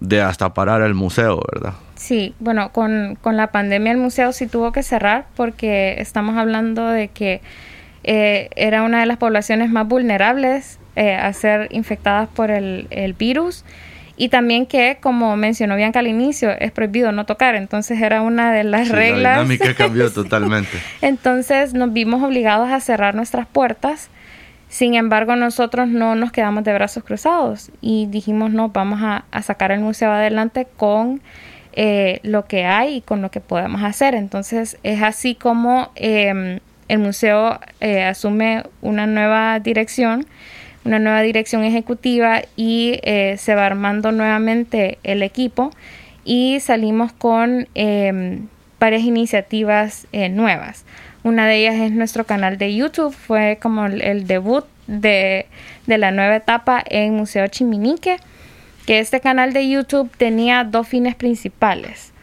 de 0.01 0.23
hasta 0.23 0.55
parar 0.55 0.83
el 0.83 0.95
museo, 0.95 1.43
verdad? 1.53 1.75
Sí, 1.97 2.35
bueno, 2.39 2.71
con, 2.73 3.19
con, 3.21 3.37
la 3.37 3.49
pandemia 3.49 3.93
el 3.93 3.99
museo 3.99 4.33
sí 4.33 4.47
tuvo 4.47 4.73
que 4.73 4.83
cerrar 4.83 5.27
porque 5.35 5.97
estamos 5.99 6.37
hablando 6.37 6.87
de 6.87 7.09
que 7.09 7.41
eh, 8.05 8.49
era 8.55 8.83
una 8.83 9.01
de 9.01 9.07
las 9.07 9.17
poblaciones 9.17 9.71
más 9.71 9.87
vulnerables 9.89 10.79
eh, 10.97 11.15
a 11.15 11.33
ser 11.33 11.69
infectadas 11.73 12.29
por 12.29 12.51
el, 12.51 12.87
el, 12.91 13.13
virus 13.15 13.65
y 14.17 14.29
también 14.31 14.67
que, 14.67 14.99
como 15.01 15.37
mencionó 15.37 15.77
Bianca 15.77 16.01
al 16.01 16.09
inicio, 16.09 16.51
es 16.51 16.73
prohibido 16.73 17.13
no 17.13 17.27
tocar, 17.27 17.55
entonces 17.55 18.01
era 18.01 18.23
una 18.23 18.53
de 18.53 18.65
las 18.65 18.89
sí, 18.89 18.93
reglas. 18.93 19.23
La 19.23 19.43
dinámica 19.43 19.75
cambió 19.75 20.11
totalmente. 20.13 20.79
Entonces 21.03 21.75
nos 21.75 21.93
vimos 21.93 22.23
obligados 22.23 22.71
a 22.71 22.81
cerrar 22.81 23.15
nuestras 23.15 23.47
puertas. 23.47 24.11
Sin 24.69 24.95
embargo, 24.95 25.35
nosotros 25.37 25.89
no 25.89 26.15
nos 26.15 26.33
quedamos 26.33 26.65
de 26.65 26.75
brazos 26.75 27.05
cruzados 27.05 27.71
y 27.81 28.07
dijimos, 28.07 28.51
no, 28.51 28.69
vamos 28.69 29.01
a, 29.03 29.25
sacar 29.43 29.73
el 29.73 29.81
museo 29.81 30.11
adelante 30.11 30.67
con 30.77 31.23
eh, 31.73 32.21
lo 32.23 32.45
que 32.47 32.65
hay 32.65 32.97
y 32.97 33.01
con 33.01 33.23
lo 33.23 33.31
que 33.31 33.41
podemos 33.41 33.83
hacer. 33.83 34.15
Entonces 34.15 34.79
es 34.83 35.03
así 35.03 35.35
como 35.35 35.91
eh, 35.97 36.61
el 36.89 36.99
museo 36.99 37.61
eh, 37.81 38.03
asume 38.03 38.65
una 38.81 39.07
nueva 39.07 39.61
dirección, 39.61 40.27
una 40.85 40.99
nueva 40.99 41.21
dirección 41.21 41.65
ejecutiva 41.65 42.43
y 42.57 42.99
eh, 43.03 43.37
se 43.39 43.55
va 43.55 43.67
armando 43.67 44.11
nuevamente 44.11 44.99
el 45.03 45.23
equipo 45.23 45.71
y 46.25 46.61
salimos 46.61 47.13
con 47.13 47.69
em, 47.75 48.49
varias 48.81 49.03
iniciativas 49.03 50.07
eh, 50.13 50.29
nuevas. 50.29 50.85
Una 51.29 51.47
de 51.47 51.57
ellas 51.57 51.75
es 51.75 51.93
nuestro 51.93 52.25
canal 52.25 52.57
de 52.57 52.75
YouTube, 52.75 53.13
fue 53.13 53.59
como 53.61 53.85
el, 53.85 54.27
debut 54.27 54.65
de, 54.87 55.45
de 55.87 55.99
la 55.99 56.11
nueva 56.11 56.37
etapa 56.37 56.83
en 56.87 57.17
Museo 57.17 57.47
Chiminique 57.49 58.17
que 58.87 58.99
este 58.99 59.21
canal 59.21 59.53
de 59.53 59.69
YouTube 59.69 60.11
tenía 60.17 60.65
dos 60.65 60.89
fines 60.89 61.15
principales. 61.15 62.15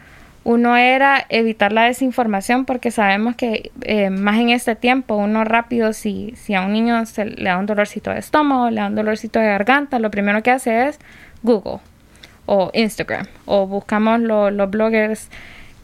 Uno 0.42 0.76
era 0.76 1.24
evitar 1.28 1.70
la 1.70 1.84
desinformación 1.84 2.64
porque 2.64 2.90
sabemos 2.90 3.36
que 3.36 3.70
eh, 3.82 4.10
más 4.10 4.40
en 4.40 4.50
este 4.50 4.74
tiempo 4.74 5.14
uno 5.14 5.44
rápido 5.44 5.92
si, 5.92 6.34
si 6.34 6.54
a 6.54 6.62
un 6.62 6.72
niño 6.72 7.06
se 7.06 7.26
le 7.26 7.44
da 7.44 7.58
un 7.58 7.66
dolorcito 7.66 8.10
de 8.10 8.18
estómago, 8.18 8.70
le 8.70 8.80
da 8.80 8.88
un 8.88 8.96
dolorcito 8.96 9.38
de 9.38 9.46
garganta, 9.46 10.00
lo 10.00 10.10
primero 10.10 10.42
que 10.42 10.50
hace 10.50 10.88
es 10.88 10.98
Google 11.44 11.78
o 12.46 12.72
Instagram 12.74 13.28
o 13.44 13.68
buscamos 13.68 14.18
lo, 14.18 14.50
los 14.50 14.68
bloggers 14.68 15.28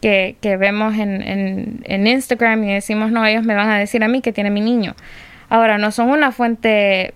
que, 0.03 0.57
vemos 0.57 0.95
en, 0.95 1.81
en, 1.85 2.07
Instagram 2.07 2.63
y 2.65 2.73
decimos 2.73 3.11
no, 3.11 3.25
ellos 3.25 3.45
me 3.45 3.55
van 3.55 3.69
a 3.69 3.77
decir 3.77 4.03
a 4.03 4.09
mí 4.09 4.21
que 4.21 4.33
tiene 4.33 4.49
mi 4.49 4.59
niño. 4.59 4.95
Ahora, 5.49 5.77
no 5.77 5.91
son 5.91 6.09
una 6.09 6.31
fuente 6.31 7.13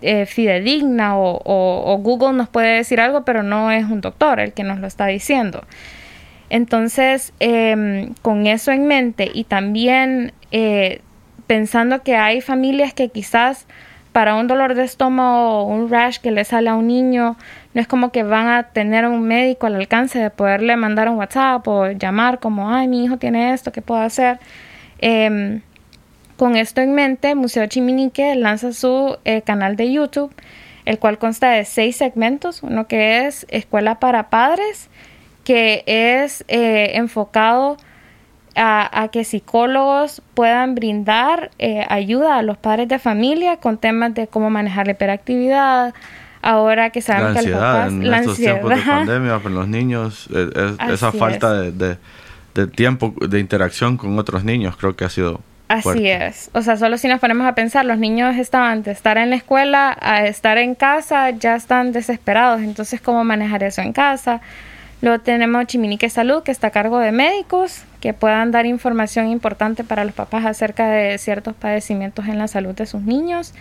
eh, 0.00 0.24
fidedigna 0.24 1.18
o, 1.18 1.40
o, 1.44 1.98
Google 1.98 2.32
nos 2.32 2.48
puede 2.48 2.76
decir 2.76 3.00
algo, 3.00 3.24
pero 3.26 3.42
no 3.42 3.70
es 3.70 3.84
un 3.84 4.00
doctor 4.00 4.40
el 4.40 4.54
que 4.54 4.64
nos 4.64 4.78
lo 4.78 4.86
está 4.86 5.06
diciendo. 5.06 5.64
Entonces, 6.48 7.34
eh, 7.40 8.10
con 8.22 8.46
eso 8.46 8.72
en 8.72 8.86
mente 8.86 9.30
y 9.32 9.44
también 9.44 10.32
eh, 10.50 11.02
pensando 11.46 12.02
que 12.02 12.16
hay 12.16 12.40
familias 12.40 12.94
que 12.94 13.10
quizás 13.10 13.66
para 14.12 14.34
un 14.34 14.46
dolor 14.46 14.74
de 14.74 14.84
estómago 14.84 15.60
o 15.60 15.64
un 15.64 15.90
rash 15.90 16.18
que 16.18 16.30
le 16.30 16.44
sale 16.44 16.70
a 16.70 16.74
un 16.74 16.86
niño, 16.86 17.36
no 17.74 17.80
es 17.80 17.86
como 17.86 18.10
que 18.12 18.22
van 18.22 18.48
a 18.48 18.64
tener 18.64 19.06
un 19.06 19.22
médico 19.22 19.66
al 19.66 19.76
alcance 19.76 20.18
de 20.18 20.30
poderle 20.30 20.76
mandar 20.76 21.08
un 21.08 21.16
WhatsApp 21.16 21.66
o 21.68 21.90
llamar 21.90 22.40
como, 22.40 22.70
ay, 22.70 22.88
mi 22.88 23.04
hijo 23.04 23.16
tiene 23.16 23.52
esto, 23.52 23.72
¿qué 23.72 23.82
puedo 23.82 24.00
hacer? 24.00 24.40
Eh, 24.98 25.60
con 26.40 26.56
esto 26.56 26.80
en 26.80 26.94
mente, 26.94 27.34
Museo 27.34 27.66
Chiminique 27.66 28.34
lanza 28.34 28.72
su 28.72 29.18
eh, 29.26 29.42
canal 29.42 29.76
de 29.76 29.92
YouTube, 29.92 30.34
el 30.86 30.98
cual 30.98 31.18
consta 31.18 31.50
de 31.50 31.66
seis 31.66 31.96
segmentos, 31.96 32.62
uno 32.62 32.86
que 32.86 33.26
es 33.26 33.44
Escuela 33.50 34.00
para 34.00 34.30
Padres, 34.30 34.88
que 35.44 35.84
es 35.84 36.42
eh, 36.48 36.92
enfocado 36.94 37.76
a, 38.54 39.02
a, 39.02 39.08
que 39.08 39.24
psicólogos 39.24 40.22
puedan 40.32 40.74
brindar 40.74 41.50
eh, 41.58 41.84
ayuda 41.90 42.38
a 42.38 42.42
los 42.42 42.56
padres 42.56 42.88
de 42.88 42.98
familia 42.98 43.58
con 43.58 43.76
temas 43.76 44.14
de 44.14 44.26
cómo 44.26 44.48
manejar 44.48 44.86
la 44.86 44.92
hiperactividad, 44.92 45.92
ahora 46.42 46.90
que 46.90 47.02
saben 47.02 47.34
la 47.34 47.40
que 47.40 47.48
los 47.48 47.60
papás, 47.60 47.88
en 47.92 48.10
la 48.10 48.16
estos 48.18 48.32
ansiedad, 48.32 48.60
tiempos 48.60 48.76
de 48.76 48.82
pandemia 48.82 49.38
para 49.38 49.54
los 49.54 49.68
niños, 49.68 50.28
es, 50.30 50.92
esa 50.92 51.12
falta 51.12 51.52
de, 51.54 51.72
de, 51.72 51.98
de 52.54 52.66
tiempo 52.66 53.14
de 53.20 53.38
interacción 53.38 53.96
con 53.96 54.18
otros 54.18 54.44
niños 54.44 54.76
creo 54.76 54.96
que 54.96 55.04
ha 55.04 55.10
sido 55.10 55.40
Así 55.68 55.82
fuerte. 55.82 56.26
es. 56.26 56.50
O 56.52 56.62
sea, 56.62 56.76
solo 56.76 56.98
si 56.98 57.06
nos 57.06 57.20
ponemos 57.20 57.46
a 57.46 57.54
pensar, 57.54 57.84
los 57.84 57.96
niños 57.96 58.34
estaban 58.36 58.82
de 58.82 58.90
estar 58.90 59.18
en 59.18 59.30
la 59.30 59.36
escuela 59.36 59.96
a 60.00 60.26
estar 60.26 60.58
en 60.58 60.74
casa, 60.74 61.30
ya 61.30 61.54
están 61.54 61.92
desesperados. 61.92 62.60
Entonces, 62.60 63.00
¿cómo 63.00 63.22
manejar 63.22 63.62
eso 63.62 63.80
en 63.80 63.92
casa? 63.92 64.40
Luego 65.00 65.20
tenemos 65.20 65.66
Chiminique 65.66 66.10
Salud, 66.10 66.42
que 66.42 66.50
está 66.50 66.66
a 66.66 66.70
cargo 66.70 66.98
de 66.98 67.12
médicos 67.12 67.84
que 68.00 68.12
puedan 68.14 68.50
dar 68.50 68.66
información 68.66 69.28
importante 69.28 69.84
para 69.84 70.04
los 70.04 70.12
papás 70.12 70.44
acerca 70.44 70.88
de 70.88 71.16
ciertos 71.18 71.54
padecimientos 71.54 72.26
en 72.26 72.38
la 72.38 72.48
salud 72.48 72.74
de 72.74 72.86
sus 72.86 73.02
niños. 73.02 73.54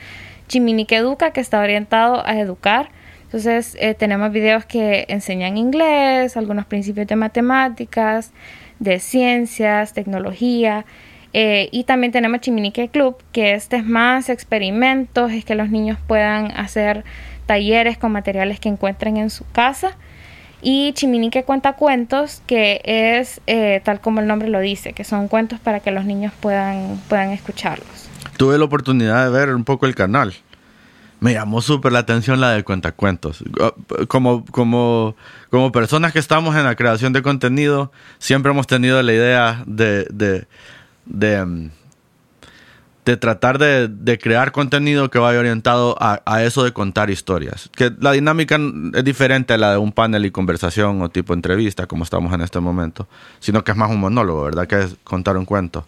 Chiminique 0.50 0.98
Educa, 0.98 1.32
que 1.32 1.40
está 1.40 1.62
orientado 1.62 2.26
a 2.26 2.38
educar. 2.38 2.90
Entonces, 3.24 3.78
eh, 3.80 3.94
tenemos 3.94 4.32
videos 4.32 4.66
que 4.66 5.06
enseñan 5.08 5.56
inglés, 5.56 6.36
algunos 6.36 6.66
principios 6.66 7.08
de 7.08 7.16
matemáticas, 7.16 8.34
de 8.80 9.00
ciencias, 9.00 9.94
tecnología. 9.94 10.86
Eh, 11.32 11.70
y 11.72 11.84
también 11.84 12.12
tenemos 12.12 12.42
Chiminique 12.42 12.90
Club, 12.90 13.18
que 13.32 13.54
este 13.54 13.78
es 13.78 13.86
más 13.86 14.30
experimentos, 14.30 15.32
es 15.32 15.46
que 15.46 15.54
los 15.54 15.70
niños 15.70 16.00
puedan 16.08 16.52
hacer 16.58 17.06
talleres 17.46 18.00
con 18.00 18.12
materiales 18.12 18.60
que 18.60 18.70
encuentren 18.70 19.18
en 19.18 19.30
su 19.30 19.46
casa. 19.52 19.96
Y 20.64 20.94
Chiminique 20.94 21.44
cuenta 21.44 21.74
cuentos, 21.74 22.42
que 22.48 22.82
es 22.84 23.42
eh, 23.46 23.82
tal 23.84 24.02
como 24.02 24.20
el 24.22 24.28
nombre 24.28 24.50
lo 24.50 24.60
dice, 24.60 24.94
que 24.94 25.04
son 25.04 25.28
cuentos 25.28 25.60
para 25.60 25.80
que 25.80 25.92
los 25.92 26.06
niños 26.06 26.34
puedan, 26.42 27.00
puedan 27.08 27.30
escucharlos. 27.30 28.09
Tuve 28.40 28.58
la 28.58 28.64
oportunidad 28.64 29.26
de 29.26 29.32
ver 29.32 29.54
un 29.54 29.66
poco 29.66 29.86
el 29.86 29.96
canal. 29.96 30.34
Me 31.20 31.34
llamó 31.34 31.62
súper 31.62 31.92
la 31.92 32.00
atención 32.00 32.40
la 32.40 32.52
de 32.52 32.64
cuentacuentos. 32.64 33.44
Como, 34.08 34.46
como, 34.46 35.18
como 35.50 35.74
personas 35.74 36.14
que 36.14 36.20
estamos 36.20 36.56
en 36.56 36.64
la 36.64 36.78
creación 36.78 37.12
de 37.12 37.22
contenido, 37.22 37.92
siempre 38.18 38.54
hemos 38.54 38.66
tenido 38.66 39.04
la 39.04 39.12
idea 39.12 39.64
de, 39.68 40.08
de 40.10 40.48
de, 41.06 41.70
de 43.04 43.18
tratar 43.18 43.58
de, 43.58 43.90
de, 43.90 44.18
crear 44.18 44.54
contenido 44.54 45.10
que 45.10 45.20
vaya 45.20 45.38
orientado 45.38 45.98
a, 46.00 46.22
a, 46.26 46.44
eso 46.46 46.64
de 46.64 46.72
contar 46.72 47.10
historias. 47.10 47.70
Que 47.76 47.92
la 48.00 48.14
dinámica 48.14 48.58
es 48.94 49.04
diferente 49.04 49.54
a 49.54 49.58
la 49.58 49.72
de 49.72 49.78
un 49.80 49.92
panel 49.92 50.26
y 50.26 50.32
conversación 50.32 51.02
o 51.02 51.10
tipo 51.10 51.34
entrevista, 51.34 51.88
como 51.88 52.06
estamos 52.06 52.34
en 52.34 52.40
este 52.40 52.62
momento, 52.62 53.06
sino 53.40 53.66
que 53.66 53.72
es 53.72 53.78
más 53.78 53.90
un 53.90 54.00
monólogo, 54.00 54.44
¿verdad? 54.44 54.66
Que 54.66 54.80
es 54.80 54.96
contar 55.04 55.36
un 55.36 55.44
cuento. 55.44 55.86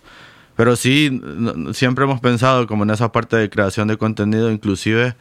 Pero 0.56 0.76
sí, 0.76 1.22
siempre 1.74 2.06
hemos 2.06 2.20
pensado 2.20 2.68
como 2.68 2.84
en 2.84 2.92
esa 2.92 3.12
parte 3.12 3.38
de 3.38 3.50
creación 3.50 3.88
de 3.88 3.98
contenido, 3.98 4.52
inclusive 4.52 5.16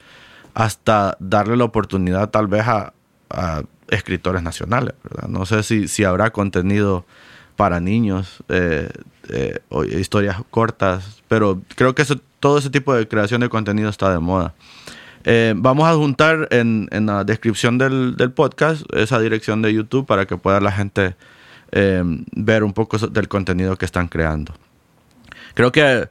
hasta 0.55 1.17
darle 1.21 1.57
la 1.57 1.65
oportunidad 1.65 2.31
tal 2.31 2.47
vez 2.47 2.65
a, 2.67 2.93
escritores 3.89 4.43
nacionales. 4.43 4.95
No 5.29 5.47
sé 5.47 5.63
si, 5.63 6.05
habrá 6.05 6.31
contenido 6.31 7.05
para 7.57 7.81
niños, 7.81 8.43
eh, 8.49 8.89
eh, 9.29 9.59
o 9.69 9.85
historias 9.85 10.37
cortas, 10.51 11.23
pero 11.29 11.61
creo 11.77 11.95
que 11.95 12.03
eso, 12.03 12.17
todo 12.39 12.59
ese 12.59 12.71
tipo 12.71 12.95
de 12.95 13.07
creación 13.07 13.41
de 13.41 13.49
contenido 13.49 13.89
está 13.89 14.13
de 14.13 14.19
moda. 14.19 14.55
Eh, 15.25 15.55
vamos 15.57 15.89
a 15.89 15.95
juntar 15.95 16.49
en, 16.51 16.89
la 16.91 17.25
descripción 17.25 17.79
del, 17.79 18.15
podcast 18.35 18.83
esa 18.95 19.21
dirección 19.21 19.61
de 19.63 19.75
YouTube 19.75 20.07
para 20.07 20.27
que 20.27 20.37
pueda 20.37 20.61
la 20.61 20.73
gente 20.73 21.17
ver 21.73 22.65
un 22.65 22.73
poco 22.73 22.99
del 22.99 23.29
contenido 23.29 23.77
que 23.77 23.85
están 23.85 24.09
creando. 24.09 24.55
Creo 25.55 25.73
que 25.73 26.09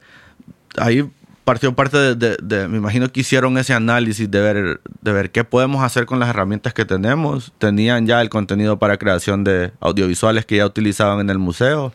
ahí 0.78 1.10
partió 1.50 1.74
parte 1.74 1.98
de, 1.98 2.16
de, 2.16 2.38
de, 2.44 2.68
me 2.68 2.78
imagino 2.78 3.12
que 3.12 3.22
hicieron 3.22 3.58
ese 3.58 3.74
análisis 3.74 4.30
de 4.30 4.40
ver, 4.40 4.82
de 5.02 5.12
ver 5.12 5.32
qué 5.32 5.44
podemos 5.44 5.84
hacer 5.84 6.06
con 6.06 6.20
las 6.20 6.30
herramientas 6.30 6.76
que 6.76 6.86
tenemos. 6.86 7.52
Tenían 7.58 8.06
ya 8.06 8.22
el 8.22 8.30
contenido 8.30 8.78
para 8.78 8.98
creación 8.98 9.44
de 9.44 9.72
audiovisuales 9.80 10.46
que 10.46 10.58
ya 10.58 10.66
utilizaban 10.68 11.22
en 11.22 11.32
el 11.32 11.40
museo. 11.40 11.92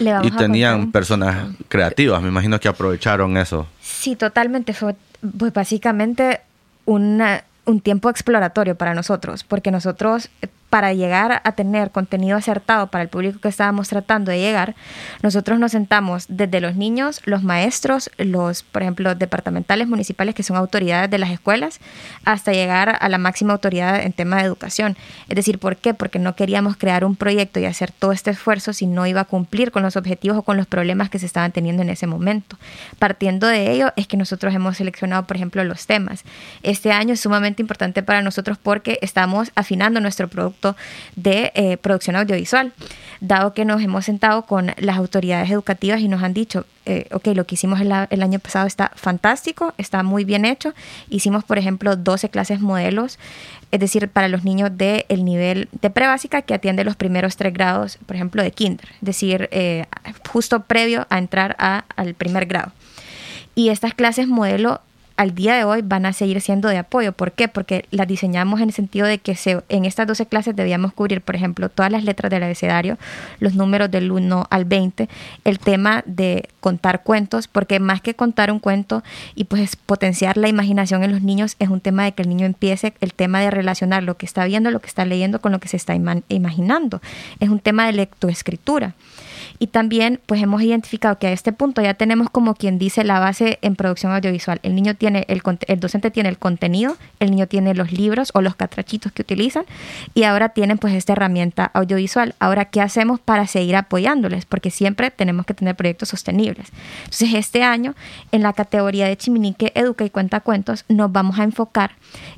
y 0.00 0.30
tenían 0.30 0.90
personas 0.90 1.48
creativas, 1.68 2.22
me 2.22 2.28
imagino 2.28 2.58
que 2.60 2.68
aprovecharon 2.68 3.36
eso. 3.36 3.66
Sí, 3.82 4.16
totalmente. 4.16 4.72
Fue 4.72 4.96
pues 5.36 5.52
básicamente 5.52 6.40
una, 6.86 7.44
un 7.66 7.80
tiempo 7.80 8.08
exploratorio 8.08 8.74
para 8.74 8.94
nosotros, 8.94 9.44
porque 9.44 9.70
nosotros 9.70 10.30
para 10.70 10.92
llegar 10.92 11.40
a 11.44 11.52
tener 11.52 11.90
contenido 11.90 12.36
acertado 12.36 12.88
para 12.88 13.02
el 13.02 13.08
público 13.08 13.40
que 13.40 13.48
estábamos 13.48 13.88
tratando 13.88 14.30
de 14.30 14.38
llegar, 14.38 14.74
nosotros 15.22 15.58
nos 15.58 15.72
sentamos 15.72 16.26
desde 16.28 16.60
los 16.60 16.76
niños, 16.76 17.20
los 17.24 17.42
maestros, 17.42 18.10
los, 18.18 18.62
por 18.62 18.82
ejemplo, 18.82 19.14
departamentales 19.14 19.88
municipales 19.88 20.34
que 20.34 20.42
son 20.42 20.56
autoridades 20.56 21.10
de 21.10 21.18
las 21.18 21.30
escuelas, 21.30 21.80
hasta 22.24 22.52
llegar 22.52 22.98
a 23.00 23.08
la 23.08 23.18
máxima 23.18 23.52
autoridad 23.52 24.02
en 24.02 24.12
tema 24.12 24.36
de 24.36 24.42
educación. 24.42 24.96
Es 25.28 25.36
decir, 25.36 25.58
¿por 25.58 25.76
qué? 25.76 25.94
Porque 25.94 26.18
no 26.18 26.36
queríamos 26.36 26.76
crear 26.76 27.04
un 27.04 27.16
proyecto 27.16 27.60
y 27.60 27.64
hacer 27.64 27.92
todo 27.92 28.12
este 28.12 28.30
esfuerzo 28.30 28.72
si 28.72 28.86
no 28.86 29.06
iba 29.06 29.22
a 29.22 29.24
cumplir 29.24 29.70
con 29.70 29.82
los 29.82 29.96
objetivos 29.96 30.38
o 30.38 30.42
con 30.42 30.56
los 30.56 30.66
problemas 30.66 31.08
que 31.08 31.18
se 31.18 31.26
estaban 31.26 31.52
teniendo 31.52 31.82
en 31.82 31.90
ese 31.90 32.06
momento. 32.06 32.58
Partiendo 32.98 33.46
de 33.46 33.72
ello 33.72 33.92
es 33.96 34.06
que 34.06 34.16
nosotros 34.16 34.54
hemos 34.54 34.76
seleccionado, 34.76 35.26
por 35.26 35.36
ejemplo, 35.36 35.64
los 35.64 35.86
temas. 35.86 36.24
Este 36.62 36.92
año 36.92 37.14
es 37.14 37.20
sumamente 37.20 37.62
importante 37.62 38.02
para 38.02 38.22
nosotros 38.22 38.58
porque 38.62 38.98
estamos 39.02 39.50
afinando 39.54 40.00
nuestro 40.00 40.28
producto 40.28 40.57
de 41.16 41.52
eh, 41.54 41.76
producción 41.76 42.16
audiovisual, 42.16 42.72
dado 43.20 43.52
que 43.52 43.64
nos 43.64 43.82
hemos 43.82 44.04
sentado 44.04 44.42
con 44.42 44.72
las 44.76 44.96
autoridades 44.96 45.50
educativas 45.50 46.00
y 46.00 46.08
nos 46.08 46.22
han 46.22 46.34
dicho, 46.34 46.66
eh, 46.86 47.06
ok, 47.12 47.28
lo 47.28 47.44
que 47.44 47.54
hicimos 47.56 47.80
el, 47.80 47.92
año 47.92 48.38
pasado 48.38 48.66
está 48.66 48.92
fantástico, 48.94 49.74
está 49.78 50.02
muy 50.02 50.24
bien 50.24 50.44
hecho. 50.44 50.72
Hicimos, 51.10 51.44
por 51.44 51.58
ejemplo, 51.58 51.96
12 51.96 52.30
clases 52.30 52.60
modelos, 52.60 53.18
es 53.70 53.80
decir, 53.80 54.08
para 54.08 54.28
los 54.28 54.44
niños 54.44 54.70
del 54.76 55.04
el 55.08 55.24
nivel 55.24 55.68
de 55.80 55.90
prebásica 55.90 56.42
que 56.42 56.54
atiende 56.54 56.84
los 56.84 56.96
primeros 56.96 57.36
tres 57.36 57.52
grados, 57.52 57.98
por 58.06 58.16
ejemplo, 58.16 58.42
de 58.42 58.52
kinder, 58.52 58.88
es 58.94 59.00
decir, 59.02 59.48
eh, 59.52 59.86
justo 60.30 60.60
previo 60.60 61.06
a 61.10 61.18
entrar 61.18 61.56
al 61.58 62.14
primer 62.14 62.46
grado. 62.46 62.72
Y 63.54 63.70
estas 63.70 63.92
clases 63.92 64.28
modelo 64.28 64.80
al 65.18 65.34
día 65.34 65.56
de 65.56 65.64
hoy 65.64 65.82
van 65.82 66.06
a 66.06 66.12
seguir 66.12 66.40
siendo 66.40 66.68
de 66.68 66.78
apoyo. 66.78 67.12
¿Por 67.12 67.32
qué? 67.32 67.48
Porque 67.48 67.84
las 67.90 68.06
diseñamos 68.06 68.60
en 68.60 68.68
el 68.68 68.72
sentido 68.72 69.04
de 69.04 69.18
que 69.18 69.34
se, 69.34 69.60
en 69.68 69.84
estas 69.84 70.06
12 70.06 70.26
clases 70.26 70.54
debíamos 70.54 70.92
cubrir, 70.92 71.22
por 71.22 71.34
ejemplo, 71.34 71.68
todas 71.68 71.90
las 71.90 72.04
letras 72.04 72.30
del 72.30 72.44
abecedario, 72.44 72.98
los 73.40 73.54
números 73.54 73.90
del 73.90 74.12
1 74.12 74.46
al 74.48 74.64
20, 74.64 75.08
el 75.44 75.58
tema 75.58 76.04
de 76.06 76.48
contar 76.60 77.02
cuentos, 77.02 77.48
porque 77.48 77.80
más 77.80 78.00
que 78.00 78.14
contar 78.14 78.52
un 78.52 78.60
cuento 78.60 79.02
y 79.34 79.44
pues 79.44 79.74
potenciar 79.74 80.36
la 80.36 80.48
imaginación 80.48 81.02
en 81.02 81.10
los 81.10 81.22
niños, 81.22 81.56
es 81.58 81.68
un 81.68 81.80
tema 81.80 82.04
de 82.04 82.12
que 82.12 82.22
el 82.22 82.28
niño 82.28 82.46
empiece 82.46 82.94
el 83.00 83.12
tema 83.12 83.40
de 83.40 83.50
relacionar 83.50 84.04
lo 84.04 84.16
que 84.16 84.24
está 84.24 84.44
viendo, 84.44 84.70
lo 84.70 84.78
que 84.78 84.86
está 84.86 85.04
leyendo 85.04 85.40
con 85.40 85.50
lo 85.50 85.58
que 85.58 85.66
se 85.66 85.76
está 85.76 85.96
imaginando. 85.96 87.02
Es 87.40 87.48
un 87.48 87.58
tema 87.58 87.86
de 87.86 87.92
lectoescritura. 87.94 88.94
Y 89.58 89.68
también 89.68 90.20
pues 90.26 90.42
hemos 90.42 90.62
identificado 90.62 91.18
que 91.18 91.26
a 91.26 91.32
este 91.32 91.52
punto 91.52 91.82
ya 91.82 91.94
tenemos 91.94 92.30
como 92.30 92.54
quien 92.54 92.78
dice 92.78 93.04
la 93.04 93.20
base 93.20 93.58
en 93.62 93.76
producción 93.76 94.12
audiovisual. 94.12 94.60
El 94.62 94.74
niño 94.74 94.94
tiene, 94.94 95.24
el, 95.28 95.42
el 95.66 95.80
docente 95.80 96.10
tiene 96.10 96.28
el 96.28 96.38
contenido, 96.38 96.96
el 97.20 97.30
niño 97.30 97.46
tiene 97.46 97.74
los 97.74 97.92
libros 97.92 98.30
o 98.34 98.40
los 98.40 98.54
catrachitos 98.54 99.12
que 99.12 99.22
utilizan 99.22 99.64
y 100.14 100.24
ahora 100.24 100.50
tienen 100.50 100.78
pues 100.78 100.94
esta 100.94 101.12
herramienta 101.12 101.70
audiovisual. 101.74 102.34
Ahora, 102.38 102.66
¿qué 102.66 102.80
hacemos 102.80 103.20
para 103.20 103.46
seguir 103.46 103.76
apoyándoles? 103.76 104.44
Porque 104.46 104.70
siempre 104.70 105.10
tenemos 105.10 105.46
que 105.46 105.54
tener 105.54 105.76
proyectos 105.76 106.10
sostenibles. 106.10 106.68
Entonces, 107.04 107.34
este 107.34 107.62
año 107.62 107.94
en 108.32 108.42
la 108.42 108.52
categoría 108.52 109.06
de 109.06 109.16
Chiminique 109.16 109.72
Educa 109.74 110.04
y 110.04 110.10
Cuenta 110.10 110.40
Cuentos 110.40 110.84
nos 110.88 111.10
vamos 111.12 111.38
a 111.38 111.44
enfocar 111.44 111.92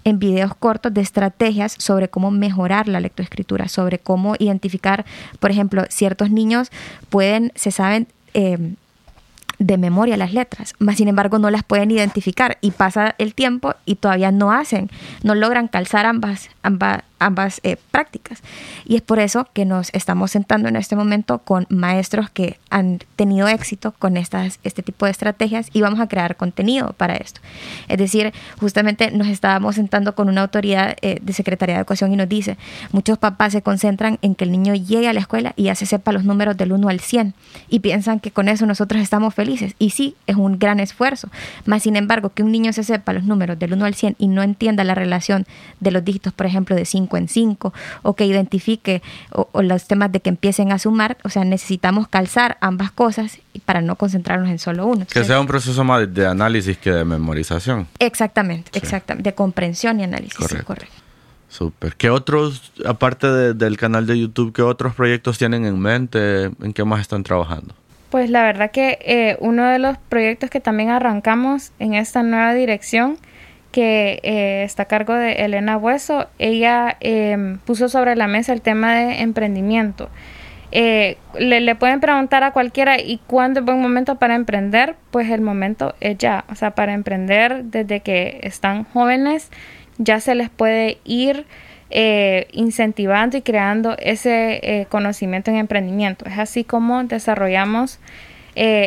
en 0.04 0.18
videos 0.18 0.54
cortos 0.54 0.94
de 0.94 1.00
estrategias 1.00 1.74
sobre 1.78 2.08
cómo 2.08 2.30
mejorar 2.30 2.88
la 2.88 3.00
lectoescritura, 3.00 3.68
sobre 3.68 3.98
cómo 3.98 4.34
identificar, 4.38 5.04
por 5.38 5.50
ejemplo, 5.50 5.84
ciertos 5.88 6.30
niños 6.30 6.70
pueden, 7.10 7.52
se 7.54 7.70
saben 7.70 8.06
eh, 8.34 8.74
de 9.58 9.76
memoria 9.76 10.16
las 10.16 10.32
letras, 10.32 10.72
más 10.78 10.96
sin 10.96 11.08
embargo 11.08 11.38
no 11.38 11.50
las 11.50 11.62
pueden 11.62 11.90
identificar 11.90 12.56
y 12.62 12.70
pasa 12.70 13.14
el 13.18 13.34
tiempo 13.34 13.74
y 13.84 13.96
todavía 13.96 14.32
no 14.32 14.52
hacen, 14.52 14.90
no 15.22 15.34
logran 15.34 15.68
calzar 15.68 16.06
ambas, 16.06 16.48
ambas, 16.62 17.02
ambas 17.20 17.60
eh, 17.62 17.76
prácticas. 17.90 18.42
Y 18.84 18.96
es 18.96 19.02
por 19.02 19.20
eso 19.20 19.48
que 19.52 19.64
nos 19.64 19.90
estamos 19.94 20.32
sentando 20.32 20.68
en 20.68 20.76
este 20.76 20.96
momento 20.96 21.38
con 21.38 21.66
maestros 21.68 22.30
que 22.30 22.58
han 22.70 22.98
tenido 23.14 23.46
éxito 23.46 23.92
con 23.98 24.16
estas, 24.16 24.58
este 24.64 24.82
tipo 24.82 25.04
de 25.04 25.12
estrategias 25.12 25.68
y 25.72 25.82
vamos 25.82 26.00
a 26.00 26.08
crear 26.08 26.36
contenido 26.36 26.94
para 26.94 27.14
esto. 27.14 27.40
Es 27.88 27.98
decir, 27.98 28.32
justamente 28.58 29.10
nos 29.12 29.28
estábamos 29.28 29.76
sentando 29.76 30.14
con 30.14 30.28
una 30.28 30.42
autoridad 30.42 30.96
eh, 31.02 31.18
de 31.22 31.32
Secretaría 31.32 31.76
de 31.76 31.80
Educación 31.80 32.12
y 32.12 32.16
nos 32.16 32.28
dice, 32.28 32.56
muchos 32.92 33.18
papás 33.18 33.52
se 33.52 33.62
concentran 33.62 34.18
en 34.22 34.34
que 34.34 34.44
el 34.44 34.52
niño 34.52 34.74
llegue 34.74 35.08
a 35.08 35.12
la 35.12 35.20
escuela 35.20 35.52
y 35.56 35.64
ya 35.64 35.74
se 35.74 35.86
sepa 35.86 36.12
los 36.12 36.24
números 36.24 36.56
del 36.56 36.72
1 36.72 36.88
al 36.88 37.00
100 37.00 37.34
y 37.68 37.80
piensan 37.80 38.18
que 38.20 38.30
con 38.30 38.48
eso 38.48 38.66
nosotros 38.66 39.02
estamos 39.02 39.34
felices. 39.34 39.74
Y 39.78 39.90
sí, 39.90 40.16
es 40.26 40.36
un 40.36 40.58
gran 40.58 40.80
esfuerzo. 40.80 41.28
Más 41.66 41.82
sin 41.82 41.96
embargo, 41.96 42.30
que 42.30 42.42
un 42.42 42.52
niño 42.52 42.72
se 42.72 42.84
sepa 42.84 43.12
los 43.12 43.24
números 43.24 43.58
del 43.58 43.74
1 43.74 43.84
al 43.84 43.94
100 43.94 44.16
y 44.18 44.28
no 44.28 44.42
entienda 44.42 44.84
la 44.84 44.94
relación 44.94 45.46
de 45.80 45.90
los 45.90 46.04
dígitos, 46.04 46.32
por 46.32 46.46
ejemplo, 46.46 46.76
de 46.76 46.84
5 46.84 47.09
en 47.16 47.28
5 47.28 47.72
o 48.02 48.14
que 48.14 48.24
identifique 48.26 49.02
o, 49.32 49.62
los 49.62 49.86
temas 49.86 50.12
de 50.12 50.20
que 50.20 50.30
empiecen 50.30 50.72
a 50.72 50.78
sumar, 50.78 51.16
o 51.24 51.28
sea, 51.28 51.44
necesitamos 51.44 52.08
calzar 52.08 52.58
ambas 52.60 52.90
cosas 52.90 53.38
para 53.64 53.80
no 53.80 53.96
concentrarnos 53.96 54.48
en 54.48 54.58
solo 54.58 54.86
uno. 54.86 55.06
que 55.12 55.24
sea 55.24 55.40
un 55.40 55.46
proceso 55.46 55.84
más 55.84 56.12
de 56.12 56.26
análisis 56.26 56.78
que 56.78 56.90
de 56.90 57.04
memorización. 57.04 57.86
Exactamente, 57.98 58.70
exactamente, 58.78 59.30
de 59.30 59.34
comprensión 59.34 60.00
y 60.00 60.04
análisis. 60.04 60.36
Correcto. 60.64 60.74
Súper. 61.48 61.96
¿Qué 61.96 62.10
otros, 62.10 62.72
aparte 62.86 63.26
del 63.54 63.76
canal 63.76 64.06
de 64.06 64.18
YouTube, 64.18 64.52
qué 64.52 64.62
otros 64.62 64.94
proyectos 64.94 65.36
tienen 65.36 65.64
en 65.66 65.80
mente? 65.80 66.44
¿En 66.44 66.72
qué 66.72 66.84
más 66.84 67.00
están 67.00 67.24
trabajando? 67.24 67.74
Pues 68.10 68.30
la 68.30 68.42
verdad 68.42 68.70
que 68.70 68.98
eh, 69.02 69.36
uno 69.40 69.64
de 69.66 69.78
los 69.78 69.98
proyectos 69.98 70.48
que 70.48 70.60
también 70.60 70.90
arrancamos 70.90 71.72
en 71.78 71.94
esta 71.94 72.22
nueva 72.22 72.54
dirección 72.54 73.18
que 73.70 74.20
eh, 74.22 74.64
está 74.64 74.84
a 74.84 74.86
cargo 74.86 75.14
de 75.14 75.32
Elena 75.32 75.76
Hueso, 75.76 76.28
ella 76.38 76.96
em, 77.00 77.58
puso 77.58 77.88
sobre 77.88 78.16
la 78.16 78.26
mesa 78.26 78.52
el 78.52 78.62
tema 78.62 78.94
de 78.94 79.20
emprendimiento. 79.20 80.08
Eh, 80.72 81.16
le, 81.38 81.74
pueden 81.74 82.00
preguntar 82.00 82.44
a 82.44 82.52
cualquiera, 82.52 83.00
¿y 83.00 83.18
cuándo 83.26 83.60
es 83.60 83.66
buen 83.66 83.80
momento 83.80 84.16
para 84.16 84.34
emprender? 84.34 84.96
Pues 85.10 85.30
el 85.30 85.40
momento 85.40 85.94
es 86.00 86.18
ya, 86.18 86.44
o 86.48 86.54
sea, 86.54 86.72
para 86.72 86.92
emprender 86.92 87.64
desde 87.64 88.00
que 88.00 88.40
están 88.42 88.84
jóvenes, 88.84 89.50
ya 89.98 90.20
se 90.20 90.34
les 90.34 90.48
puede 90.48 90.98
ir 91.04 91.44
eh, 91.90 92.46
incentivando 92.52 93.36
y 93.36 93.42
creando 93.42 93.96
ese 93.98 94.86
conocimiento 94.90 95.50
en 95.50 95.56
emprendimiento. 95.58 96.24
Es 96.26 96.38
así 96.38 96.64
como 96.64 97.02
desarrollamos 97.04 97.98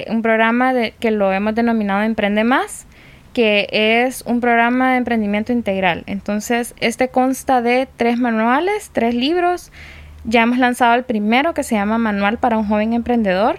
un 0.09 0.21
programa 0.21 0.73
de, 0.73 0.93
que 0.99 1.11
lo 1.11 1.31
hemos 1.33 1.55
denominado 1.55 2.03
Emprende 2.03 2.43
Más, 2.43 2.85
que 3.33 3.67
es 3.71 4.23
un 4.25 4.39
programa 4.39 4.91
de 4.91 4.97
emprendimiento 4.97 5.51
integral. 5.51 6.03
Entonces, 6.05 6.75
este 6.79 7.09
consta 7.09 7.61
de 7.61 7.87
tres 7.97 8.17
manuales, 8.19 8.91
tres 8.93 9.15
libros. 9.15 9.71
Ya 10.23 10.43
hemos 10.43 10.59
lanzado 10.59 10.93
el 10.93 11.03
primero 11.03 11.53
que 11.53 11.63
se 11.63 11.75
llama 11.75 11.97
Manual 11.97 12.37
para 12.37 12.57
un 12.57 12.67
joven 12.67 12.93
emprendedor, 12.93 13.57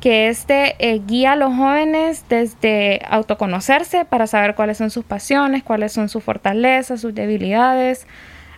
que 0.00 0.28
este 0.28 0.74
eh, 0.78 1.00
guía 1.06 1.32
a 1.32 1.36
los 1.36 1.54
jóvenes 1.54 2.24
desde 2.28 3.02
autoconocerse 3.08 4.04
para 4.04 4.26
saber 4.26 4.56
cuáles 4.56 4.78
son 4.78 4.90
sus 4.90 5.04
pasiones, 5.04 5.62
cuáles 5.62 5.92
son 5.92 6.08
sus 6.08 6.24
fortalezas, 6.24 7.00
sus 7.00 7.14
debilidades, 7.14 8.06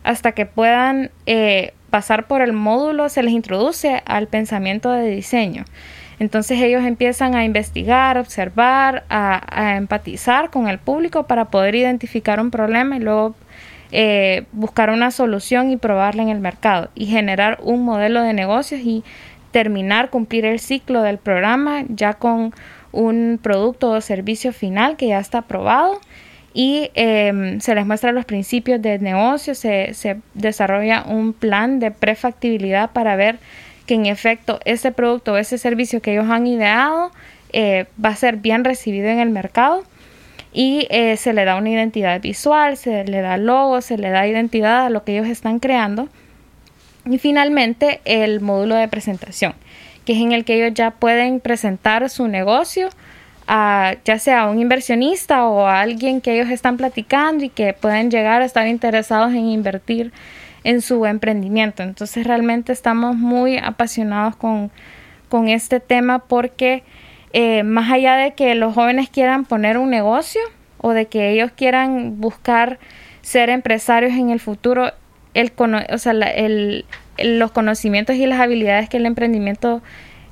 hasta 0.05 0.33
que 0.33 0.47
puedan 0.47 1.11
eh, 1.27 1.75
pasar 1.91 2.27
por 2.27 2.41
el 2.41 2.53
módulo, 2.53 3.09
se 3.09 3.23
les 3.23 3.33
introduce 3.33 4.03
al 4.07 4.29
pensamiento 4.29 4.91
de 4.91 5.11
diseño. 5.11 5.65
Entonces 6.19 6.61
ellos 6.61 6.85
empiezan 6.85 7.35
a 7.35 7.45
investigar, 7.45 8.17
a 8.17 8.21
observar, 8.21 9.05
a, 9.09 9.77
empatizar 9.77 10.51
con 10.51 10.69
el 10.69 10.79
público 10.79 11.25
para 11.27 11.47
poder 11.47 11.75
identificar 11.75 12.41
un 12.41 12.51
problema 12.51 12.97
y 12.97 13.01
luego 13.01 13.35
eh, 13.91 14.45
buscar 14.53 14.91
una 14.91 15.11
solución 15.11 15.71
y 15.71 15.77
probarla 15.77 16.23
en 16.23 16.29
el 16.29 16.41
mercado 16.41 16.91
y 16.95 17.07
generar 17.07 17.59
un 17.63 17.85
modelo 17.85 18.23
de 18.23 18.33
negocios 18.33 18.81
y 18.81 19.05
terminar, 19.51 20.11
cumplir 20.11 20.45
el 20.45 20.59
ciclo 20.59 21.03
del 21.03 21.19
programa 21.19 21.85
ya 21.89 22.15
con 22.15 22.53
un 22.93 23.39
producto 23.43 23.91
o 23.91 24.01
servicio 24.01 24.53
final 24.53 24.97
que 24.97 25.09
ya 25.09 25.19
está 25.19 25.39
aprobado 25.39 26.01
y 26.55 26.91
em, 26.95 27.61
se 27.61 27.75
les 27.75 27.85
muestra 27.85 28.13
los 28.13 28.25
principios 28.25 28.81
de 28.81 29.01
negocio, 29.01 29.57
se, 29.57 29.93
se 29.95 30.21
desarrolla 30.35 31.05
un 31.07 31.33
plan 31.33 31.81
de 31.81 31.91
prefactibilidad 31.91 32.91
para 32.93 33.17
ver 33.17 33.39
que 33.87 33.95
en 33.95 34.07
efecto 34.07 34.61
ese 34.65 34.93
producto 34.93 35.33
o 35.33 35.37
ese 35.37 35.59
servicio 35.59 36.01
que 36.01 36.13
ellos 36.13 36.31
han 36.31 36.47
ideado 36.47 37.11
eh, 37.53 37.87
va 38.03 38.11
a 38.11 38.17
ser 38.17 38.37
bien 38.37 38.65
recibido 38.65 39.09
en 39.09 39.21
el 39.21 39.31
mercado 39.31 39.85
y 40.53 40.87
eh, 40.91 41.17
se 41.17 41.33
le 41.33 41.45
da 41.45 41.57
una 41.57 41.71
identidad 41.71 42.21
visual, 42.21 42.77
se 42.77 43.05
le 43.05 43.21
da 43.21 43.37
logo, 43.37 43.81
se 43.81 43.99
le 43.99 44.11
da 44.11 44.27
identidad 44.27 44.87
a 44.87 44.91
lo 44.91 45.05
que 45.05 45.17
ellos 45.17 45.29
están 45.29 45.59
creando. 45.59 46.09
Y 47.07 47.19
finalmente 47.19 48.01
el 48.05 48.41
módulo 48.41 48.77
de 48.77 48.89
presentación, 48.89 49.55
que 50.07 50.13
es 50.13 50.19
en 50.19 50.33
el 50.33 50.45
que 50.45 50.55
ellos 50.55 50.73
ya 50.75 50.93
pueden 50.93 51.41
presentar 51.41 52.09
su 52.09 52.29
negocio 52.29 52.89
a 53.47 53.97
ya 54.05 54.19
sea 54.19 54.43
a 54.43 54.51
un 54.51 54.59
inversionista 54.59 55.47
o 55.47 55.67
a 55.67 55.81
alguien 55.81 56.21
que 56.21 56.35
ellos 56.35 56.51
están 56.51 56.77
platicando 56.77 57.45
y 57.45 57.51
que 57.51 57.75
pueden 57.75 58.11
llegar 58.11 58.41
a 58.41 58.47
estar 58.47 58.67
interesados 58.67 59.33
en 59.33 59.47
invertir 59.47 60.13
en 60.65 60.81
su 60.81 61.07
emprendimiento. 61.07 61.83
Entonces 61.83 62.27
realmente 62.27 62.73
estamos 62.73 63.17
muy 63.17 63.59
apasionados 63.59 64.37
con, 64.37 64.71
este 65.49 65.81
tema 65.81 66.21
porque 66.21 66.85
eh, 67.33 67.65
más 67.65 67.91
allá 67.91 68.15
de 68.15 68.35
que 68.35 68.55
los 68.55 68.73
jóvenes 68.73 69.11
quieran 69.11 69.45
poner 69.45 69.79
un 69.79 69.91
negocio 69.91 70.41
o 70.79 70.93
de 70.93 71.07
que 71.07 71.31
ellos 71.31 71.51
quieran 71.57 72.21
buscar 72.21 72.79
ser 73.21 73.51
empresarios 73.51 74.13
en 74.13 74.31
el 74.31 74.39
futuro, 74.39 74.93
o 75.91 75.99
sea, 75.99 76.13
el, 76.13 76.85
los 77.19 77.51
conocimientos 77.51 78.15
y 78.15 78.27
las 78.27 78.39
habilidades 78.39 78.89
que 78.89 78.99
el 78.99 79.07
emprendimiento 79.07 79.83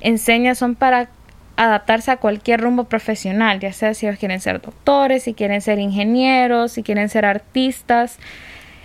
enseña 0.01 0.55
son 0.55 0.77
para 0.77 1.09
adaptarse 1.57 2.11
a 2.11 2.17
cualquier 2.19 2.61
rumbo 2.61 2.85
profesional, 2.85 3.61
ya 3.61 3.73
sea 3.73 3.95
si 3.95 4.07
ellos 4.07 4.19
quieren 4.19 4.41
ser 4.41 4.61
doctores, 4.61 5.25
si 5.25 5.35
quieren 5.35 5.61
ser 5.61 5.79
ingenieros, 5.79 6.73
si 6.73 6.83
quieren 6.83 7.09
ser 7.09 7.25
artistas. 7.25 8.19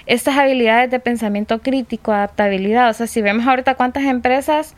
Estas 0.07 0.37
habilidades 0.37 0.89
de 0.89 0.99
pensamiento 0.99 1.59
crítico, 1.59 2.13
adaptabilidad, 2.13 2.89
o 2.89 2.93
sea, 2.93 3.07
si 3.07 3.21
vemos 3.21 3.45
ahorita 3.45 3.75
cuántas 3.75 4.05
empresas 4.05 4.75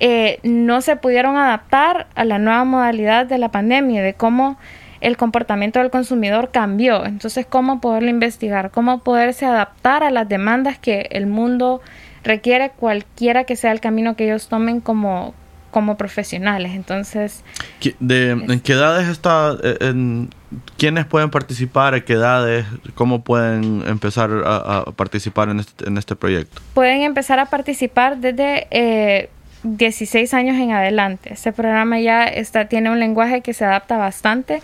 eh, 0.00 0.38
no 0.42 0.80
se 0.82 0.96
pudieron 0.96 1.36
adaptar 1.36 2.06
a 2.14 2.24
la 2.24 2.38
nueva 2.38 2.64
modalidad 2.64 3.26
de 3.26 3.38
la 3.38 3.50
pandemia, 3.50 4.02
de 4.02 4.14
cómo 4.14 4.58
el 5.00 5.16
comportamiento 5.16 5.78
del 5.78 5.90
consumidor 5.90 6.50
cambió. 6.50 7.04
Entonces, 7.04 7.46
cómo 7.46 7.80
poderlo 7.80 8.10
investigar, 8.10 8.70
cómo 8.70 9.00
poderse 9.00 9.46
adaptar 9.46 10.04
a 10.04 10.10
las 10.10 10.28
demandas 10.28 10.78
que 10.78 11.08
el 11.10 11.26
mundo 11.26 11.80
requiere, 12.22 12.70
cualquiera 12.70 13.44
que 13.44 13.56
sea 13.56 13.72
el 13.72 13.80
camino 13.80 14.14
que 14.14 14.24
ellos 14.24 14.48
tomen 14.48 14.80
como, 14.80 15.34
como 15.70 15.96
profesionales. 15.96 16.72
Entonces... 16.72 17.44
¿En 17.80 18.60
qué 18.60 18.72
edades 18.72 19.08
está? 19.08 19.56
Eh, 19.62 19.76
en, 19.80 20.30
¿Quiénes 20.76 21.06
pueden 21.06 21.30
participar? 21.30 21.94
¿En 21.94 22.02
qué 22.02 22.14
edades? 22.14 22.66
¿Cómo 22.94 23.22
pueden 23.22 23.82
empezar 23.86 24.30
a, 24.44 24.84
participar 24.96 25.48
en 25.48 25.60
este, 25.60 25.88
en 25.88 25.98
este, 25.98 26.16
proyecto? 26.16 26.60
Pueden 26.74 27.02
empezar 27.02 27.38
a 27.38 27.46
participar 27.46 28.18
desde... 28.18 28.66
Eh, 28.70 29.30
16 29.62 30.32
años 30.34 30.56
en 30.56 30.72
adelante. 30.72 31.32
Este 31.32 31.52
programa 31.52 32.00
ya 32.00 32.24
está, 32.24 32.66
tiene 32.66 32.90
un 32.90 32.98
lenguaje 32.98 33.42
que 33.42 33.52
se 33.52 33.64
adapta 33.64 33.98
bastante 33.98 34.62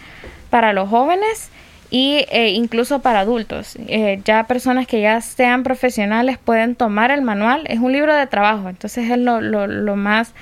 para 0.48 0.72
los 0.72 0.88
jóvenes 0.88 1.50
y 1.90 2.24
e 2.30 2.50
incluso 2.50 3.00
para 3.00 3.20
adultos. 3.20 3.76
Eh, 3.88 4.20
ya 4.24 4.44
personas 4.44 4.86
que 4.86 5.00
ya 5.00 5.20
sean 5.20 5.62
profesionales 5.62 6.38
pueden 6.38 6.74
tomar 6.74 7.10
el 7.10 7.22
manual. 7.22 7.64
Es 7.68 7.78
un 7.78 7.92
libro 7.92 8.14
de 8.14 8.26
trabajo, 8.26 8.68
entonces 8.68 9.10
es 9.10 9.18
lo, 9.18 9.40
lo, 9.40 9.66
lo 9.66 9.96
más 9.96 10.32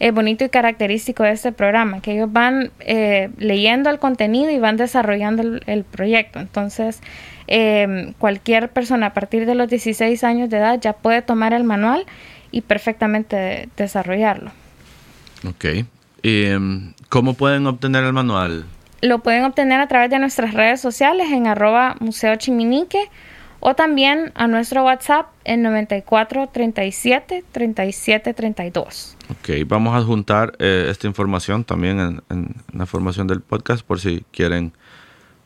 eh, 0.00 0.12
bonito 0.12 0.44
y 0.44 0.48
característico 0.48 1.24
de 1.24 1.32
este 1.32 1.52
programa, 1.52 2.00
que 2.00 2.12
ellos 2.12 2.32
van 2.32 2.70
eh, 2.80 3.28
leyendo 3.36 3.90
el 3.90 3.98
contenido 3.98 4.50
y 4.50 4.58
van 4.58 4.78
desarrollando 4.78 5.60
el, 5.66 5.84
proyecto. 5.84 6.40
Entonces, 6.40 7.00
eh, 7.48 8.14
cualquier 8.18 8.70
persona 8.70 9.06
a 9.06 9.12
partir 9.12 9.44
de 9.44 9.54
los 9.54 9.68
16 9.68 10.24
años 10.24 10.48
de 10.48 10.56
edad 10.56 10.80
ya 10.80 10.94
puede 10.94 11.20
tomar 11.20 11.52
el 11.52 11.64
manual 11.64 12.06
y 12.50 12.62
perfectamente 12.62 13.68
desarrollarlo. 13.76 14.52
Ok. 15.46 15.66
¿Y 16.22 16.44
em, 16.46 16.94
cómo 17.10 17.34
pueden 17.34 17.66
obtener 17.66 18.02
el 18.04 18.14
manual? 18.14 18.64
Lo 19.02 19.18
pueden 19.18 19.44
obtener 19.44 19.80
a 19.80 19.88
través 19.88 20.08
de 20.08 20.18
nuestras 20.18 20.54
redes 20.54 20.80
sociales 20.80 21.30
en 21.30 21.46
arroba 21.46 21.96
Museo 22.00 22.36
Chiminique 22.36 23.10
o 23.60 23.74
también 23.74 24.32
a 24.34 24.48
nuestro 24.48 24.84
WhatsApp 24.84 25.28
en 25.44 25.62
94 25.62 26.48
37 26.48 27.44
37 27.52 28.34
32. 28.34 29.16
Ok, 29.30 29.50
vamos 29.66 29.94
a 29.94 29.98
adjuntar 29.98 30.54
eh, 30.58 30.88
esta 30.90 31.06
información 31.06 31.64
también 31.64 32.22
en, 32.30 32.54
la 32.72 32.86
formación 32.86 33.26
del 33.26 33.40
podcast 33.40 33.86
por 33.86 34.00
si 34.00 34.24
quieren 34.32 34.72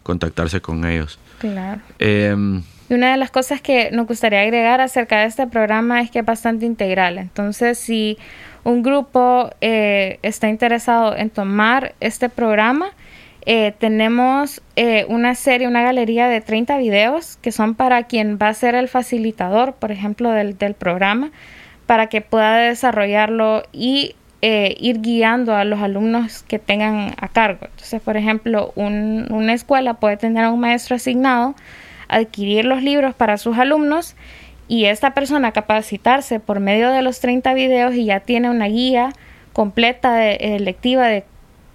contactarse 0.02 0.60
con 0.60 0.84
ellos. 0.84 1.18
Claro. 1.38 1.80
Em, 1.98 2.62
y 2.88 2.94
una 2.94 3.12
de 3.12 3.16
las 3.16 3.30
cosas 3.30 3.60
que 3.60 3.90
nos 3.90 4.06
gustaría 4.06 4.42
agregar 4.42 4.80
acerca 4.80 5.20
de 5.20 5.26
este 5.26 5.46
programa 5.46 6.00
es 6.02 6.10
que 6.10 6.20
es 6.20 6.24
bastante 6.24 6.66
integral. 6.66 7.18
Entonces, 7.18 7.78
si 7.78 8.18
un 8.62 8.82
grupo 8.82 9.50
eh, 9.60 10.18
está 10.22 10.48
interesado 10.48 11.16
en 11.16 11.30
tomar 11.30 11.94
este 12.00 12.28
programa, 12.28 12.90
eh, 13.46 13.74
tenemos 13.78 14.62
eh, 14.76 15.04
una 15.08 15.34
serie, 15.34 15.68
una 15.68 15.82
galería 15.82 16.28
de 16.28 16.40
30 16.40 16.78
videos 16.78 17.36
que 17.42 17.52
son 17.52 17.74
para 17.74 18.04
quien 18.04 18.38
va 18.40 18.48
a 18.48 18.54
ser 18.54 18.74
el 18.74 18.88
facilitador, 18.88 19.74
por 19.74 19.92
ejemplo, 19.92 20.30
del, 20.30 20.54
programa, 20.74 21.30
para 21.86 22.06
que 22.06 22.22
pueda 22.22 22.56
desarrollarlo 22.56 23.62
y 23.72 24.16
eh, 24.40 24.74
ir 24.78 25.02
guiando 25.02 25.54
a 25.54 25.64
los 25.64 25.80
alumnos 25.80 26.42
que 26.42 26.58
tengan 26.58 27.14
a 27.20 27.28
cargo. 27.28 27.66
Entonces, 27.66 28.00
por 28.00 28.16
ejemplo, 28.16 28.72
una 28.76 29.52
escuela 29.52 29.94
puede 29.94 30.16
tener 30.16 30.44
a 30.44 30.50
un 30.50 30.60
maestro 30.60 30.96
asignado, 30.96 31.54
adquirir 32.08 32.64
los 32.64 32.82
libros 32.82 33.14
para 33.14 33.36
sus 33.36 33.58
alumnos 33.58 34.16
y 34.68 34.86
esta 34.86 35.12
persona 35.12 35.52
capacitarse 35.52 36.40
por 36.40 36.60
medio 36.60 36.90
de 36.90 37.02
los 37.02 37.20
30 37.20 37.52
videos 37.52 37.94
y 37.94 38.06
ya 38.06 38.20
tiene 38.20 38.48
una 38.48 38.66
guía 38.66 39.10
completa 39.52 40.14
de, 40.14 40.58
lectiva 40.60 41.06
de 41.06 41.24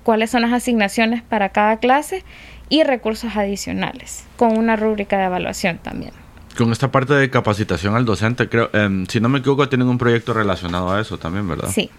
cuáles 0.09 0.31
son 0.31 0.41
las 0.41 0.51
asignaciones 0.51 1.21
para 1.21 1.49
cada 1.49 1.77
clase 1.77 2.23
y 2.67 2.81
recursos 2.81 3.35
adicionales, 3.35 4.25
con 4.37 4.57
una 4.57 4.75
rúbrica 4.75 5.19
de 5.19 5.25
evaluación 5.25 5.77
también. 5.77 6.13
Con 6.57 6.71
esta 6.71 6.91
parte 6.91 7.13
de 7.13 7.29
capacitación 7.29 7.95
al 7.95 8.05
docente, 8.05 8.49
creo, 8.49 8.71
em, 8.73 9.05
si 9.05 9.19
no 9.19 9.29
me 9.29 9.37
equivoco, 9.37 9.69
tienen 9.69 9.87
un 9.87 9.99
proyecto 9.99 10.33
relacionado 10.33 10.91
a 10.91 10.99
eso 10.99 11.19
también, 11.19 11.47
¿verdad? 11.47 11.69
Sí. 11.71 11.91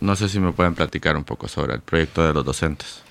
No 0.00 0.16
sé 0.16 0.28
si 0.28 0.40
me 0.40 0.50
pueden 0.50 0.74
platicar 0.74 1.16
un 1.16 1.22
poco 1.22 1.46
sobre 1.46 1.74
el 1.74 1.82
proyecto 1.82 2.26
de 2.26 2.34
los 2.34 2.44
docentes. 2.44 3.04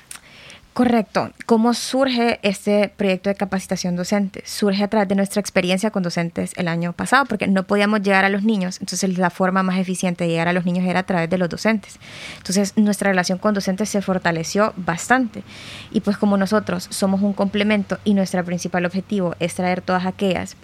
Correcto. 0.74 1.30
¿Cómo 1.46 1.76
surge 1.76 2.40
este 2.42 2.92
proyecto 2.98 3.30
de 3.30 3.36
capacitación 3.36 3.96
docente? 3.96 4.42
Surge 4.44 4.84
a 4.84 4.88
través 4.88 5.08
de 5.08 5.14
nuestra 5.14 5.40
experiencia 5.40 5.92
con 5.92 6.02
docentes 6.02 6.52
el 6.56 6.68
año 6.68 6.94
pasado, 6.94 7.26
porque 7.26 7.46
no 7.46 7.62
podíamos 7.62 8.02
llegar 8.02 8.26
a 8.26 8.30
los 8.30 8.42
niños, 8.42 8.80
entonces 8.82 9.16
la 9.20 9.30
forma 9.30 9.62
más 9.62 9.78
eficiente 9.78 10.24
de 10.24 10.32
llegar 10.32 10.48
a 10.48 10.54
los 10.54 10.66
niños 10.66 10.88
era 10.88 11.02
a 11.02 11.04
través 11.04 11.30
de 11.30 11.38
los 11.38 11.48
docentes. 11.48 12.00
Entonces 12.38 12.74
nuestra 12.76 13.12
relación 13.12 13.38
con 13.38 13.54
docentes 13.54 13.88
se 13.88 14.02
fortaleció 14.02 14.74
bastante. 14.76 15.44
Y 15.92 16.00
pues 16.00 16.18
como 16.18 16.38
nosotros 16.38 16.88
somos 16.90 17.22
un 17.22 17.34
complemento 17.34 18.00
y 18.04 18.16
nuestro 18.16 18.44
principal 18.44 18.88
objetivo 18.88 19.36
es 19.40 19.54
traer 19.54 19.82
todas 19.82 20.08
aquellas 20.08 20.58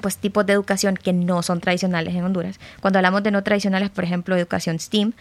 pues 0.00 0.16
tipos 0.16 0.46
de 0.46 0.54
educación 0.54 0.96
que 0.96 1.12
no 1.12 1.42
son 1.42 1.60
tradicionales 1.60 2.14
en 2.14 2.24
Honduras. 2.24 2.58
Cuando 2.80 2.98
hablamos 2.98 3.22
de 3.22 3.30
no 3.30 3.42
tradicionales, 3.42 3.90
por 3.90 4.04
ejemplo, 4.04 4.36
educación 4.36 4.78
STEAM, 4.78 5.12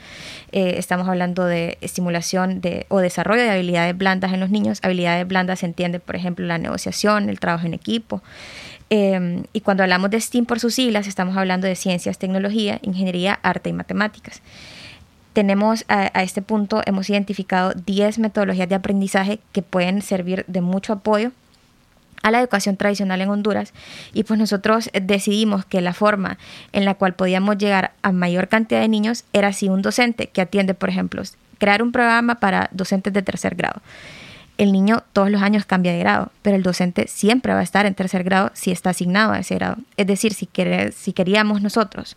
eh, 0.51 0.75
estamos 0.77 1.07
hablando 1.07 1.45
de 1.45 1.77
estimulación 1.81 2.62
de, 2.62 2.86
o 2.89 2.99
desarrollo 2.99 3.41
de 3.41 3.49
habilidades 3.49 3.97
blandas 3.97 4.34
en 4.34 4.39
los 4.39 4.49
niños. 4.49 4.79
Habilidades 4.81 5.27
blandas 5.27 5.60
se 5.60 5.65
entiende, 5.65 5.99
por 5.99 6.15
ejemplo, 6.15 6.45
la 6.45 6.57
negociación, 6.57 7.29
el 7.29 7.39
trabajo 7.39 7.65
en 7.65 7.73
equipo. 7.73 8.21
Em, 8.89 9.43
y 9.53 9.62
cuando 9.62 9.84
hablamos 9.84 10.10
de 10.10 10.19
STEAM 10.19 10.45
por 10.45 10.60
sus 10.60 10.75
siglas, 10.75 11.07
estamos 11.07 11.36
hablando 11.38 11.67
de 11.67 11.75
ciencias, 11.75 12.17
tecnología, 12.17 12.79
ingeniería, 12.81 13.39
arte 13.41 13.69
y 13.69 13.73
matemáticas. 13.73 14.41
Tenemos 15.34 15.86
a, 15.88 16.12
a 16.13 16.23
este 16.23 16.41
punto, 16.41 16.81
hemos 16.86 17.10
identificado 17.10 17.73
10 17.73 18.19
metodologías 18.19 18.67
de 18.67 18.75
aprendizaje 18.75 19.39
que 19.53 19.62
pueden 19.62 20.01
servir 20.01 20.43
de 20.47 20.60
mucho 20.60 20.91
apoyo 20.91 21.31
a 22.23 22.31
la 22.31 22.39
educación 22.39 22.77
tradicional 22.77 23.21
en 23.21 23.29
Honduras 23.29 23.73
y 24.13 24.23
pues 24.23 24.39
nosotros 24.39 24.89
decidimos 24.93 25.65
que 25.65 25.81
la 25.81 25.93
forma 25.93 26.38
en 26.71 26.86
la 26.86 26.95
cual 26.95 27.13
podíamos 27.13 27.57
llegar 27.57 27.91
a 28.01 28.12
mayor 28.12 28.47
cantidad 28.47 28.81
de 28.81 28.89
niños 28.89 29.23
era 29.34 29.53
si 29.53 29.69
un 29.69 29.81
docente 29.81 30.27
que 30.27 30.41
atiende, 30.41 30.73
por 30.73 30.89
ejemplo, 30.89 31.21
crear 31.57 31.84
un 31.84 31.91
programa 31.91 32.36
para 32.36 32.69
docentes 32.71 33.13
de 33.13 33.21
tercer 33.21 33.55
grado 33.55 33.81
el 34.57 34.71
niño 34.71 35.03
todos 35.13 35.31
los 35.31 35.41
años 35.41 35.65
cambia 35.65 35.91
de 35.91 35.99
grado, 35.99 36.31
pero 36.41 36.55
el 36.55 36.63
docente 36.63 37.07
siempre 37.07 37.53
va 37.53 37.59
a 37.59 37.63
estar 37.63 37.85
en 37.85 37.95
tercer 37.95 38.23
grado 38.23 38.51
si 38.53 38.71
está 38.71 38.91
asignado 38.91 39.33
a 39.33 39.39
ese 39.39 39.55
grado. 39.55 39.77
Es 39.97 40.07
decir, 40.07 40.33
si, 40.33 40.47
si 40.95 41.13
queríamos 41.13 41.61
nosotros, 41.61 42.15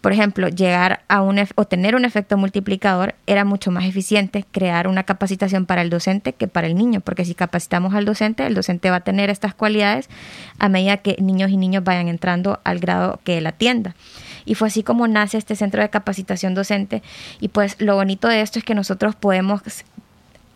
por 0.00 0.12
ejemplo, 0.12 0.48
llegar 0.48 1.02
a 1.08 1.22
un 1.22 1.40
o 1.54 1.64
tener 1.64 1.96
un 1.96 2.04
efecto 2.04 2.36
multiplicador, 2.36 3.14
era 3.26 3.44
mucho 3.44 3.70
más 3.70 3.84
eficiente 3.84 4.44
crear 4.52 4.86
una 4.86 5.04
capacitación 5.04 5.66
para 5.66 5.82
el 5.82 5.90
docente 5.90 6.32
que 6.32 6.48
para 6.48 6.66
el 6.66 6.74
niño, 6.76 7.00
porque 7.00 7.24
si 7.24 7.34
capacitamos 7.34 7.94
al 7.94 8.04
docente, 8.04 8.46
el 8.46 8.54
docente 8.54 8.90
va 8.90 8.96
a 8.96 9.00
tener 9.00 9.30
estas 9.30 9.54
cualidades 9.54 10.08
a 10.58 10.68
medida 10.68 10.98
que 10.98 11.16
niños 11.20 11.50
y 11.50 11.56
niños 11.56 11.82
vayan 11.82 12.08
entrando 12.08 12.60
al 12.64 12.78
grado 12.78 13.20
que 13.24 13.38
él 13.38 13.46
atienda. 13.46 13.94
Y 14.44 14.54
fue 14.54 14.68
así 14.68 14.82
como 14.82 15.06
nace 15.06 15.38
este 15.38 15.56
centro 15.56 15.82
de 15.82 15.90
capacitación 15.90 16.54
docente. 16.54 17.02
Y 17.40 17.48
pues 17.48 17.76
lo 17.78 17.94
bonito 17.94 18.28
de 18.28 18.40
esto 18.40 18.58
es 18.58 18.64
que 18.64 18.74
nosotros 18.74 19.14
podemos 19.14 19.62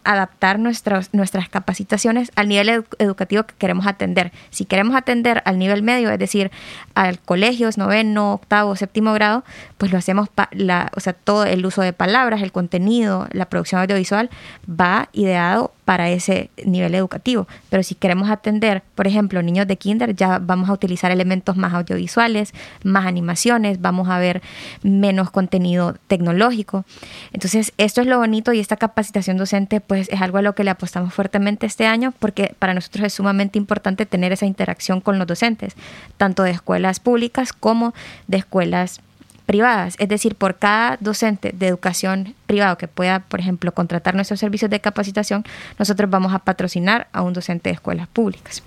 adaptar 0.04 0.58
nuestras, 0.58 1.12
nuestras 1.12 1.48
capacitaciones 1.48 2.30
al 2.36 2.48
nivel 2.48 2.84
educativo 2.98 3.44
que 3.44 3.54
queremos 3.56 3.86
atender. 3.86 4.32
Si 4.50 4.64
queremos 4.64 4.94
atender 4.94 5.42
al 5.44 5.58
nivel 5.58 5.82
medio, 5.82 6.10
es 6.10 6.18
decir, 6.18 6.50
al 6.94 7.18
colegios, 7.18 7.78
noveno, 7.78 8.34
octavo, 8.34 8.76
séptimo 8.76 9.12
grado, 9.12 9.44
pues 9.78 9.92
lo 9.92 9.98
hacemos, 9.98 10.28
la, 10.52 10.90
o 10.96 11.00
sea, 11.00 11.12
todo 11.12 11.44
el 11.44 11.64
uso 11.66 11.82
de 11.82 11.92
palabras, 11.92 12.42
el 12.42 12.52
contenido, 12.52 13.28
la 13.32 13.46
producción 13.46 13.80
audiovisual 13.80 14.30
va 14.68 15.08
ideado 15.12 15.72
para 15.84 16.08
ese 16.10 16.50
nivel 16.64 16.94
educativo. 16.94 17.46
Pero 17.68 17.82
si 17.82 17.94
queremos 17.94 18.30
atender, 18.30 18.82
por 18.94 19.06
ejemplo, 19.06 19.42
niños 19.42 19.66
de 19.66 19.76
kinder, 19.76 20.14
ya 20.14 20.38
vamos 20.38 20.70
a 20.70 20.72
utilizar 20.72 21.10
elementos 21.10 21.56
más 21.56 21.74
audiovisuales, 21.74 22.54
más 22.82 23.06
animaciones, 23.06 23.80
vamos 23.80 24.08
a 24.08 24.18
ver 24.18 24.42
menos 24.82 25.30
contenido 25.30 25.94
tecnológico. 26.06 26.84
Entonces, 27.32 27.72
esto 27.76 28.00
es 28.00 28.06
lo 28.06 28.18
bonito 28.18 28.52
y 28.52 28.60
esta 28.60 28.76
capacitación 28.76 29.36
docente, 29.36 29.80
pues 29.80 29.93
es 29.94 30.08
algo 30.20 30.38
a 30.38 30.42
lo 30.42 30.54
que 30.54 30.64
le 30.64 30.70
apostamos 30.70 31.12
fuertemente 31.14 31.66
este 31.66 31.86
año 31.86 32.12
porque 32.18 32.54
para 32.58 32.74
nosotros 32.74 33.06
es 33.06 33.12
sumamente 33.12 33.58
importante 33.58 34.06
tener 34.06 34.32
esa 34.32 34.46
interacción 34.46 35.00
con 35.00 35.18
los 35.18 35.26
docentes, 35.26 35.74
tanto 36.16 36.42
de 36.42 36.50
escuelas 36.50 37.00
públicas 37.00 37.52
como 37.52 37.94
de 38.26 38.38
escuelas 38.38 39.00
privadas, 39.46 39.96
es 39.98 40.08
decir, 40.08 40.36
por 40.36 40.56
cada 40.56 40.96
docente 41.00 41.52
de 41.54 41.68
educación 41.68 42.34
privado 42.46 42.78
que 42.78 42.88
pueda, 42.88 43.20
por 43.20 43.40
ejemplo, 43.40 43.72
contratar 43.72 44.14
nuestros 44.14 44.40
servicios 44.40 44.70
de 44.70 44.80
capacitación, 44.80 45.44
nosotros 45.78 46.08
vamos 46.08 46.32
a 46.32 46.38
patrocinar 46.38 47.08
a 47.12 47.22
un 47.22 47.34
docente 47.34 47.68
de 47.68 47.74
escuelas 47.74 48.08
públicas. 48.08 48.62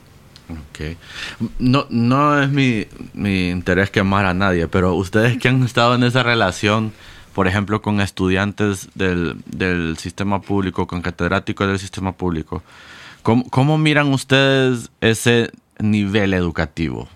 No, 1.60 1.88
no 1.90 2.42
es 2.42 2.50
mi, 2.50 2.86
mi 3.14 3.50
interés 3.50 3.90
quemar 3.90 4.26
a 4.26 4.34
nadie, 4.34 4.68
pero 4.68 4.94
ustedes 4.94 5.38
que 5.38 5.50
han 5.50 5.64
estado 5.64 5.96
en 5.96 6.04
esa 6.04 6.24
relación, 6.24 6.94
por 7.38 7.48
ejemplo, 7.48 7.84
con 7.84 8.02
estudiantes 8.02 8.90
del, 8.96 9.36
del 9.46 9.96
sistema 10.00 10.42
público, 10.42 10.88
con 10.88 11.04
catedráticos 11.04 11.68
del 11.68 11.78
sistema 11.78 12.14
público, 12.14 12.64
¿cómo, 13.22 13.48
cómo 13.52 13.78
miran 13.78 14.12
ustedes 14.12 14.90
ese 15.02 15.52
nivel 15.78 16.34
educativo? 16.34 17.08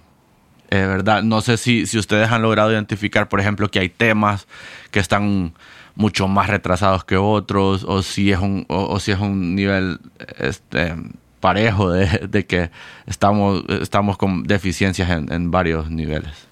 Eh, 0.70 0.86
¿Verdad? 0.86 1.24
No 1.24 1.42
sé 1.42 1.58
si, 1.58 1.88
si 1.88 1.98
ustedes 1.98 2.30
han 2.30 2.44
logrado 2.44 2.72
identificar, 2.72 3.30
por 3.30 3.40
ejemplo, 3.40 3.72
que 3.72 3.80
hay 3.80 3.90
temas 3.90 4.46
que 4.92 5.00
están 5.00 5.54
mucho 5.96 6.28
más 6.28 6.52
retrasados 6.52 7.04
que 7.04 7.18
otros, 7.18 7.84
o 7.84 8.04
si 8.04 8.32
es 8.32 8.38
un, 8.38 8.66
o, 8.68 9.00
si 9.00 9.14
es 9.14 9.20
un 9.20 9.56
nivel 9.56 9.98
este, 10.38 10.98
parejo 11.40 11.90
de, 11.90 12.28
de, 12.30 12.46
que 12.46 12.70
estamos, 13.08 13.64
estamos 13.70 14.18
con 14.18 14.44
deficiencias 14.44 15.10
en, 15.10 15.34
en 15.34 15.50
varios 15.50 15.90
niveles. 15.90 16.52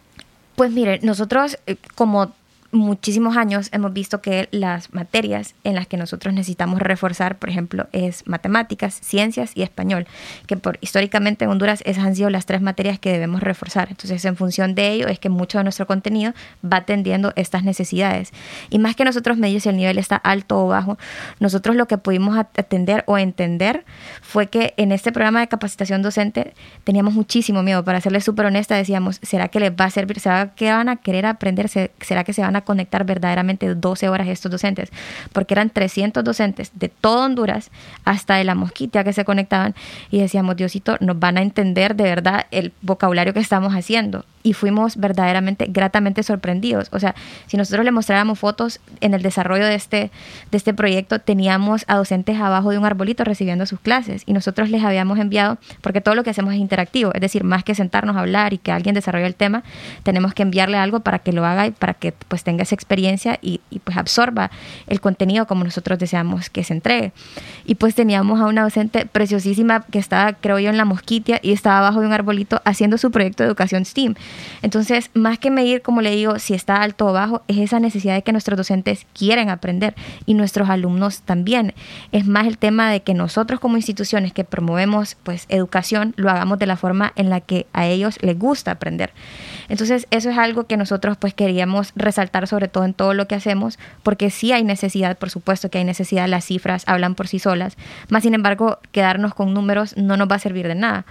Pues 0.55 0.71
mire, 0.71 0.99
nosotros 1.03 1.59
eh, 1.67 1.77
como 1.93 2.33
muchísimos 2.71 3.37
años 3.37 3.69
hemos 3.71 3.93
visto 3.93 4.21
que 4.21 4.47
las 4.51 4.93
materias 4.93 5.55
en 5.63 5.75
las 5.75 5.87
que 5.87 5.97
nosotros 5.97 6.33
necesitamos 6.33 6.79
reforzar, 6.79 7.37
por 7.37 7.49
ejemplo, 7.49 7.87
es 7.91 8.27
matemáticas, 8.27 8.99
ciencias 9.01 9.51
y 9.55 9.63
español, 9.63 10.07
que 10.45 10.57
por 10.57 10.77
históricamente 10.81 11.45
en 11.45 11.51
Honduras 11.51 11.81
esas 11.85 12.05
han 12.05 12.15
sido 12.15 12.29
las 12.29 12.45
tres 12.45 12.61
materias 12.61 12.99
que 12.99 13.11
debemos 13.11 13.41
reforzar. 13.41 13.87
Entonces, 13.89 14.23
en 14.25 14.35
función 14.35 14.75
de 14.75 14.89
ello 14.89 15.07
es 15.07 15.19
que 15.19 15.29
mucho 15.29 15.57
de 15.57 15.63
nuestro 15.63 15.87
contenido 15.87 16.33
va 16.63 16.77
atendiendo 16.77 17.33
estas 17.35 17.63
necesidades. 17.63 18.31
Y 18.69 18.79
más 18.79 18.95
que 18.95 19.05
nosotros 19.05 19.37
medir 19.37 19.61
si 19.61 19.69
el 19.69 19.77
nivel 19.77 19.97
está 19.97 20.15
alto 20.15 20.65
o 20.65 20.67
bajo, 20.67 20.97
nosotros 21.39 21.75
lo 21.75 21.87
que 21.87 21.97
pudimos 21.97 22.37
atender 22.37 23.03
o 23.07 23.17
entender 23.17 23.85
fue 24.21 24.47
que 24.47 24.73
en 24.77 24.91
este 24.91 25.11
programa 25.11 25.39
de 25.39 25.47
capacitación 25.47 26.01
docente 26.01 26.53
teníamos 26.83 27.13
muchísimo 27.13 27.63
miedo. 27.63 27.83
Para 27.83 28.01
serles 28.01 28.23
súper 28.23 28.45
honesta, 28.45 28.75
decíamos, 28.75 29.19
¿será 29.23 29.47
que 29.47 29.59
les 29.59 29.71
va 29.71 29.85
a 29.85 29.89
servir? 29.89 30.19
¿Será 30.19 30.53
que 30.55 30.71
van 30.71 30.89
a 30.89 30.97
querer 30.97 31.25
aprender? 31.25 31.69
¿Será 31.69 32.23
que 32.23 32.33
se 32.33 32.41
van 32.41 32.55
a 32.55 32.58
conectar 32.61 33.05
verdaderamente 33.05 33.73
12 33.75 34.09
horas 34.09 34.27
estos 34.27 34.51
docentes, 34.51 34.89
porque 35.33 35.53
eran 35.53 35.69
300 35.69 36.23
docentes 36.23 36.71
de 36.75 36.89
todo 36.89 37.25
Honduras 37.25 37.71
hasta 38.05 38.35
de 38.35 38.43
la 38.43 38.55
mosquita 38.55 39.03
que 39.03 39.13
se 39.13 39.25
conectaban 39.25 39.75
y 40.09 40.19
decíamos, 40.19 40.55
Diosito, 40.55 40.97
nos 40.99 41.19
van 41.19 41.37
a 41.37 41.41
entender 41.41 41.95
de 41.95 42.03
verdad 42.03 42.45
el 42.51 42.71
vocabulario 42.81 43.33
que 43.33 43.39
estamos 43.39 43.73
haciendo 43.73 44.25
y 44.43 44.53
fuimos 44.53 44.97
verdaderamente 44.97 45.67
gratamente 45.69 46.23
sorprendidos. 46.23 46.87
O 46.91 46.99
sea, 46.99 47.15
si 47.47 47.57
nosotros 47.57 47.83
le 47.83 47.91
mostráramos 47.91 48.39
fotos 48.39 48.79
en 49.01 49.13
el 49.13 49.21
desarrollo 49.21 49.65
de 49.65 49.75
este, 49.75 50.11
de 50.51 50.57
este 50.57 50.73
proyecto, 50.73 51.19
teníamos 51.19 51.83
a 51.87 51.97
docentes 51.97 52.39
abajo 52.39 52.71
de 52.71 52.77
un 52.77 52.85
arbolito 52.85 53.23
recibiendo 53.23 53.65
sus 53.65 53.79
clases 53.79 54.23
y 54.25 54.33
nosotros 54.33 54.69
les 54.69 54.83
habíamos 54.83 55.19
enviado, 55.19 55.57
porque 55.81 56.01
todo 56.01 56.15
lo 56.15 56.23
que 56.23 56.29
hacemos 56.29 56.53
es 56.53 56.59
interactivo, 56.59 57.11
es 57.13 57.21
decir, 57.21 57.43
más 57.43 57.63
que 57.63 57.75
sentarnos 57.75 58.15
a 58.15 58.21
hablar 58.21 58.53
y 58.53 58.57
que 58.57 58.71
alguien 58.71 58.95
desarrolle 58.95 59.27
el 59.27 59.35
tema, 59.35 59.63
tenemos 60.03 60.33
que 60.33 60.43
enviarle 60.43 60.77
algo 60.77 61.01
para 61.01 61.19
que 61.19 61.33
lo 61.33 61.45
haga 61.45 61.67
y 61.67 61.71
para 61.71 61.93
que 61.93 62.13
pues 62.27 62.43
tenga 62.49 62.63
esa 62.63 62.73
experiencia 62.73 63.37
y, 63.43 63.61
pues 63.83 63.95
absorba 63.95 64.49
el 64.87 64.99
contenido 64.99 65.45
como 65.45 65.63
nosotros 65.63 65.99
deseamos 65.99 66.49
que 66.49 66.63
se 66.63 66.73
entregue. 66.73 67.11
Y 67.65 67.75
pues 67.75 67.93
teníamos 67.93 68.41
a 68.41 68.47
una 68.47 68.63
docente 68.63 69.05
preciosísima 69.05 69.85
que 69.91 69.99
estaba, 69.99 70.33
creo 70.33 70.57
yo, 70.57 70.71
en 70.71 70.77
la 70.77 70.85
mosquitia 70.85 71.39
y 71.43 71.51
estaba 71.51 71.77
abajo 71.77 72.01
de 72.01 72.07
un 72.07 72.13
arbolito 72.13 72.59
haciendo 72.65 72.97
su 72.97 73.11
proyecto 73.11 73.43
de 73.43 73.49
educación 73.49 73.85
STEAM. 73.85 74.15
Entonces, 74.63 75.11
más 75.13 75.37
que 75.37 75.51
medir, 75.51 75.83
como 75.83 76.01
le 76.01 76.09
digo, 76.15 76.39
si 76.39 76.55
está 76.55 76.81
alto 76.81 77.05
o 77.05 77.13
bajo, 77.13 77.43
es 77.47 77.59
esa 77.59 77.79
necesidad 77.79 78.15
de 78.15 78.23
que 78.23 78.31
nuestros 78.31 78.57
docentes 78.57 79.05
quieren 79.13 79.49
aprender 79.49 79.93
y 80.25 80.33
nuestros 80.33 80.71
alumnos 80.71 81.21
también. 81.21 81.75
Es 82.11 82.25
más 82.25 82.47
el 82.47 82.57
tema 82.57 82.89
de 82.89 83.01
que 83.01 83.13
nosotros 83.13 83.59
como 83.59 83.77
instituciones 83.77 84.33
que 84.33 84.43
promovemos 84.43 85.17
pues 85.21 85.45
educación, 85.49 86.15
lo 86.17 86.31
hagamos 86.31 86.57
de 86.57 86.65
la 86.65 86.77
forma 86.77 87.13
en 87.15 87.29
la 87.29 87.41
que 87.41 87.67
a 87.73 87.85
ellos 87.85 88.17
les 88.21 88.39
gusta 88.39 88.71
aprender. 88.71 89.11
Entonces, 89.69 90.07
eso 90.11 90.29
es 90.29 90.37
algo 90.37 90.65
que 90.65 90.77
nosotros 90.77 91.17
pues 91.17 91.33
queríamos 91.33 91.93
resaltar 91.95 92.47
sobre 92.47 92.67
todo 92.67 92.83
en 92.85 92.93
todo 92.93 93.13
lo 93.13 93.27
que 93.27 93.35
hacemos, 93.35 93.79
porque 94.03 94.29
sí 94.29 94.51
hay 94.51 94.63
necesidad, 94.63 95.17
por 95.17 95.29
supuesto 95.29 95.69
que 95.69 95.77
hay 95.77 95.83
necesidad, 95.83 96.27
las 96.27 96.45
cifras 96.45 96.83
hablan 96.87 97.15
por 97.15 97.27
sí 97.27 97.39
solas, 97.39 97.77
más 98.09 98.23
sin 98.23 98.33
embargo, 98.33 98.79
quedarnos 98.91 99.33
con 99.33 99.53
números 99.53 99.95
no 99.95 100.17
nos 100.17 100.29
va 100.29 100.35
a 100.35 100.39
servir 100.39 100.67
de 100.67 100.75
nada. 100.75 101.05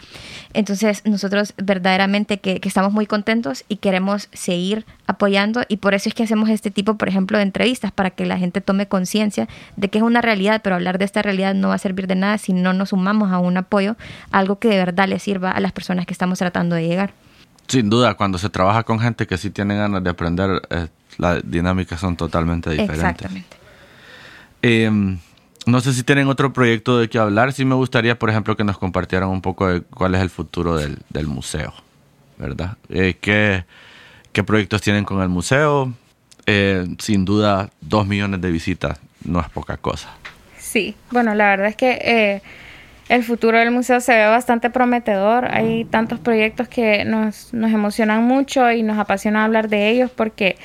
Entonces, 0.52 1.02
nosotros 1.04 1.54
verdaderamente 1.56 2.38
que, 2.38 2.61
que 2.61 2.68
estamos 2.68 2.92
muy 2.92 3.06
contentos 3.06 3.64
y 3.68 3.76
queremos 3.76 4.28
seguir 4.32 4.84
apoyando 5.06 5.62
y 5.68 5.78
por 5.78 5.94
eso 5.94 6.09
es 6.09 6.14
que 6.14 6.24
hacemos 6.24 6.50
este 6.50 6.70
tipo, 6.70 6.96
por 6.96 7.09
ejemplo, 7.09 7.38
de 7.38 7.44
entrevistas 7.44 7.92
para 7.92 8.11
que 8.11 8.26
la 8.26 8.38
gente 8.38 8.61
tome 8.61 8.86
conciencia 8.86 9.48
de 9.76 9.88
que 9.88 9.98
es 9.98 10.04
una 10.04 10.20
realidad, 10.20 10.61
pero 10.62 10.76
hablar 10.76 10.98
de 10.98 11.04
esta 11.04 11.22
realidad 11.22 11.54
no 11.54 11.68
va 11.68 11.74
a 11.74 11.78
servir 11.78 12.06
de 12.06 12.14
nada 12.14 12.38
si 12.38 12.52
no 12.52 12.72
nos 12.72 12.90
sumamos 12.90 13.32
a 13.32 13.38
un 13.38 13.56
apoyo, 13.56 13.96
algo 14.30 14.59
que 14.59 14.68
de 14.68 14.76
verdad 14.76 15.09
le 15.09 15.18
sirva 15.18 15.50
a 15.50 15.61
las 15.61 15.72
personas 15.72 16.06
que 16.06 16.12
estamos 16.12 16.38
tratando 16.38 16.76
de 16.76 16.86
llegar. 16.86 17.12
Sin 17.68 17.90
duda, 17.90 18.14
cuando 18.14 18.38
se 18.38 18.48
trabaja 18.48 18.82
con 18.82 18.98
gente 18.98 19.26
que 19.26 19.36
sí 19.36 19.50
tiene 19.50 19.76
ganas 19.76 20.02
de 20.02 20.10
aprender, 20.10 20.62
eh, 20.70 20.88
las 21.18 21.48
dinámicas 21.48 22.00
son 22.00 22.16
totalmente 22.16 22.70
diferentes. 22.70 23.04
Exactamente. 23.04 23.56
Eh, 24.62 25.18
no 25.68 25.80
sé 25.80 25.92
si 25.92 26.02
tienen 26.02 26.28
otro 26.28 26.52
proyecto 26.52 26.98
de 26.98 27.08
qué 27.10 27.18
hablar. 27.18 27.52
Sí 27.52 27.64
me 27.66 27.74
gustaría, 27.74 28.18
por 28.18 28.30
ejemplo, 28.30 28.56
que 28.56 28.64
nos 28.64 28.78
compartieran 28.78 29.28
un 29.28 29.42
poco 29.42 29.68
de 29.68 29.82
cuál 29.82 30.14
es 30.14 30.22
el 30.22 30.30
futuro 30.30 30.76
del, 30.76 30.98
del 31.10 31.26
museo, 31.26 31.74
¿verdad? 32.38 32.78
Eh, 32.88 33.16
¿qué, 33.20 33.64
¿qué, 34.32 34.42
proyectos 34.42 34.80
tienen 34.80 35.04
con 35.04 35.20
el 35.20 35.28
museo? 35.28 35.92
Eh, 36.46 36.86
sin 36.98 37.26
duda, 37.26 37.70
dos 37.82 38.06
millones 38.06 38.40
de 38.40 38.50
visitas 38.50 38.98
no 39.24 39.40
es 39.40 39.48
poca 39.50 39.76
cosa. 39.76 40.08
Sí, 40.58 40.96
bueno, 41.10 41.34
la 41.34 41.48
verdad 41.48 41.68
es 41.68 41.76
que 41.76 41.90
eh, 42.02 42.42
el 43.09 43.24
futuro 43.24 43.59
del 43.59 43.70
museo 43.70 44.00
se 44.00 44.14
ve 44.14 44.26
bastante 44.26 44.70
prometedor. 44.70 45.46
Hay 45.50 45.84
tantos 45.86 46.20
proyectos 46.20 46.68
que 46.68 47.04
nos, 47.04 47.54
nos 47.54 47.72
emocionan 47.72 48.24
mucho 48.24 48.70
y 48.70 48.82
nos 48.82 48.98
apasiona 48.98 49.44
hablar 49.44 49.68
de 49.68 49.88
ellos 49.88 50.11
porque 50.11 50.56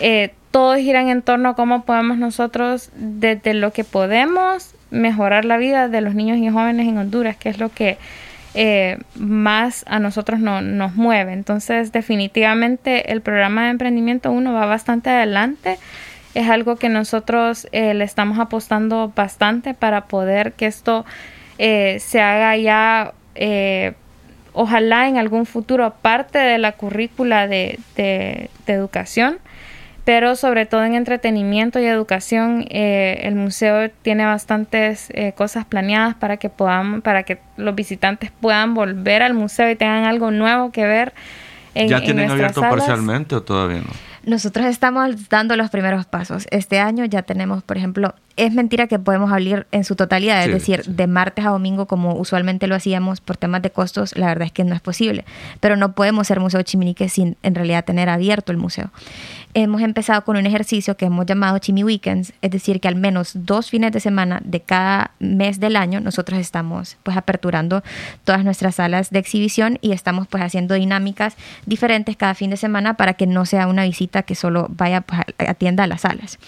eh, 0.00 0.32
todos 0.50 0.78
giran 0.78 1.08
en 1.08 1.22
torno 1.22 1.50
a 1.50 1.54
cómo 1.54 1.84
podemos 1.84 2.18
nosotros, 2.18 2.90
desde 2.94 3.54
lo 3.54 3.72
que 3.72 3.84
podemos, 3.84 4.74
mejorar 4.90 5.44
la 5.44 5.56
vida 5.56 5.88
de 5.88 6.00
los 6.00 6.14
niños 6.14 6.38
y 6.38 6.48
jóvenes 6.48 6.88
en 6.88 6.98
Honduras, 6.98 7.36
que 7.36 7.48
es 7.48 7.58
lo 7.58 7.70
que 7.70 7.98
eh, 8.54 8.98
más 9.14 9.84
a 9.88 9.98
nosotros 9.98 10.40
no, 10.40 10.60
nos 10.60 10.94
mueve. 10.94 11.32
Entonces, 11.32 11.92
definitivamente 11.92 13.12
el 13.12 13.22
programa 13.22 13.64
de 13.64 13.70
emprendimiento 13.70 14.30
1 14.30 14.52
va 14.52 14.66
bastante 14.66 15.10
adelante. 15.10 15.78
Es 16.34 16.48
algo 16.48 16.76
que 16.76 16.88
nosotros 16.88 17.66
eh, 17.72 17.94
le 17.94 18.04
estamos 18.04 18.38
apostando 18.38 19.12
bastante 19.14 19.74
para 19.74 20.06
poder 20.06 20.52
que 20.52 20.66
esto 20.66 21.04
eh, 21.58 21.98
se 22.00 22.20
haga 22.20 22.56
ya, 22.56 23.12
eh, 23.34 23.94
ojalá 24.52 25.08
en 25.08 25.18
algún 25.18 25.46
futuro, 25.46 25.94
parte 26.02 26.38
de 26.38 26.58
la 26.58 26.72
currícula 26.72 27.46
de, 27.46 27.78
de, 27.96 28.50
de 28.66 28.72
educación 28.72 29.38
pero 30.04 30.34
sobre 30.34 30.66
todo 30.66 30.84
en 30.84 30.94
entretenimiento 30.94 31.78
y 31.78 31.84
educación 31.84 32.64
eh, 32.70 33.20
el 33.22 33.36
museo 33.36 33.90
tiene 34.02 34.24
bastantes 34.24 35.08
eh, 35.10 35.32
cosas 35.36 35.64
planeadas 35.64 36.14
para 36.14 36.38
que 36.38 36.48
podamos 36.48 37.02
para 37.02 37.22
que 37.22 37.38
los 37.56 37.74
visitantes 37.74 38.32
puedan 38.40 38.74
volver 38.74 39.22
al 39.22 39.34
museo 39.34 39.70
y 39.70 39.76
tengan 39.76 40.04
algo 40.04 40.30
nuevo 40.30 40.72
que 40.72 40.86
ver 40.86 41.12
en, 41.74 41.88
ya 41.88 42.00
tienen 42.00 42.24
en 42.26 42.30
abierto 42.32 42.60
salas. 42.60 42.78
parcialmente 42.78 43.34
o 43.36 43.42
todavía 43.42 43.80
no 43.80 43.90
nosotros 44.24 44.66
estamos 44.66 45.28
dando 45.28 45.56
los 45.56 45.70
primeros 45.70 46.06
pasos 46.06 46.46
este 46.50 46.80
año 46.80 47.04
ya 47.04 47.22
tenemos 47.22 47.62
por 47.62 47.76
ejemplo 47.76 48.14
es 48.36 48.52
mentira 48.52 48.86
que 48.86 48.98
podemos 48.98 49.32
abrir 49.32 49.66
en 49.72 49.84
su 49.84 49.96
totalidad, 49.96 50.44
es 50.44 50.52
decir, 50.52 50.82
sí. 50.84 50.92
de 50.92 51.06
martes 51.06 51.44
a 51.44 51.50
domingo 51.50 51.86
como 51.86 52.14
usualmente 52.14 52.66
lo 52.66 52.74
hacíamos 52.74 53.20
por 53.20 53.36
temas 53.36 53.62
de 53.62 53.70
costos, 53.70 54.16
la 54.16 54.26
verdad 54.26 54.46
es 54.46 54.52
que 54.52 54.64
no 54.64 54.74
es 54.74 54.80
posible, 54.80 55.24
pero 55.60 55.76
no 55.76 55.92
podemos 55.92 56.26
ser 56.26 56.40
Museo 56.40 56.62
Chiminique 56.62 57.08
sin 57.08 57.36
en 57.42 57.54
realidad 57.54 57.84
tener 57.84 58.08
abierto 58.08 58.52
el 58.52 58.58
museo. 58.58 58.90
Hemos 59.54 59.82
empezado 59.82 60.24
con 60.24 60.38
un 60.38 60.46
ejercicio 60.46 60.96
que 60.96 61.04
hemos 61.04 61.26
llamado 61.26 61.58
Chimi 61.58 61.84
Weekends, 61.84 62.32
es 62.40 62.50
decir, 62.50 62.80
que 62.80 62.88
al 62.88 62.96
menos 62.96 63.32
dos 63.34 63.68
fines 63.68 63.92
de 63.92 64.00
semana 64.00 64.40
de 64.44 64.60
cada 64.60 65.10
mes 65.18 65.60
del 65.60 65.76
año 65.76 66.00
nosotros 66.00 66.38
estamos 66.38 66.96
pues 67.02 67.18
aperturando 67.18 67.82
todas 68.24 68.44
nuestras 68.44 68.76
salas 68.76 69.10
de 69.10 69.18
exhibición 69.18 69.78
y 69.82 69.92
estamos 69.92 70.26
pues 70.26 70.42
haciendo 70.42 70.74
dinámicas 70.74 71.36
diferentes 71.66 72.16
cada 72.16 72.34
fin 72.34 72.48
de 72.48 72.56
semana 72.56 72.94
para 72.94 73.12
que 73.12 73.26
no 73.26 73.44
sea 73.44 73.66
una 73.66 73.84
visita 73.84 74.22
que 74.22 74.34
solo 74.34 74.68
vaya 74.70 75.02
pues, 75.02 75.20
atienda 75.36 75.84
a 75.84 75.86
las 75.86 76.00
salas 76.00 76.38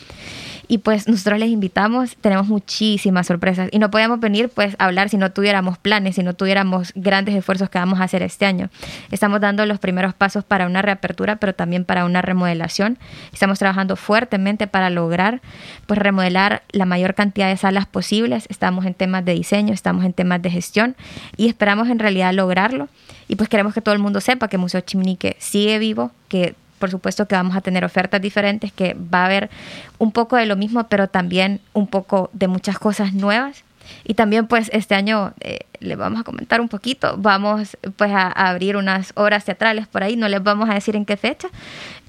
y 0.68 0.78
pues 0.78 1.08
nosotros 1.08 1.38
les 1.38 1.50
invitamos, 1.50 2.16
tenemos 2.16 2.48
muchísimas 2.48 3.26
sorpresas 3.26 3.68
y 3.72 3.78
no 3.78 3.90
podíamos 3.90 4.20
venir 4.20 4.48
pues 4.48 4.76
a 4.78 4.86
hablar 4.86 5.08
si 5.08 5.16
no 5.16 5.30
tuviéramos 5.32 5.78
planes, 5.78 6.16
si 6.16 6.22
no 6.22 6.34
tuviéramos 6.34 6.92
grandes 6.94 7.34
esfuerzos 7.34 7.70
que 7.70 7.78
vamos 7.78 8.00
a 8.00 8.04
hacer 8.04 8.22
este 8.22 8.46
año. 8.46 8.70
Estamos 9.10 9.40
dando 9.40 9.66
los 9.66 9.78
primeros 9.78 10.14
pasos 10.14 10.44
para 10.44 10.66
una 10.66 10.82
reapertura, 10.82 11.36
pero 11.36 11.54
también 11.54 11.84
para 11.84 12.04
una 12.04 12.22
remodelación. 12.22 12.98
Estamos 13.32 13.58
trabajando 13.58 13.96
fuertemente 13.96 14.66
para 14.66 14.90
lograr 14.90 15.40
pues 15.86 15.98
remodelar 15.98 16.62
la 16.70 16.86
mayor 16.86 17.14
cantidad 17.14 17.48
de 17.48 17.56
salas 17.56 17.86
posibles. 17.86 18.46
Estamos 18.48 18.86
en 18.86 18.94
temas 18.94 19.24
de 19.24 19.34
diseño, 19.34 19.74
estamos 19.74 20.04
en 20.04 20.12
temas 20.12 20.40
de 20.42 20.50
gestión 20.50 20.96
y 21.36 21.48
esperamos 21.48 21.88
en 21.88 21.98
realidad 21.98 22.32
lograrlo. 22.32 22.88
Y 23.28 23.36
pues 23.36 23.48
queremos 23.48 23.74
que 23.74 23.80
todo 23.80 23.94
el 23.94 24.00
mundo 24.00 24.20
sepa 24.20 24.48
que 24.48 24.58
Museo 24.58 24.80
Chiminique 24.80 25.36
sigue 25.38 25.78
vivo, 25.78 26.10
que 26.28 26.54
por 26.84 26.90
supuesto 26.90 27.26
que 27.26 27.34
vamos 27.34 27.56
a 27.56 27.62
tener 27.62 27.82
ofertas 27.82 28.20
diferentes, 28.20 28.70
que 28.70 28.92
va 28.92 29.22
a 29.22 29.24
haber 29.24 29.48
un 29.96 30.12
poco 30.12 30.36
de 30.36 30.44
lo 30.44 30.54
mismo, 30.54 30.86
pero 30.86 31.08
también 31.08 31.62
un 31.72 31.86
poco 31.86 32.28
de 32.34 32.46
muchas 32.46 32.78
cosas 32.78 33.14
nuevas. 33.14 33.64
Y 34.04 34.12
también 34.12 34.46
pues 34.48 34.68
este 34.70 34.94
año 34.94 35.32
eh, 35.40 35.60
les 35.80 35.96
vamos 35.96 36.20
a 36.20 36.24
comentar 36.24 36.60
un 36.60 36.68
poquito. 36.68 37.14
Vamos 37.16 37.78
pues 37.96 38.12
a, 38.12 38.28
abrir 38.28 38.76
unas 38.76 39.12
obras 39.14 39.46
teatrales 39.46 39.86
por 39.86 40.02
ahí, 40.02 40.14
no 40.16 40.28
les 40.28 40.42
vamos 40.42 40.68
a 40.68 40.74
decir 40.74 40.94
en 40.94 41.06
qué 41.06 41.16
fecha. 41.16 41.48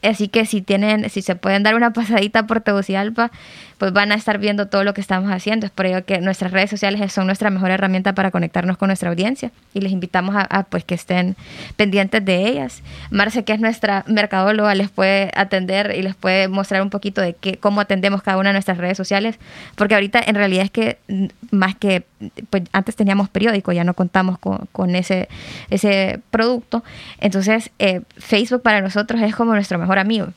Así 0.03 0.27
que 0.27 0.45
si 0.45 0.61
tienen, 0.61 1.09
si 1.09 1.21
se 1.21 1.37
pueden 1.37 1.63
dar 1.63 1.75
una 1.75 1.93
pasadita 1.93 2.45
por 2.45 2.59
Tegucigalpa, 2.59 3.31
pues 3.77 3.91
van 3.93 4.11
a 4.11 4.15
estar 4.15 4.37
viendo 4.37 4.67
todo 4.67 4.83
lo 4.83 4.93
que 4.93 5.01
estamos 5.01 5.31
haciendo. 5.31 5.65
Es 5.65 5.71
por 5.71 5.85
ello 5.85 6.05
que 6.05 6.19
nuestras 6.21 6.51
redes 6.51 6.69
sociales 6.69 7.11
son 7.11 7.25
nuestra 7.25 7.49
mejor 7.49 7.71
herramienta 7.71 8.13
para 8.13 8.31
conectarnos 8.31 8.77
con 8.77 8.87
nuestra 8.87 9.09
audiencia 9.09 9.51
y 9.73 9.81
les 9.81 9.91
invitamos 9.91 10.35
a, 10.37 10.63
pues 10.63 10.83
que 10.83 10.95
estén 10.95 11.35
pendientes 11.75 12.23
de 12.23 12.47
ellas. 12.47 12.81
Marce, 13.11 13.43
que 13.43 13.53
es 13.53 13.59
nuestra 13.59 14.03
mercadóloga, 14.07 14.73
les 14.75 14.89
puede 14.89 15.31
atender 15.35 15.93
y 15.97 16.01
les 16.01 16.15
puede 16.15 16.47
mostrar 16.47 16.81
un 16.81 16.89
poquito 16.89 17.21
de 17.21 17.33
qué, 17.33 17.57
cómo 17.57 17.81
atendemos 17.81 18.21
cada 18.21 18.37
una 18.37 18.49
de 18.49 18.53
nuestras 18.53 18.77
redes 18.77 18.97
sociales, 18.97 19.37
porque 19.75 19.95
ahorita 19.95 20.21
en 20.25 20.35
realidad 20.35 20.65
es 20.65 20.71
que 20.71 20.97
mm, 21.07 21.25
más 21.51 21.75
que, 21.75 22.05
pues 22.49 22.63
antes 22.71 22.95
teníamos 22.95 23.29
periódico, 23.29 23.71
ya 23.71 23.83
no 23.83 23.93
contamos 23.93 24.39
con, 24.39 24.67
con 24.71 24.95
ese, 24.95 25.27
ese 25.69 26.19
producto, 26.31 26.83
entonces 27.19 27.71
eh, 27.79 28.01
Facebook 28.17 28.61
para 28.61 28.81
nosotros 28.81 29.21
es 29.21 29.35
como 29.35 29.53
nuestro 29.53 29.77
mejor 29.77 29.99
amigo. 29.99 30.27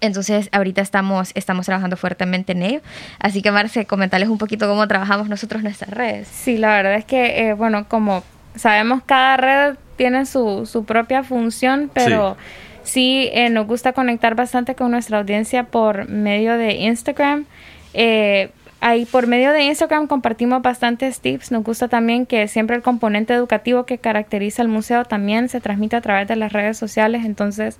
Entonces, 0.00 0.48
ahorita 0.52 0.82
estamos, 0.82 1.30
estamos 1.34 1.66
trabajando 1.66 1.96
fuertemente 1.96 2.52
en 2.52 2.62
ello. 2.62 2.80
Así 3.18 3.42
que, 3.42 3.50
Marce, 3.50 3.86
comentarles 3.86 4.28
un 4.28 4.38
poquito 4.38 4.68
cómo 4.68 4.86
trabajamos 4.86 5.28
nosotros 5.28 5.62
nuestras 5.62 5.90
redes. 5.90 6.28
Sí, 6.28 6.58
la 6.58 6.68
verdad 6.76 6.94
es 6.94 7.04
que, 7.04 7.48
eh, 7.48 7.52
bueno, 7.54 7.86
como 7.88 8.22
sabemos, 8.54 9.02
cada 9.04 9.36
red 9.36 9.76
tiene 9.96 10.26
su, 10.26 10.66
su 10.66 10.84
propia 10.84 11.22
función, 11.22 11.90
pero 11.92 12.36
sí, 12.82 12.92
sí 12.92 13.30
eh, 13.32 13.48
nos 13.50 13.66
gusta 13.66 13.92
conectar 13.92 14.34
bastante 14.34 14.74
con 14.74 14.90
nuestra 14.90 15.18
audiencia 15.18 15.64
por 15.64 16.08
medio 16.08 16.56
de 16.56 16.74
Instagram. 16.74 17.46
Eh, 17.94 18.50
ahí 18.80 19.04
por 19.04 19.26
medio 19.26 19.52
de 19.52 19.64
Instagram 19.64 20.06
compartimos 20.06 20.62
bastantes 20.62 21.20
tips. 21.20 21.50
Nos 21.50 21.64
gusta 21.64 21.88
también 21.88 22.26
que 22.26 22.48
siempre 22.48 22.76
el 22.76 22.82
componente 22.82 23.34
educativo 23.34 23.84
que 23.84 23.98
caracteriza 23.98 24.62
el 24.62 24.68
museo 24.68 25.04
también 25.04 25.48
se 25.48 25.60
transmite 25.60 25.96
a 25.96 26.00
través 26.00 26.28
de 26.28 26.36
las 26.36 26.52
redes 26.52 26.78
sociales. 26.78 27.24
Entonces, 27.24 27.78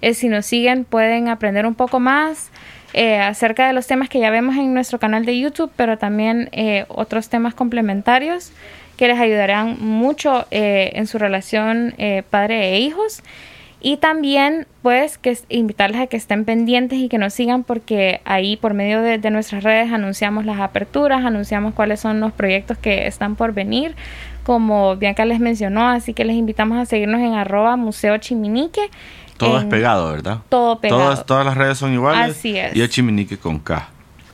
eh, 0.00 0.14
si 0.14 0.28
nos 0.28 0.46
siguen 0.46 0.84
pueden 0.84 1.28
aprender 1.28 1.66
un 1.66 1.74
poco 1.74 2.00
más 2.00 2.50
eh, 2.96 3.18
acerca 3.18 3.66
de 3.66 3.72
los 3.72 3.88
temas 3.88 4.08
que 4.08 4.20
ya 4.20 4.30
vemos 4.30 4.54
en 4.56 4.72
nuestro 4.72 5.00
canal 5.00 5.26
de 5.26 5.36
YouTube, 5.36 5.72
pero 5.74 5.98
también 5.98 6.48
eh, 6.52 6.84
otros 6.86 7.28
temas 7.28 7.52
complementarios 7.52 8.52
que 8.96 9.08
les 9.08 9.18
ayudarán 9.18 9.78
mucho 9.80 10.46
eh, 10.52 10.92
en 10.94 11.08
su 11.08 11.18
relación 11.18 11.94
padre 12.30 12.74
e 12.74 12.78
hijos. 12.78 13.24
Y 13.86 13.98
también, 13.98 14.66
pues, 14.80 15.18
que 15.18 15.36
invitarles 15.50 16.00
a 16.00 16.06
que 16.06 16.16
estén 16.16 16.46
pendientes 16.46 16.98
y 16.98 17.10
que 17.10 17.18
nos 17.18 17.34
sigan 17.34 17.64
porque 17.64 18.22
ahí 18.24 18.56
por 18.56 18.72
medio 18.72 19.02
de, 19.02 19.18
de, 19.18 19.30
nuestras 19.30 19.62
redes 19.62 19.92
anunciamos 19.92 20.46
las 20.46 20.58
aperturas, 20.58 21.22
anunciamos 21.22 21.74
cuáles 21.74 22.00
son 22.00 22.18
los 22.18 22.32
proyectos 22.32 22.78
que 22.78 23.06
están 23.06 23.36
por 23.36 23.52
venir, 23.52 23.94
como 24.42 24.96
Bianca 24.96 25.26
les 25.26 25.38
mencionó, 25.38 25.86
así 25.86 26.14
que 26.14 26.24
les 26.24 26.34
invitamos 26.34 26.78
a 26.78 26.86
seguirnos 26.86 27.20
en 27.20 27.34
arroba 27.34 27.76
Museo 27.76 28.16
Chiminique. 28.16 28.88
Todo 29.36 29.58
en, 29.58 29.64
es 29.64 29.70
pegado, 29.70 30.12
¿verdad? 30.12 30.38
Todo 30.48 30.80
pegado. 30.80 31.02
Todas, 31.02 31.26
todas 31.26 31.44
las 31.44 31.54
redes 31.54 31.76
son 31.76 31.92
iguales. 31.92 32.38
Así 32.38 32.56
es. 32.56 32.74
Y 32.74 32.80
el 32.80 32.88
Chiminique 32.88 33.36
con 33.36 33.58
K. 33.58 33.90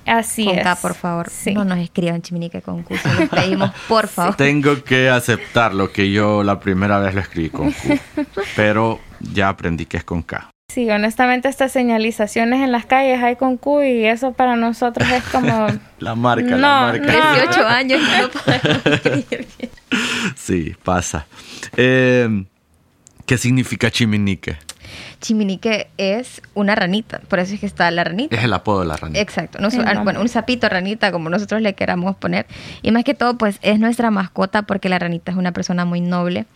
Así 0.07 0.45
con 0.45 0.59
es. 0.59 0.63
K, 0.63 0.77
por 0.77 0.95
favor. 0.95 1.29
Sí. 1.29 1.55
No 1.55 1.65
nos 1.65 1.79
escriban 1.79 2.23
chiminique 2.23 2.63
con 2.63 2.85
Q. 2.85 2.97
Se 2.97 3.15
los 3.15 3.29
pedimos, 3.29 3.73
por 3.89 4.07
favor. 4.09 4.37
Tengo 4.37 4.85
que 4.85 5.11
aceptar 5.11 5.75
lo 5.75 5.91
que 5.91 6.13
yo 6.13 6.45
la 6.45 6.61
primera 6.61 7.01
vez 7.01 7.17
lo 7.17 7.21
escribí 7.21 7.51
con 7.51 7.73
Q. 7.73 7.99
pero 8.57 9.01
ya 9.21 9.49
aprendí 9.49 9.87
que 9.87 9.97
es 9.97 10.05
con 10.05 10.23
K. 10.23 10.51
Sí, 10.73 10.89
honestamente 10.89 11.49
estas 11.49 11.73
señalizaciones 11.73 12.61
en 12.63 12.71
las 12.71 12.87
calles 12.87 13.21
hay 13.21 13.35
con 13.35 13.57
Q 13.57 13.83
y 13.83 14.07
eso 14.07 14.33
para 14.33 14.55
nosotros 14.55 15.11
es 15.11 15.25
como... 15.25 15.67
la 15.99 16.15
marca, 16.15 16.51
no, 16.51 16.59
la 16.59 16.81
marca. 16.83 17.07
No. 17.07 17.35
18 17.35 17.67
años 17.67 18.01
y 18.01 18.23
no 18.23 18.29
podemos 18.31 18.87
escribir 18.87 19.49
bien. 19.59 19.71
Sí, 20.37 20.77
pasa. 20.85 21.27
Eh, 21.77 22.45
¿Qué 23.27 23.37
significa 23.37 23.91
chiminique? 23.91 24.59
Chiminique 25.21 25.89
es 25.99 26.41
una 26.55 26.75
ranita, 26.75 27.21
por 27.29 27.39
eso 27.39 27.55
es 27.55 27.61
que 27.61 27.67
está 27.67 27.91
la 27.91 28.05
ranita. 28.05 28.37
Es 28.37 28.45
el 28.45 28.53
apodo 28.53 28.81
de 28.81 28.87
la 28.87 28.97
ranita. 28.97 29.21
Exacto, 29.21 29.59
no, 29.59 29.69
bueno, 30.03 30.21
un 30.21 30.29
sapito 30.29 30.69
ranita, 30.69 31.13
como 31.13 31.29
nosotros 31.29 31.61
le 31.61 31.75
queramos 31.75 32.17
poner. 32.17 32.47
Y 32.83 32.91
más 32.91 33.05
que 33.05 33.15
todo, 33.15 33.37
pues 33.37 33.59
es 33.63 33.79
nuestra 33.79 34.11
mascota 34.11 34.63
porque 34.63 34.89
la 34.89 34.99
ranita 34.99 35.31
es 35.31 35.37
una 35.37 35.53
persona 35.53 35.85
muy 35.85 36.01
noble, 36.01 36.47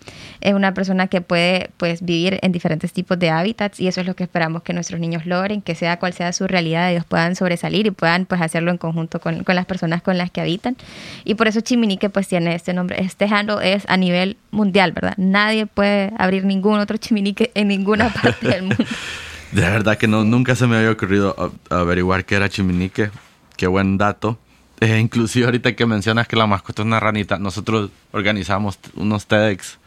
es 0.40 0.54
una 0.54 0.72
persona 0.72 1.08
que 1.08 1.20
puede 1.20 1.70
pues 1.76 2.02
vivir 2.02 2.38
en 2.42 2.52
diferentes 2.52 2.92
tipos 2.92 3.18
de 3.18 3.30
hábitats 3.30 3.80
y 3.80 3.88
eso 3.88 4.00
es 4.00 4.06
lo 4.06 4.16
que 4.16 4.24
esperamos 4.24 4.62
que 4.62 4.72
nuestros 4.72 4.98
niños 4.98 5.26
logren, 5.26 5.60
que 5.60 5.74
sea 5.74 5.98
cual 5.98 6.14
sea 6.14 6.32
su 6.32 6.46
realidad, 6.46 6.90
ellos 6.90 7.04
puedan 7.04 7.36
sobresalir 7.36 7.86
y 7.86 7.90
puedan 7.90 8.24
pues 8.24 8.40
hacerlo 8.40 8.70
en 8.70 8.78
conjunto 8.78 9.20
con, 9.20 9.44
con 9.44 9.54
las 9.54 9.66
personas 9.66 10.02
con 10.02 10.16
las 10.16 10.30
que 10.30 10.40
habitan. 10.40 10.76
Y 11.24 11.34
por 11.34 11.48
eso 11.48 11.60
Chiminique 11.60 12.08
pues 12.08 12.28
tiene 12.28 12.54
este 12.54 12.72
nombre. 12.72 13.00
Este 13.02 13.26
handle 13.26 13.74
es 13.74 13.84
a 13.88 13.96
nivel 13.96 14.38
mundial, 14.50 14.92
¿verdad? 14.92 15.14
Nadie 15.18 15.66
puede 15.66 16.12
abrir 16.16 16.44
ningún 16.44 16.78
otro 16.78 16.96
Chiminique 16.96 17.50
en 17.54 17.68
ninguna 17.68 18.08
parte 18.22 18.53
del 18.54 18.62
mundo. 18.64 18.84
De 19.52 19.60
verdad 19.60 19.96
que 19.96 20.08
no, 20.08 20.24
nunca 20.24 20.56
se 20.56 20.66
me 20.66 20.76
había 20.76 20.90
ocurrido 20.90 21.52
averiguar 21.70 22.24
qué 22.24 22.34
era 22.34 22.48
chiminique. 22.48 23.10
Qué 23.56 23.68
buen 23.68 23.98
dato. 23.98 24.38
Eh, 24.80 24.98
inclusive 24.98 25.44
ahorita 25.46 25.76
que 25.76 25.86
mencionas 25.86 26.26
que 26.26 26.34
la 26.36 26.46
mascota 26.46 26.82
es 26.82 26.86
una 26.86 26.98
ranita, 26.98 27.38
nosotros 27.38 27.90
organizamos 28.10 28.78
unos 28.96 29.26
TEDx 29.26 29.78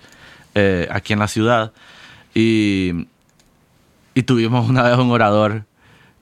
eh, 0.55 0.87
aquí 0.89 1.11
en 1.13 1.19
la 1.19 1.27
ciudad 1.27 1.73
y, 2.33 3.07
y, 4.13 4.23
tuvimos 4.23 4.69
una 4.69 4.83
vez 4.83 4.97
un 4.97 5.11
orador 5.11 5.65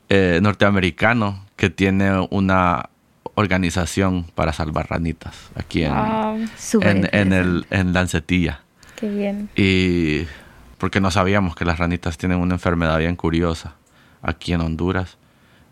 eh, 0.09 0.39
norteamericano 0.41 1.45
que 1.55 1.69
tiene 1.69 2.27
una 2.31 2.89
organización 3.35 4.25
para 4.33 4.51
salvar 4.51 4.89
ranitas 4.89 5.35
aquí 5.55 5.83
en, 5.83 5.93
Wow. 5.93 6.47
en, 6.81 7.09
en, 7.11 7.33
el, 7.33 7.65
en 7.69 7.93
Lancetilla. 7.93 8.61
Qué 8.95 9.09
bien. 9.09 9.49
Y 9.55 10.25
porque 10.77 10.99
no 11.01 11.11
sabíamos 11.11 11.55
que 11.55 11.65
las 11.65 11.79
ranitas 11.79 12.17
tienen 12.17 12.39
una 12.39 12.55
enfermedad 12.55 12.97
bien 12.99 13.15
curiosa 13.15 13.73
aquí 14.21 14.53
en 14.53 14.61
Honduras. 14.61 15.17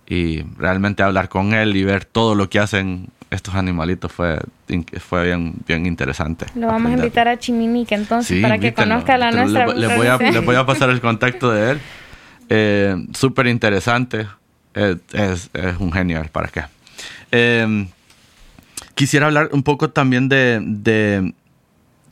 Y 0.07 0.43
realmente 0.57 1.01
hablar 1.01 1.29
con 1.29 1.53
él 1.53 1.75
y 1.75 1.83
ver 1.83 2.03
todo 2.05 2.35
lo 2.35 2.49
que 2.49 2.59
hacen 2.59 3.07
estos 3.31 3.55
animalitos 3.55 4.11
fue, 4.11 4.39
fue 4.99 5.25
bien, 5.25 5.53
bien 5.65 5.85
interesante. 5.85 6.45
Lo 6.55 6.67
vamos 6.67 6.81
aprender. 6.81 6.99
a 6.99 7.03
invitar 7.05 7.27
a 7.29 7.39
Chiminique 7.39 7.95
entonces 7.95 8.35
Sí, 8.37 8.41
para 8.41 8.59
que 8.59 8.73
conozca 8.73 9.17
la 9.17 9.31
nuestra. 9.31 9.67
le, 9.67 9.87
le 9.87 9.95
voy 9.97 10.07
a, 10.07 10.17
le 10.17 10.39
voy 10.39 10.55
a 10.55 10.65
pasar 10.65 10.89
el 10.89 11.01
contacto 11.01 11.51
de 11.51 11.71
él. 11.71 11.79
Eh, 12.49 12.95
Súper 13.13 13.47
interesante. 13.47 14.27
Eh, 14.75 14.97
es, 15.13 15.49
es 15.53 15.77
un 15.79 15.91
genio, 15.91 16.21
¿para 16.31 16.47
qué? 16.49 16.63
Eh, 17.31 17.87
quisiera 18.95 19.27
hablar 19.27 19.49
un 19.53 19.63
poco 19.63 19.89
también 19.89 20.29
de, 20.29 20.59
de, 20.61 21.33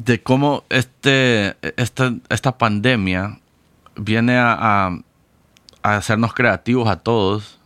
de 0.05 0.21
cómo 0.21 0.63
este, 0.69 1.55
esta, 1.77 2.13
esta 2.29 2.57
pandemia 2.57 3.39
viene 3.95 4.37
a, 4.37 4.53
a- 4.59 4.99
a 5.83 5.97
hacernos 5.97 6.33
creativos 6.33 6.87
a 6.89 6.97
todos. 6.97 7.57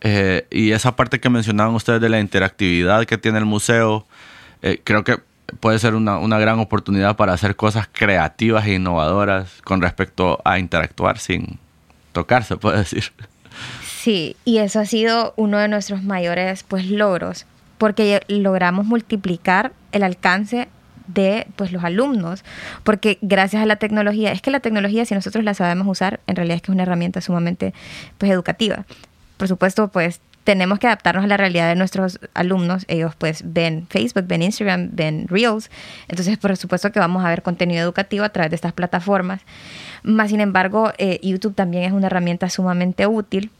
Eh, 0.00 0.46
y 0.50 0.72
esa 0.72 0.96
parte 0.96 1.20
que 1.20 1.28
mencionaban 1.30 1.74
ustedes 1.74 2.00
de 2.00 2.08
la 2.08 2.18
interactividad 2.20 3.04
que 3.06 3.18
tiene 3.18 3.38
el 3.38 3.44
museo, 3.44 4.06
eh, 4.62 4.80
creo 4.82 5.04
que 5.04 5.18
puede 5.60 5.78
ser 5.78 5.94
una, 5.94 6.18
una 6.18 6.38
gran 6.38 6.58
oportunidad 6.58 7.16
para 7.16 7.32
hacer 7.34 7.56
cosas 7.56 7.88
creativas 7.92 8.66
e 8.66 8.74
innovadoras 8.74 9.60
con 9.64 9.80
respecto 9.80 10.40
a 10.44 10.58
interactuar 10.58 11.18
sin 11.18 11.58
tocarse, 12.12 12.56
puede 12.56 12.78
decir. 12.78 13.12
Sí, 13.86 14.34
y 14.44 14.58
eso 14.58 14.80
ha 14.80 14.86
sido 14.86 15.34
uno 15.36 15.58
de 15.58 15.68
nuestros 15.68 16.02
mayores 16.02 16.62
pues 16.64 16.86
logros, 16.86 17.46
porque 17.78 18.22
logramos 18.28 18.86
multiplicar 18.86 19.72
el 19.92 20.02
alcance 20.02 20.68
de 21.06 21.46
pues 21.56 21.72
los 21.72 21.84
alumnos, 21.84 22.44
porque 22.84 23.18
gracias 23.20 23.62
a 23.62 23.66
la 23.66 23.76
tecnología, 23.76 24.32
es 24.32 24.42
que 24.42 24.50
la 24.50 24.60
tecnología 24.60 25.04
si 25.04 25.14
nosotros 25.14 25.44
la 25.44 25.54
sabemos 25.54 25.86
usar, 25.86 26.20
en 26.26 26.36
realidad 26.36 26.56
es 26.56 26.62
que 26.62 26.70
es 26.70 26.74
una 26.74 26.82
herramienta 26.84 27.20
sumamente 27.20 27.74
pues 28.18 28.30
educativa. 28.30 28.84
Por 29.36 29.48
supuesto, 29.48 29.88
pues 29.88 30.20
tenemos 30.44 30.78
que 30.78 30.86
adaptarnos 30.86 31.24
a 31.24 31.28
la 31.28 31.36
realidad 31.36 31.68
de 31.68 31.76
nuestros 31.76 32.18
alumnos. 32.34 32.84
Ellos 32.88 33.14
pues 33.16 33.42
ven 33.44 33.86
Facebook, 33.88 34.26
ven 34.26 34.42
Instagram, 34.42 34.90
ven 34.92 35.26
Reels. 35.28 35.70
Entonces, 36.08 36.38
por 36.38 36.56
supuesto 36.56 36.90
que 36.92 36.98
vamos 36.98 37.24
a 37.24 37.28
ver 37.28 37.42
contenido 37.42 37.82
educativo 37.82 38.24
a 38.24 38.30
través 38.30 38.50
de 38.50 38.56
estas 38.56 38.72
plataformas. 38.72 39.42
Más 40.02 40.30
sin 40.30 40.40
embargo, 40.40 40.92
eh, 40.98 41.20
YouTube 41.22 41.54
también 41.54 41.84
es 41.84 41.92
una 41.92 42.08
herramienta 42.08 42.50
sumamente 42.50 43.06
útil. 43.06 43.50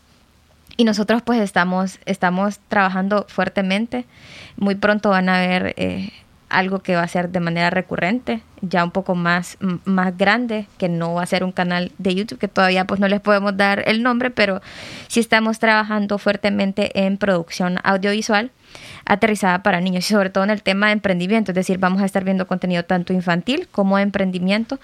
Y 0.77 0.85
nosotros 0.85 1.23
pues 1.23 1.41
estamos, 1.41 1.99
estamos 2.07 2.59
trabajando 2.69 3.27
fuertemente. 3.29 4.07
Muy 4.57 4.75
pronto 4.75 5.11
van 5.11 5.29
a 5.29 5.39
ver 5.39 5.75
eh, 5.77 6.11
algo 6.53 6.81
que 6.81 6.97
va 6.97 7.03
a 7.03 7.09
ser 7.09 7.31
de 7.31 7.41
manera 7.41 7.71
recurrente. 7.71 8.43
Ya 8.63 8.85
un 8.85 8.91
poco 8.91 9.15
más, 9.15 9.59
más 9.85 10.17
grande, 10.17 10.67
que 10.79 10.89
no 10.89 11.15
va 11.15 11.23
a 11.23 11.27
ser 11.27 11.45
un 11.45 11.53
canal 11.53 11.93
de 11.99 12.15
YouTube, 12.15 12.39
que 12.39 12.49
todavía 12.49 12.87
pues 12.87 13.01
no 13.01 13.09
les 13.09 13.21
podemos 13.21 13.57
dar 13.57 13.83
el 13.87 14.03
nombre, 14.03 14.31
pero 14.31 14.63
sí 15.09 15.21
estamos 15.21 15.59
trabajando 15.59 16.19
fuertemente 16.19 17.05
en 17.05 17.19
producción 17.19 17.79
audiovisual 17.83 18.51
aterrizada 19.05 19.63
para 19.63 19.81
niños 19.81 20.09
y 20.09 20.13
sobre 20.13 20.31
todo 20.31 20.45
en 20.45 20.51
el 20.51 20.63
tema 20.63 20.87
de 20.87 20.93
emprendimiento, 20.93 21.51
es 21.51 21.55
decir, 21.55 21.79
vamos 21.79 22.03
a 22.03 22.05
estar 22.05 22.25
viendo 22.25 22.47
contenido 22.47 22.85
tanto 22.85 23.13
infantil 23.13 23.69
como 23.71 23.97
de 23.97 24.05
emprendimiento, 24.05 24.79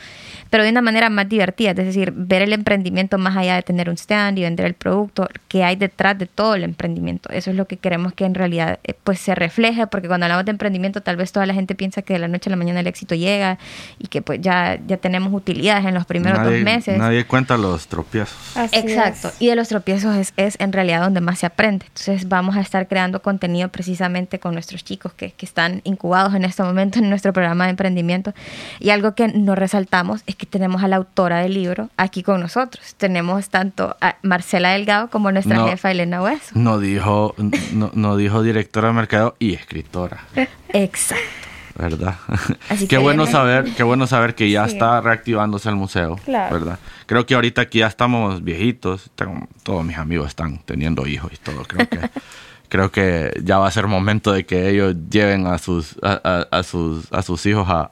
pero 0.50 0.64
de 0.64 0.70
una 0.70 0.82
manera 0.82 1.08
más 1.10 1.28
divertida, 1.28 1.70
es 1.70 1.76
decir, 1.76 2.12
ver 2.14 2.42
el 2.42 2.52
emprendimiento 2.52 3.18
más 3.18 3.36
allá 3.36 3.56
de 3.56 3.62
tener 3.62 3.88
un 3.88 3.96
stand 3.96 4.38
y 4.38 4.42
vender 4.42 4.66
el 4.66 4.74
producto, 4.74 5.28
que 5.48 5.64
hay 5.64 5.76
detrás 5.76 6.18
de 6.18 6.26
todo 6.26 6.54
el 6.54 6.64
emprendimiento. 6.64 7.30
Eso 7.30 7.50
es 7.50 7.56
lo 7.56 7.66
que 7.66 7.76
queremos 7.76 8.12
que 8.12 8.24
en 8.24 8.34
realidad 8.34 8.78
eh, 8.84 8.94
pues 9.04 9.20
se 9.20 9.34
refleje, 9.34 9.86
porque 9.86 10.08
cuando 10.08 10.26
hablamos 10.26 10.44
de 10.44 10.50
emprendimiento 10.50 11.00
tal 11.02 11.16
vez 11.16 11.32
toda 11.32 11.46
la 11.46 11.54
gente 11.54 11.74
piensa 11.74 12.02
que 12.02 12.14
de 12.14 12.18
la 12.18 12.28
noche 12.28 12.50
a 12.50 12.52
la 12.52 12.56
mañana 12.56 12.80
el 12.80 12.86
éxito 12.86 13.14
llega 13.14 13.58
y 13.98 14.08
que 14.08 14.22
pues 14.22 14.40
ya, 14.40 14.78
ya 14.86 14.96
tenemos 14.96 15.32
utilidades 15.32 15.86
en 15.86 15.94
los 15.94 16.06
primeros 16.06 16.42
dos 16.42 16.60
meses. 16.60 16.98
Nadie 16.98 17.24
cuenta 17.24 17.56
los 17.56 17.88
tropiezos. 17.88 18.36
Exacto, 18.72 19.30
y 19.38 19.48
de 19.48 19.56
los 19.56 19.68
tropiezos 19.68 20.16
es, 20.16 20.32
es 20.36 20.56
en 20.60 20.72
realidad 20.72 21.02
donde 21.02 21.20
más 21.20 21.38
se 21.38 21.46
aprende. 21.46 21.86
Entonces 21.86 22.28
vamos 22.28 22.56
a 22.56 22.60
estar 22.60 22.88
creando 22.88 23.22
contenido 23.22 23.68
precisamente 23.68 24.38
con 24.38 24.54
nuestros 24.54 24.84
chicos 24.84 25.12
que, 25.12 25.32
que, 25.32 25.46
están 25.46 25.80
incubados 25.84 26.34
en 26.34 26.44
este 26.44 26.62
momento 26.62 26.98
en 26.98 27.08
nuestro 27.08 27.32
programa 27.32 27.64
de 27.64 27.70
emprendimiento. 27.70 28.34
Y 28.78 28.90
algo 28.90 29.14
que 29.14 29.28
nos 29.28 29.58
resaltamos 29.58 30.22
es 30.26 30.36
que 30.36 30.46
tenemos 30.46 30.82
a 30.82 30.88
la 30.88 30.96
autora 30.96 31.40
del 31.40 31.54
libro 31.54 31.90
aquí 31.96 32.22
con 32.22 32.40
nosotros. 32.40 32.94
Tenemos 32.96 33.48
tanto 33.48 33.96
a 34.00 34.16
Marcela 34.22 34.70
Delgado 34.70 35.08
como 35.10 35.32
nuestra 35.32 35.66
jefa 35.68 35.90
Elena 35.90 36.22
Hueso. 36.22 36.52
No 36.54 36.78
dijo, 36.78 37.34
no, 37.72 37.90
no 37.94 38.16
dijo 38.16 38.42
directora 38.42 38.88
de 38.88 38.94
mercado 38.94 39.36
y 39.38 39.54
escritora. 39.54 40.24
Exacto. 40.72 41.47
¿Verdad? 41.78 42.16
Así 42.68 42.88
qué 42.88 42.98
bueno 42.98 43.26
saber, 43.26 43.72
qué 43.76 43.84
bueno 43.84 44.06
saber 44.06 44.34
que 44.34 44.50
ya 44.50 44.64
está 44.64 45.00
reactivándose 45.00 45.68
el 45.68 45.76
museo, 45.76 46.18
¿verdad? 46.26 46.78
Creo 47.06 47.24
que 47.24 47.34
ahorita 47.34 47.62
aquí 47.62 47.78
ya 47.78 47.86
estamos 47.86 48.42
viejitos, 48.42 49.10
tengo, 49.14 49.48
todos 49.62 49.84
mis 49.84 49.96
amigos 49.96 50.26
están 50.28 50.58
teniendo 50.64 51.06
hijos 51.06 51.32
y 51.32 51.36
todo, 51.36 51.62
creo 51.62 51.88
que 51.88 52.00
creo 52.68 52.90
que 52.90 53.32
ya 53.42 53.58
va 53.58 53.68
a 53.68 53.70
ser 53.70 53.86
momento 53.86 54.32
de 54.32 54.44
que 54.44 54.68
ellos 54.68 54.94
lleven 55.08 55.46
a 55.46 55.58
sus, 55.58 55.96
a, 56.02 56.62
sus, 56.62 57.10
a 57.12 57.22
sus 57.22 57.46
hijos 57.46 57.66
a, 57.68 57.90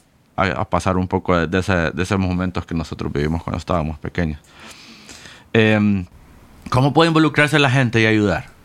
pasar 0.68 0.98
un 0.98 1.08
poco 1.08 1.46
de, 1.46 1.58
ese, 1.58 1.90
de, 1.92 2.02
esos 2.02 2.18
momentos 2.18 2.66
que 2.66 2.74
nosotros 2.74 3.10
vivimos 3.10 3.42
cuando 3.42 3.56
estábamos 3.56 3.98
pequeños. 3.98 4.38
Em, 5.54 6.04
¿Cómo 6.68 6.92
puede 6.92 7.08
involucrarse 7.08 7.58
la 7.58 7.70
gente 7.70 8.02
y 8.02 8.06
ayudar? 8.06 8.55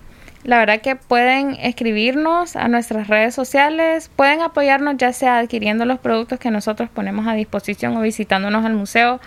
La 0.44 0.58
verdad 0.58 0.82
que 0.82 0.96
pueden 0.96 1.56
escribirnos 1.60 2.56
a 2.56 2.68
nuestras 2.68 3.08
redes 3.08 3.36
sociales, 3.36 4.10
pueden 4.16 4.42
apoyarnos 4.42 4.98
ya 4.98 5.14
sea 5.14 5.38
adquiriendo 5.38 5.86
los 5.86 6.00
productos 6.00 6.40
que 6.40 6.50
nosotros 6.50 6.90
ponemos 6.90 7.28
a 7.28 7.34
disposición 7.34 7.96
o 7.96 8.02
visitándonos 8.02 8.66
al 8.66 8.74
museo 8.74 9.20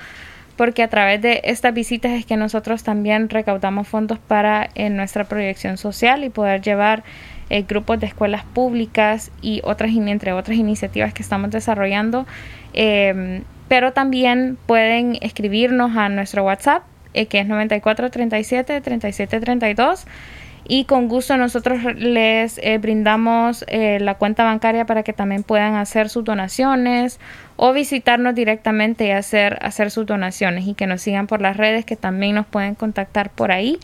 porque 0.56 0.82
a 0.82 0.88
través 0.88 1.20
de 1.20 1.40
estas 1.44 1.74
visitas 1.74 2.12
es 2.12 2.26
que 2.26 2.36
nosotros 2.36 2.84
también 2.84 3.28
recaudamos 3.28 3.88
fondos 3.88 4.18
para 4.18 4.68
en 4.74 4.96
nuestra 4.96 5.24
proyección 5.24 5.76
social 5.78 6.24
y 6.24 6.30
poder 6.30 6.62
llevar 6.62 7.02
eh, 7.50 7.62
grupos 7.62 8.00
de 8.00 8.06
escuelas 8.06 8.44
públicas 8.44 9.30
y 9.42 9.60
otras 9.64 9.90
entre 9.92 10.32
otras 10.32 10.56
iniciativas 10.56 11.12
que 11.12 11.22
estamos 11.22 11.50
desarrollando. 11.50 12.26
Em, 12.72 13.42
pero 13.68 13.92
también 13.92 14.56
pueden 14.66 15.18
escribirnos 15.20 15.96
a 15.96 16.08
nuestro 16.08 16.44
WhatsApp 16.44 16.84
eh, 17.14 17.26
que 17.26 17.40
es 17.40 17.46
9437 17.46 18.80
3732 18.80 20.06
y 20.66 20.84
con 20.84 21.08
gusto 21.08 21.36
nosotros 21.36 21.82
les 21.96 22.58
eh, 22.58 22.78
brindamos 22.78 23.64
eh, 23.68 23.98
la 24.00 24.14
cuenta 24.14 24.44
bancaria 24.44 24.86
para 24.86 25.02
que 25.02 25.12
también 25.12 25.42
puedan 25.42 25.74
hacer 25.74 26.08
sus 26.08 26.24
donaciones 26.24 27.20
o 27.56 27.72
visitarnos 27.72 28.34
directamente 28.34 29.06
y 29.06 29.10
hacer, 29.10 29.58
hacer 29.62 29.90
sus 29.90 30.06
donaciones 30.06 30.66
y 30.66 30.74
que 30.74 30.86
nos 30.86 31.02
sigan 31.02 31.26
por 31.26 31.42
las 31.42 31.56
redes 31.56 31.84
que 31.84 31.96
también 31.96 32.34
nos 32.36 32.46
pueden 32.46 32.74
contactar 32.74 33.30
por 33.30 33.52
ahí 33.52 33.78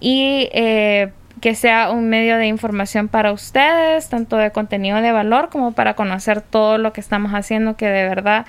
y 0.00 0.48
eh, 0.52 1.10
que 1.40 1.56
sea 1.56 1.90
un 1.90 2.08
medio 2.08 2.36
de 2.36 2.46
información 2.46 3.08
para 3.08 3.32
ustedes, 3.32 4.08
tanto 4.08 4.36
de 4.36 4.52
contenido 4.52 5.00
de 5.02 5.10
valor 5.10 5.48
como 5.50 5.72
para 5.72 5.94
conocer 5.94 6.40
todo 6.42 6.78
lo 6.78 6.92
que 6.92 7.00
estamos 7.00 7.32
haciendo 7.32 7.76
que 7.76 7.86
de 7.86 8.08
verdad 8.08 8.46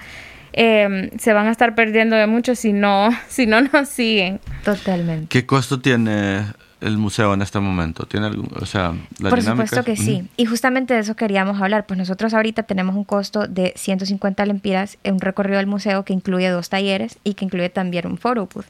se 0.54 1.34
van 1.34 1.48
a 1.48 1.52
estar 1.52 1.76
perdiendo 1.76 2.16
de 2.16 2.28
mucho 2.28 2.56
si 2.56 2.72
no, 2.72 3.10
si 3.28 3.48
no 3.48 3.62
nos 3.62 3.90
siguen. 3.90 4.40
Totalmente. 4.64 5.28
¿Qué 5.28 5.46
costo 5.46 5.82
tiene 5.82 6.44
el 6.86 6.98
museo 6.98 7.34
en 7.34 7.42
este 7.42 7.60
momento? 7.60 8.06
¿Tiene 8.06 8.28
algún, 8.28 8.50
o 8.60 8.66
sea, 8.66 8.94
la 9.20 9.30
Por 9.30 9.42
supuesto 9.42 9.84
que 9.84 9.96
sí. 9.96 10.28
Y 10.38 10.46
justamente 10.46 10.94
de 10.94 11.00
eso 11.00 11.16
queríamos 11.16 11.62
hablar. 11.62 11.86
Pues 11.86 11.98
nosotros 11.98 12.34
ahorita 12.34 12.64
tenemos 12.64 12.96
un 12.96 13.04
costo 13.04 13.48
de 13.48 13.74
150 13.76 14.46
lempiras 14.46 14.98
en 15.04 15.16
un 15.16 15.20
recorrido 15.20 15.58
del 15.58 15.68
museo 15.68 16.06
que 16.06 16.14
incluye 16.14 16.48
dos 16.50 16.70
talleres 16.70 17.18
y 17.24 17.34
que 17.34 17.46
incluye 17.46 17.70
también 17.70 18.08
un 18.08 18.18
photo 18.18 18.48
booth. 18.54 18.66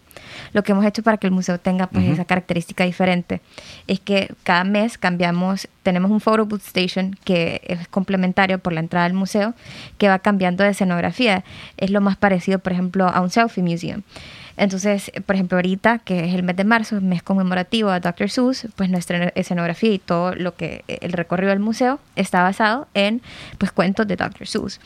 Lo 0.53 0.63
que 0.63 0.71
hemos 0.71 0.85
hecho 0.85 1.03
para 1.03 1.17
que 1.17 1.27
el 1.27 1.31
museo 1.31 1.59
tenga 1.59 1.87
pues 1.87 2.05
esa 2.05 2.25
característica 2.25 2.83
diferente 2.83 3.41
es 3.87 3.99
que 3.99 4.33
cada 4.43 4.63
mes 4.63 4.97
cambiamos, 4.97 5.67
tenemos 5.83 6.11
un 6.11 6.19
photo 6.19 6.45
booth 6.45 6.61
station 6.61 7.17
que 7.23 7.61
es 7.65 7.87
complementario 7.87 8.59
por 8.59 8.73
la 8.73 8.79
entrada 8.79 9.05
al 9.05 9.13
museo 9.13 9.53
que 9.97 10.09
va 10.09 10.19
cambiando 10.19 10.63
de 10.63 10.71
escenografía. 10.71 11.43
Es 11.77 11.91
lo 11.91 12.01
más 12.01 12.17
parecido, 12.17 12.59
por 12.59 12.73
ejemplo, 12.73 13.07
a 13.07 13.21
un 13.21 13.29
selfie 13.29 13.63
museum. 13.63 14.01
Entonces, 14.57 15.11
por 15.25 15.35
ejemplo, 15.35 15.57
ahorita, 15.57 15.99
que 15.99 16.25
es 16.25 16.33
el 16.33 16.43
mes 16.43 16.55
de 16.55 16.63
marzo, 16.63 17.01
mes 17.01 17.21
conmemorativo 17.21 17.89
a 17.89 17.99
Dr. 17.99 18.29
Seuss, 18.29 18.67
pues 18.75 18.89
nuestra 18.89 19.33
escenografía 19.35 19.91
y 19.91 19.99
todo 19.99 20.33
lo 20.33 20.55
que 20.55 20.83
el 20.87 21.11
recorrido 21.11 21.49
del 21.49 21.59
museo 21.59 21.99
está 22.15 22.41
basado 22.41 22.87
en 22.93 23.21
pues 23.57 23.71
cuentos 23.71 24.07
de 24.07 24.15
Dr. 24.15 24.47
Seuss. 24.47 24.79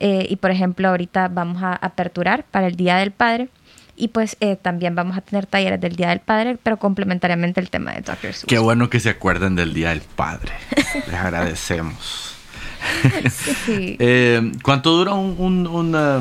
Eh, 0.00 0.26
y 0.30 0.36
por 0.36 0.50
ejemplo, 0.50 0.88
ahorita 0.88 1.28
vamos 1.28 1.62
a 1.62 1.74
aperturar 1.74 2.44
para 2.50 2.66
el 2.66 2.76
Día 2.76 2.96
del 2.96 3.12
Padre 3.12 3.48
y 3.96 4.08
pues 4.08 4.36
eh, 4.40 4.56
también 4.56 4.94
vamos 4.94 5.16
a 5.16 5.20
tener 5.20 5.46
talleres 5.46 5.80
del 5.80 5.96
Día 5.96 6.08
del 6.08 6.20
Padre, 6.20 6.58
pero 6.62 6.78
complementariamente 6.78 7.60
el 7.60 7.70
tema 7.70 7.92
de 7.92 8.00
Dr. 8.00 8.32
Seuss. 8.32 8.46
Qué 8.46 8.58
bueno 8.58 8.90
que 8.90 9.00
se 9.00 9.10
acuerden 9.10 9.54
del 9.56 9.74
Día 9.74 9.90
del 9.90 10.00
Padre. 10.00 10.52
Les 11.06 11.14
agradecemos. 11.14 12.28
Eh, 13.68 14.52
¿Cuánto 14.64 14.90
dura 14.90 15.14
un, 15.14 15.68
una, 15.68 16.20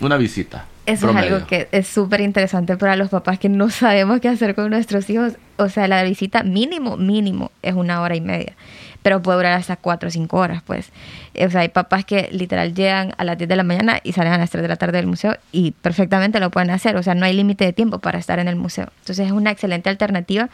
una 0.00 0.16
visita? 0.16 0.66
Eso 0.86 1.08
es 1.08 1.16
algo 1.16 1.46
que 1.46 1.68
es 1.70 1.86
súper 1.86 2.20
interesante 2.20 2.76
para 2.76 2.96
los 2.96 3.10
papás 3.10 3.38
que 3.38 3.48
no 3.48 3.70
sabemos 3.70 4.20
qué 4.20 4.28
hacer 4.28 4.56
con 4.56 4.70
nuestros 4.70 5.08
hijos. 5.08 5.34
O 5.56 5.68
sea, 5.68 5.86
la 5.86 6.02
visita 6.02 6.42
mínimo, 6.42 6.96
mínimo 6.96 7.52
es 7.62 7.74
una 7.74 8.00
hora 8.00 8.16
y 8.16 8.20
media 8.20 8.56
pero 9.02 9.22
puede 9.22 9.38
durar 9.38 9.52
hasta 9.54 9.76
4 9.76 10.08
o 10.08 10.10
5 10.10 10.36
horas, 10.36 10.62
pues. 10.62 10.90
O 11.38 11.50
sea, 11.50 11.62
hay 11.62 11.68
papás 11.68 12.04
que 12.04 12.28
literal 12.32 12.74
llegan 12.74 13.12
a 13.18 13.24
las 13.24 13.38
10 13.38 13.48
de 13.48 13.56
la 13.56 13.62
mañana 13.62 14.00
y 14.02 14.12
salen 14.12 14.32
a 14.32 14.38
las 14.38 14.50
3 14.50 14.62
de 14.62 14.68
la 14.68 14.76
tarde 14.76 14.98
del 14.98 15.06
museo 15.06 15.36
y 15.52 15.72
perfectamente 15.72 16.40
lo 16.40 16.50
pueden 16.50 16.70
hacer, 16.70 16.96
o 16.96 17.02
sea, 17.02 17.14
no 17.14 17.24
hay 17.24 17.34
límite 17.34 17.64
de 17.64 17.72
tiempo 17.72 17.98
para 17.98 18.18
estar 18.18 18.38
en 18.38 18.48
el 18.48 18.56
museo. 18.56 18.88
Entonces 19.00 19.26
es 19.26 19.32
una 19.32 19.50
excelente 19.50 19.88
alternativa 19.88 20.48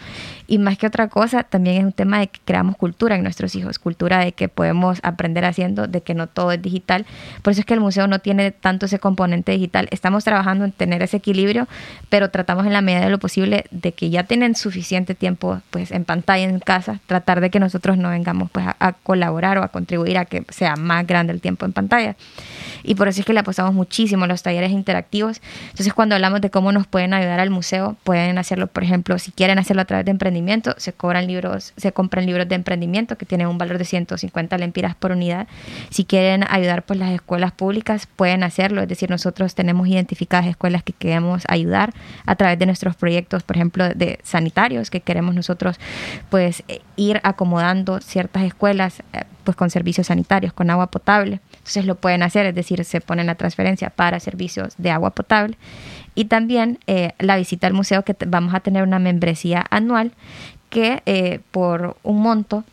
y 0.47 0.59
más 0.59 0.79
que 0.79 0.87
otra 0.87 1.09
cosa, 1.09 1.43
también 1.43 1.77
es 1.79 1.85
un 1.85 1.93
tema 1.93 2.19
de 2.21 2.29
que 2.29 2.41
creamos 2.45 2.77
cultura 2.77 3.17
en 3.17 3.23
nuestros 3.23 3.55
hijos, 3.55 3.79
cultura 3.79 4.19
de 4.19 4.33
que 4.33 4.49
podemos 4.49 5.01
aprender 5.03 5.45
haciendo, 5.45 5.87
de 5.87 6.01
que 6.03 6.15
no 6.15 6.27
todo 6.27 6.53
es 6.53 6.63
digital. 6.63 7.07
Por 7.43 7.53
eso 7.53 7.61
es 7.61 7.67
que 7.67 7.75
el 7.75 7.81
museo 7.81 8.07
no 8.07 8.19
tiene 8.19 8.51
tanto 8.51 8.87
ese 8.87 8.99
componente 8.99 9.53
digital. 9.53 9.89
Estamos 9.91 10.25
trabajando 10.25 10.65
en 10.65 10.73
tener 10.73 11.03
ese 11.03 11.19
equilibrio, 11.19 11.67
pero 12.09 12.31
tratamos 12.31 12.67
en 12.67 12.73
la 12.73 12.81
medida 12.81 13.01
de 13.01 13.11
lo 13.11 13.19
posible 13.19 13.65
de 13.71 13.93
que 13.93 14.11
ya 14.11 14.25
tienen 14.25 14.55
suficiente 14.55 15.15
tiempo 15.15 15.61
pues 15.71 15.91
en 15.91 16.05
pantalla 16.05 16.45
en 16.45 16.61
casa, 16.61 17.01
tratar 17.07 17.41
de 17.41 17.51
que 17.51 17.61
nosotros 17.61 17.97
no 17.99 18.11
vengamos 18.11 18.51
pues 18.51 18.67
a, 18.67 18.93
colaborar 18.93 19.59
o 19.59 19.63
a 19.63 19.69
contribuir 19.69 20.19
a 20.19 20.25
que 20.25 20.45
sea 20.49 20.66
más 20.75 21.07
grande 21.07 21.33
el 21.33 21.41
tiempo 21.41 21.65
en 21.65 21.73
pantalla. 21.73 22.17
Y 22.83 22.95
por 22.95 23.09
eso 23.09 23.21
es 23.21 23.27
que 23.27 23.33
le 23.33 23.41
apostamos 23.41 23.75
muchísimo 23.75 24.25
a 24.25 24.29
los 24.29 24.43
talleres 24.43 24.71
interactivos. 24.71 25.41
Entonces 25.71 25.93
cuando 25.93 26.15
hablamos 26.15 26.41
de 26.41 26.51
cómo 26.51 26.73
nos 26.73 26.87
pueden 26.87 27.15
ayudar 27.15 27.41
al 27.41 27.51
museo, 27.51 27.97
pueden 28.05 28.39
hacerlo, 28.39 28.69
por 28.69 28.85
ejemplo, 28.85 29.19
si 29.19 29.33
quieren 29.33 29.59
hacerlo 29.59 29.83
a 29.83 29.85
través 29.85 30.05
de 30.05 30.13
emprendimiento, 30.13 30.75
se 30.79 30.93
cobran 30.93 31.27
libros, 31.27 31.73
se 31.77 31.93
compran 31.93 32.27
libros 32.27 32.49
de 32.49 32.55
emprendimiento 32.55 33.19
que 33.19 33.27
tienen 33.27 33.49
un 33.49 33.59
valor 33.59 33.79
de 33.79 33.85
150 33.85 34.59
lempiras 34.59 34.95
por 34.95 35.13
unidad. 35.13 35.49
Si 35.91 36.05
quieren 36.05 36.45
ayudar 36.49 36.85
pues 36.85 36.99
las 36.99 37.11
escuelas 37.11 37.53
públicas, 37.53 38.07
pueden 38.07 38.43
hacerlo. 38.43 38.83
Es 38.83 38.89
decir, 38.89 39.11
nosotros 39.11 39.55
tenemos 39.55 39.89
identificadas 39.89 40.47
escuelas 40.47 40.83
que 40.83 40.93
queremos 40.93 41.43
ayudar 41.49 41.93
a 42.25 42.37
través 42.37 42.59
de 42.59 42.67
nuestros 42.67 42.97
proyectos, 42.97 43.43
por 43.43 43.57
ejemplo, 43.57 43.89
de 43.89 44.19
sanitarios, 44.23 44.91
que 44.91 45.01
queremos 45.01 45.35
nosotros 45.35 45.79
pues 46.31 46.63
ir 46.97 47.21
acomodando 47.23 48.01
ciertas 48.01 48.45
escuelas 48.45 49.03
eh, 49.13 49.25
pues 49.47 49.57
con 49.57 49.71
servicios 49.71 50.09
sanitarios, 50.09 50.53
con 50.53 50.69
agua 50.69 50.89
potable. 50.89 51.41
Entonces 51.53 51.87
lo 51.87 51.95
pueden 51.95 52.23
hacer, 52.23 52.45
es 52.45 52.55
decir, 52.55 52.85
se 52.85 53.01
ponen 53.01 53.27
la 53.27 53.37
transferencia 53.37 53.89
para 53.89 54.21
servicios 54.21 54.75
de 54.77 54.91
agua 54.91 55.11
potable. 55.11 55.57
Y 56.15 56.27
también 56.27 56.79
eh, 56.87 57.13
la 57.19 57.37
visita 57.37 57.67
al 57.67 57.73
museo, 57.73 58.03
que 58.03 58.15
vamos 58.27 58.53
a 58.55 58.61
tener 58.61 58.83
una 58.83 58.99
membresía 58.99 59.65
anual 59.71 60.13
que 60.69 61.03
eh, 61.07 61.41
por 61.53 61.97
un 62.03 62.21
monto 62.21 62.65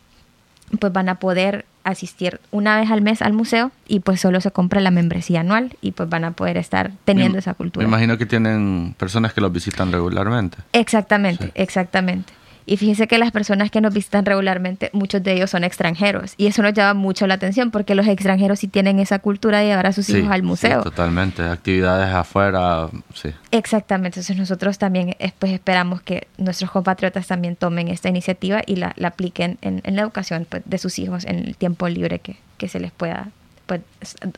pues 0.80 0.92
van 0.92 1.08
a 1.08 1.14
poder 1.14 1.64
asistir 1.84 2.40
una 2.50 2.80
vez 2.80 2.90
al 2.90 3.02
mes 3.02 3.22
al 3.22 3.34
museo 3.34 3.70
y 3.86 4.00
pues 4.00 4.20
solo 4.20 4.40
se 4.40 4.50
compra 4.50 4.80
la 4.80 4.90
membresía 4.90 5.40
anual 5.40 5.76
y 5.80 5.92
pues 5.92 6.08
van 6.08 6.24
a 6.24 6.32
poder 6.32 6.56
estar 6.56 6.90
teniendo 7.04 7.38
esa 7.38 7.54
cultura. 7.54 7.86
Me 7.86 7.88
imagino 7.88 8.18
que 8.18 8.26
tienen 8.26 8.96
personas 8.98 9.32
que 9.32 9.40
los 9.40 9.52
visitan 9.52 9.92
regularmente. 9.92 10.58
Exactamente, 10.72 11.52
exactamente. 11.54 12.32
Y 12.66 12.76
fíjense 12.76 13.06
que 13.06 13.18
las 13.18 13.30
personas 13.30 13.70
que 13.70 13.80
nos 13.80 13.92
visitan 13.92 14.24
regularmente, 14.24 14.90
muchos 14.92 15.22
de 15.22 15.34
ellos 15.34 15.50
son 15.50 15.64
extranjeros. 15.64 16.34
Y 16.36 16.46
eso 16.46 16.62
nos 16.62 16.72
llama 16.72 16.94
mucho 16.94 17.26
la 17.26 17.34
atención 17.34 17.70
porque 17.70 17.94
los 17.94 18.06
extranjeros 18.06 18.60
sí 18.60 18.68
tienen 18.68 18.98
esa 19.00 19.18
cultura 19.18 19.58
de 19.58 19.66
llevar 19.66 19.86
a 19.86 19.92
sus 19.92 20.08
hijos 20.08 20.30
al 20.30 20.42
museo. 20.42 20.78
Sí, 20.78 20.84
totalmente. 20.84 21.42
Actividades 21.42 22.14
afuera, 22.14 22.88
sí. 23.14 23.30
Exactamente. 23.50 24.20
Entonces 24.20 24.36
nosotros 24.36 24.78
también 24.78 25.16
pues, 25.38 25.52
esperamos 25.52 26.00
que 26.00 26.28
nuestros 26.38 26.70
compatriotas 26.70 27.26
también 27.26 27.56
tomen 27.56 27.88
esta 27.88 28.08
iniciativa 28.08 28.62
y 28.64 28.76
la, 28.76 28.94
apliquen 29.04 29.58
en, 29.60 29.82
la 29.84 30.02
educación 30.02 30.46
pues, 30.48 30.62
de 30.64 30.78
sus 30.78 30.98
hijos 30.98 31.24
en 31.24 31.40
el 31.40 31.56
tiempo 31.56 31.88
libre 31.88 32.18
que, 32.18 32.36
que 32.56 32.68
se 32.68 32.80
les 32.80 32.92
pueda 32.92 33.28
pues, 33.66 33.82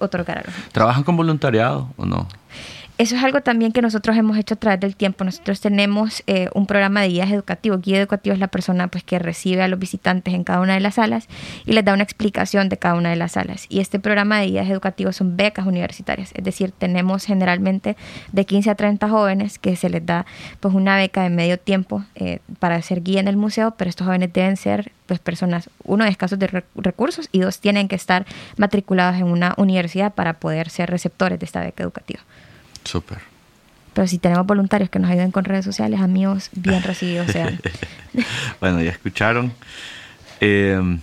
otorgar 0.00 0.38
a 0.38 0.42
los 0.42 0.54
¿Trabajan 0.72 1.04
con 1.04 1.16
voluntariado 1.16 1.90
o 1.96 2.06
no? 2.06 2.28
Eso 2.98 3.14
es 3.14 3.22
algo 3.22 3.42
también 3.42 3.72
que 3.72 3.82
nosotros 3.82 4.16
hemos 4.16 4.38
hecho 4.38 4.54
a 4.54 4.56
través 4.56 4.80
del 4.80 4.96
tiempo. 4.96 5.22
Nosotros 5.22 5.60
tenemos 5.60 6.22
eh, 6.26 6.48
un 6.54 6.66
programa 6.66 7.02
de 7.02 7.08
guías 7.08 7.30
educativos. 7.30 7.82
Guía 7.82 7.98
educativo 7.98 8.32
es 8.32 8.40
la 8.40 8.48
persona 8.48 8.88
pues, 8.88 9.04
que 9.04 9.18
recibe 9.18 9.62
a 9.62 9.68
los 9.68 9.78
visitantes 9.78 10.32
en 10.32 10.44
cada 10.44 10.62
una 10.62 10.72
de 10.72 10.80
las 10.80 10.94
salas 10.94 11.28
y 11.66 11.72
les 11.72 11.84
da 11.84 11.92
una 11.92 12.04
explicación 12.04 12.70
de 12.70 12.78
cada 12.78 12.94
una 12.94 13.10
de 13.10 13.16
las 13.16 13.32
salas. 13.32 13.66
Y 13.68 13.80
este 13.80 14.00
programa 14.00 14.38
de 14.40 14.46
guías 14.46 14.70
educativos 14.70 15.16
son 15.16 15.36
becas 15.36 15.66
universitarias. 15.66 16.30
Es 16.34 16.42
decir, 16.42 16.72
tenemos 16.72 17.26
generalmente 17.26 17.98
de 18.32 18.46
15 18.46 18.70
a 18.70 18.74
30 18.76 19.10
jóvenes 19.10 19.58
que 19.58 19.76
se 19.76 19.90
les 19.90 20.06
da 20.06 20.24
pues, 20.60 20.72
una 20.72 20.96
beca 20.96 21.22
de 21.22 21.28
medio 21.28 21.58
tiempo 21.58 22.02
eh, 22.14 22.38
para 22.60 22.80
ser 22.80 23.02
guía 23.02 23.20
en 23.20 23.28
el 23.28 23.36
museo, 23.36 23.74
pero 23.76 23.90
estos 23.90 24.06
jóvenes 24.06 24.32
deben 24.32 24.56
ser 24.56 24.90
pues, 25.04 25.20
personas, 25.20 25.68
uno, 25.84 26.04
de 26.04 26.10
escasos 26.10 26.38
de 26.38 26.64
recursos 26.76 27.28
y 27.30 27.40
dos, 27.40 27.60
tienen 27.60 27.88
que 27.88 27.96
estar 27.96 28.24
matriculados 28.56 29.16
en 29.16 29.24
una 29.24 29.52
universidad 29.58 30.14
para 30.14 30.40
poder 30.40 30.70
ser 30.70 30.88
receptores 30.88 31.38
de 31.38 31.44
esta 31.44 31.60
beca 31.60 31.82
educativa. 31.82 32.20
Súper. 32.86 33.18
Pero 33.92 34.06
si 34.06 34.18
tenemos 34.18 34.46
voluntarios 34.46 34.90
que 34.90 34.98
nos 34.98 35.10
ayuden 35.10 35.30
con 35.30 35.44
redes 35.44 35.64
sociales, 35.64 36.00
amigos, 36.00 36.50
bien 36.52 36.82
recibidos 36.82 37.28
sean. 37.28 37.58
bueno, 38.60 38.82
ya 38.82 38.90
escucharon. 38.90 39.52
Eh, 40.40 40.98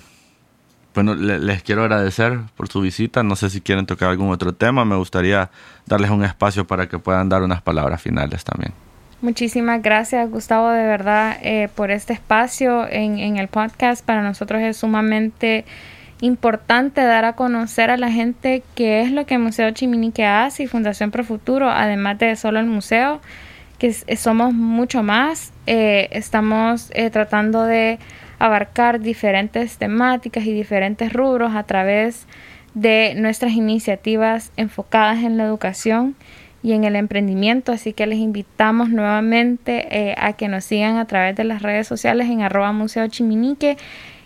bueno, 0.93 1.15
les 1.15 1.63
quiero 1.63 1.81
agradecer 1.81 2.39
por 2.55 2.67
su 2.69 2.81
visita. 2.81 3.23
No 3.23 3.35
sé 3.35 3.49
si 3.49 3.61
quieren 3.61 3.87
tocar 3.87 4.09
algún 4.09 4.29
otro 4.29 4.53
tema. 4.53 4.85
Me 4.85 4.95
gustaría 4.95 5.49
darles 5.87 6.11
un 6.11 6.23
espacio 6.23 6.67
para 6.67 6.87
que 6.87 6.99
puedan 6.99 7.29
dar 7.29 7.41
unas 7.41 7.63
palabras 7.63 7.99
finales 7.99 8.43
también. 8.43 8.73
Muchísimas 9.21 9.81
gracias, 9.81 10.29
Gustavo, 10.29 10.69
de 10.69 10.83
verdad, 10.83 11.37
eh, 11.41 11.69
por 11.73 11.91
este 11.91 12.13
espacio 12.13 12.87
en, 12.87 13.17
en 13.17 13.37
el 13.37 13.47
podcast. 13.47 14.05
Para 14.05 14.21
nosotros 14.21 14.61
es 14.61 14.77
sumamente 14.77 15.65
importante 16.23 17.01
dar 17.01 17.25
a 17.25 17.33
conocer 17.33 17.89
a 17.89 17.97
la 17.97 18.09
gente 18.09 18.63
qué 18.75 19.01
es 19.01 19.11
lo 19.11 19.25
que 19.25 19.37
Museo 19.37 19.69
Chiminique 19.71 20.25
hace 20.25 20.63
y 20.63 20.67
Fundación 20.67 21.11
Pro 21.11 21.25
Futuro, 21.25 21.69
además 21.69 22.17
de 22.17 22.37
solo 22.37 22.61
el 22.61 22.65
museo, 22.65 23.19
que 23.77 23.91
somos 24.15 24.53
mucho 24.53 25.03
más. 25.03 25.51
Eh, 25.67 26.07
estamos 26.11 26.91
eh, 26.93 27.09
tratando 27.09 27.65
de 27.65 27.99
abarcar 28.39 29.01
diferentes 29.01 29.77
temáticas 29.77 30.45
y 30.45 30.53
diferentes 30.53 31.11
rubros 31.11 31.55
a 31.55 31.63
través 31.63 32.25
de 32.73 33.15
nuestras 33.17 33.51
iniciativas 33.51 34.53
enfocadas 34.55 35.23
en 35.23 35.35
la 35.35 35.43
educación 35.43 36.15
y 36.63 36.71
en 36.71 36.85
el 36.85 36.95
emprendimiento, 36.95 37.73
así 37.73 37.91
que 37.91 38.07
les 38.07 38.19
invitamos 38.19 38.89
nuevamente 38.89 39.87
eh, 39.91 40.15
a 40.17 40.31
que 40.31 40.47
nos 40.47 40.63
sigan 40.63 40.95
a 40.95 41.05
través 41.05 41.35
de 41.35 41.43
las 41.43 41.61
redes 41.61 41.85
sociales 41.85 42.29
en 42.29 42.41
arroba 42.41 42.71
museo 42.71 43.05
chiminique 43.09 43.75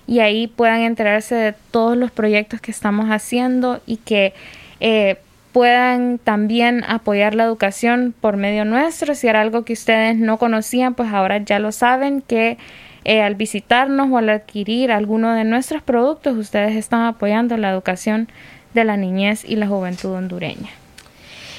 y 0.08 0.20
ahí 0.20 0.48
puedan 0.48 0.82
enterarse 0.82 1.36
de 1.36 1.54
todos 1.72 1.98
los 1.98 2.12
proyectos 2.12 2.62
que 2.62 2.72
estamos 2.72 3.08
haciendo 3.10 3.82
y 3.86 3.98
que 3.98 4.34
eh, 4.80 5.18
puedan 5.52 6.18
también 6.18 6.84
apoyar 6.88 7.36
la 7.36 7.44
educación 7.44 8.14
por 8.20 8.38
medio 8.38 8.64
nuestro. 8.64 9.14
Si 9.16 9.28
era 9.28 9.42
algo 9.42 9.66
que 9.66 9.74
ustedes 9.74 10.18
no 10.18 10.38
conocían, 10.38 10.94
pues 10.94 11.12
ahora 11.12 11.40
ya 11.40 11.60
lo 11.60 11.72
saben 11.72 12.22
que 12.22 12.58
eh, 13.04 13.22
al 13.22 13.36
visitarnos 13.36 14.10
o 14.12 14.18
al 14.18 14.30
adquirir 14.30 14.92
alguno 14.92 15.34
de 15.34 15.44
nuestros 15.44 15.84
productos, 15.84 16.38
ustedes 16.38 16.76
están 16.76 17.02
apoyando 17.02 17.58
la 17.58 17.72
educación 17.72 18.28
de 18.74 18.84
la 18.84 18.98
niñez 18.98 19.44
y 19.46 19.56
la 19.56 19.68
juventud 19.68 20.12
hondureña. 20.12 20.70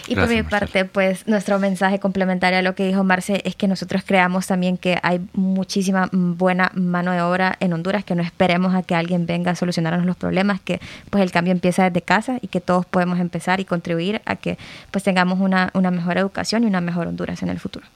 Y 0.08 0.14
por 0.14 0.28
mi 0.28 0.42
parte, 0.42 0.84
pues 0.84 1.26
nuestro 1.26 1.58
mensaje 1.58 1.98
complementario 1.98 2.58
a 2.58 2.62
lo 2.62 2.74
que 2.74 2.86
dijo 2.86 3.04
Marce 3.04 3.42
es 3.44 3.54
que 3.54 3.68
nosotros 3.68 4.02
creamos 4.06 4.46
también 4.46 4.76
que 4.78 4.98
hay 5.02 5.20
muchísima 5.34 6.08
buena 6.12 6.70
mano 6.74 7.12
de 7.12 7.20
obra 7.20 7.56
en 7.60 7.72
Honduras, 7.72 8.04
que 8.04 8.14
no 8.14 8.22
esperemos 8.22 8.74
a 8.74 8.82
que 8.82 8.94
alguien 8.94 9.26
venga 9.26 9.52
a 9.52 9.54
solucionarnos 9.54 10.06
los 10.06 10.16
problemas, 10.16 10.60
que 10.60 10.80
pues 11.10 11.22
el 11.22 11.30
cambio 11.30 11.52
empieza 11.52 11.84
desde 11.84 12.02
casa 12.02 12.38
y 12.40 12.48
que 12.48 12.60
todos 12.60 12.86
podemos 12.86 13.20
empezar 13.20 13.60
y 13.60 13.64
contribuir 13.64 14.22
a 14.24 14.36
que 14.36 14.58
pues 14.90 15.04
tengamos 15.04 15.40
una, 15.40 15.70
una 15.74 15.90
mejor 15.90 16.18
educación 16.18 16.64
y 16.64 16.66
una 16.66 16.80
mejor 16.80 17.06
Honduras 17.06 17.42
en 17.42 17.50
el 17.50 17.60
futuro. 17.60 17.86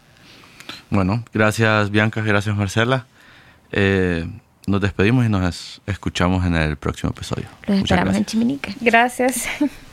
Bueno, 0.91 1.25
gracias 1.33 1.91
Bianca, 1.91 2.21
gracias 2.21 2.57
Marcela. 2.57 3.07
Eh, 3.73 4.27
nos 4.67 4.81
despedimos 4.81 5.27
y 5.27 5.29
nos 5.29 5.81
escuchamos 5.87 6.45
en 6.47 6.55
el 6.55 6.77
próximo 6.77 7.11
episodio. 7.11 7.47
Los 7.67 7.79
esperamos 7.79 8.15
en 8.17 8.25
Chiminique. 8.25 8.75
Gracias. 8.81 9.49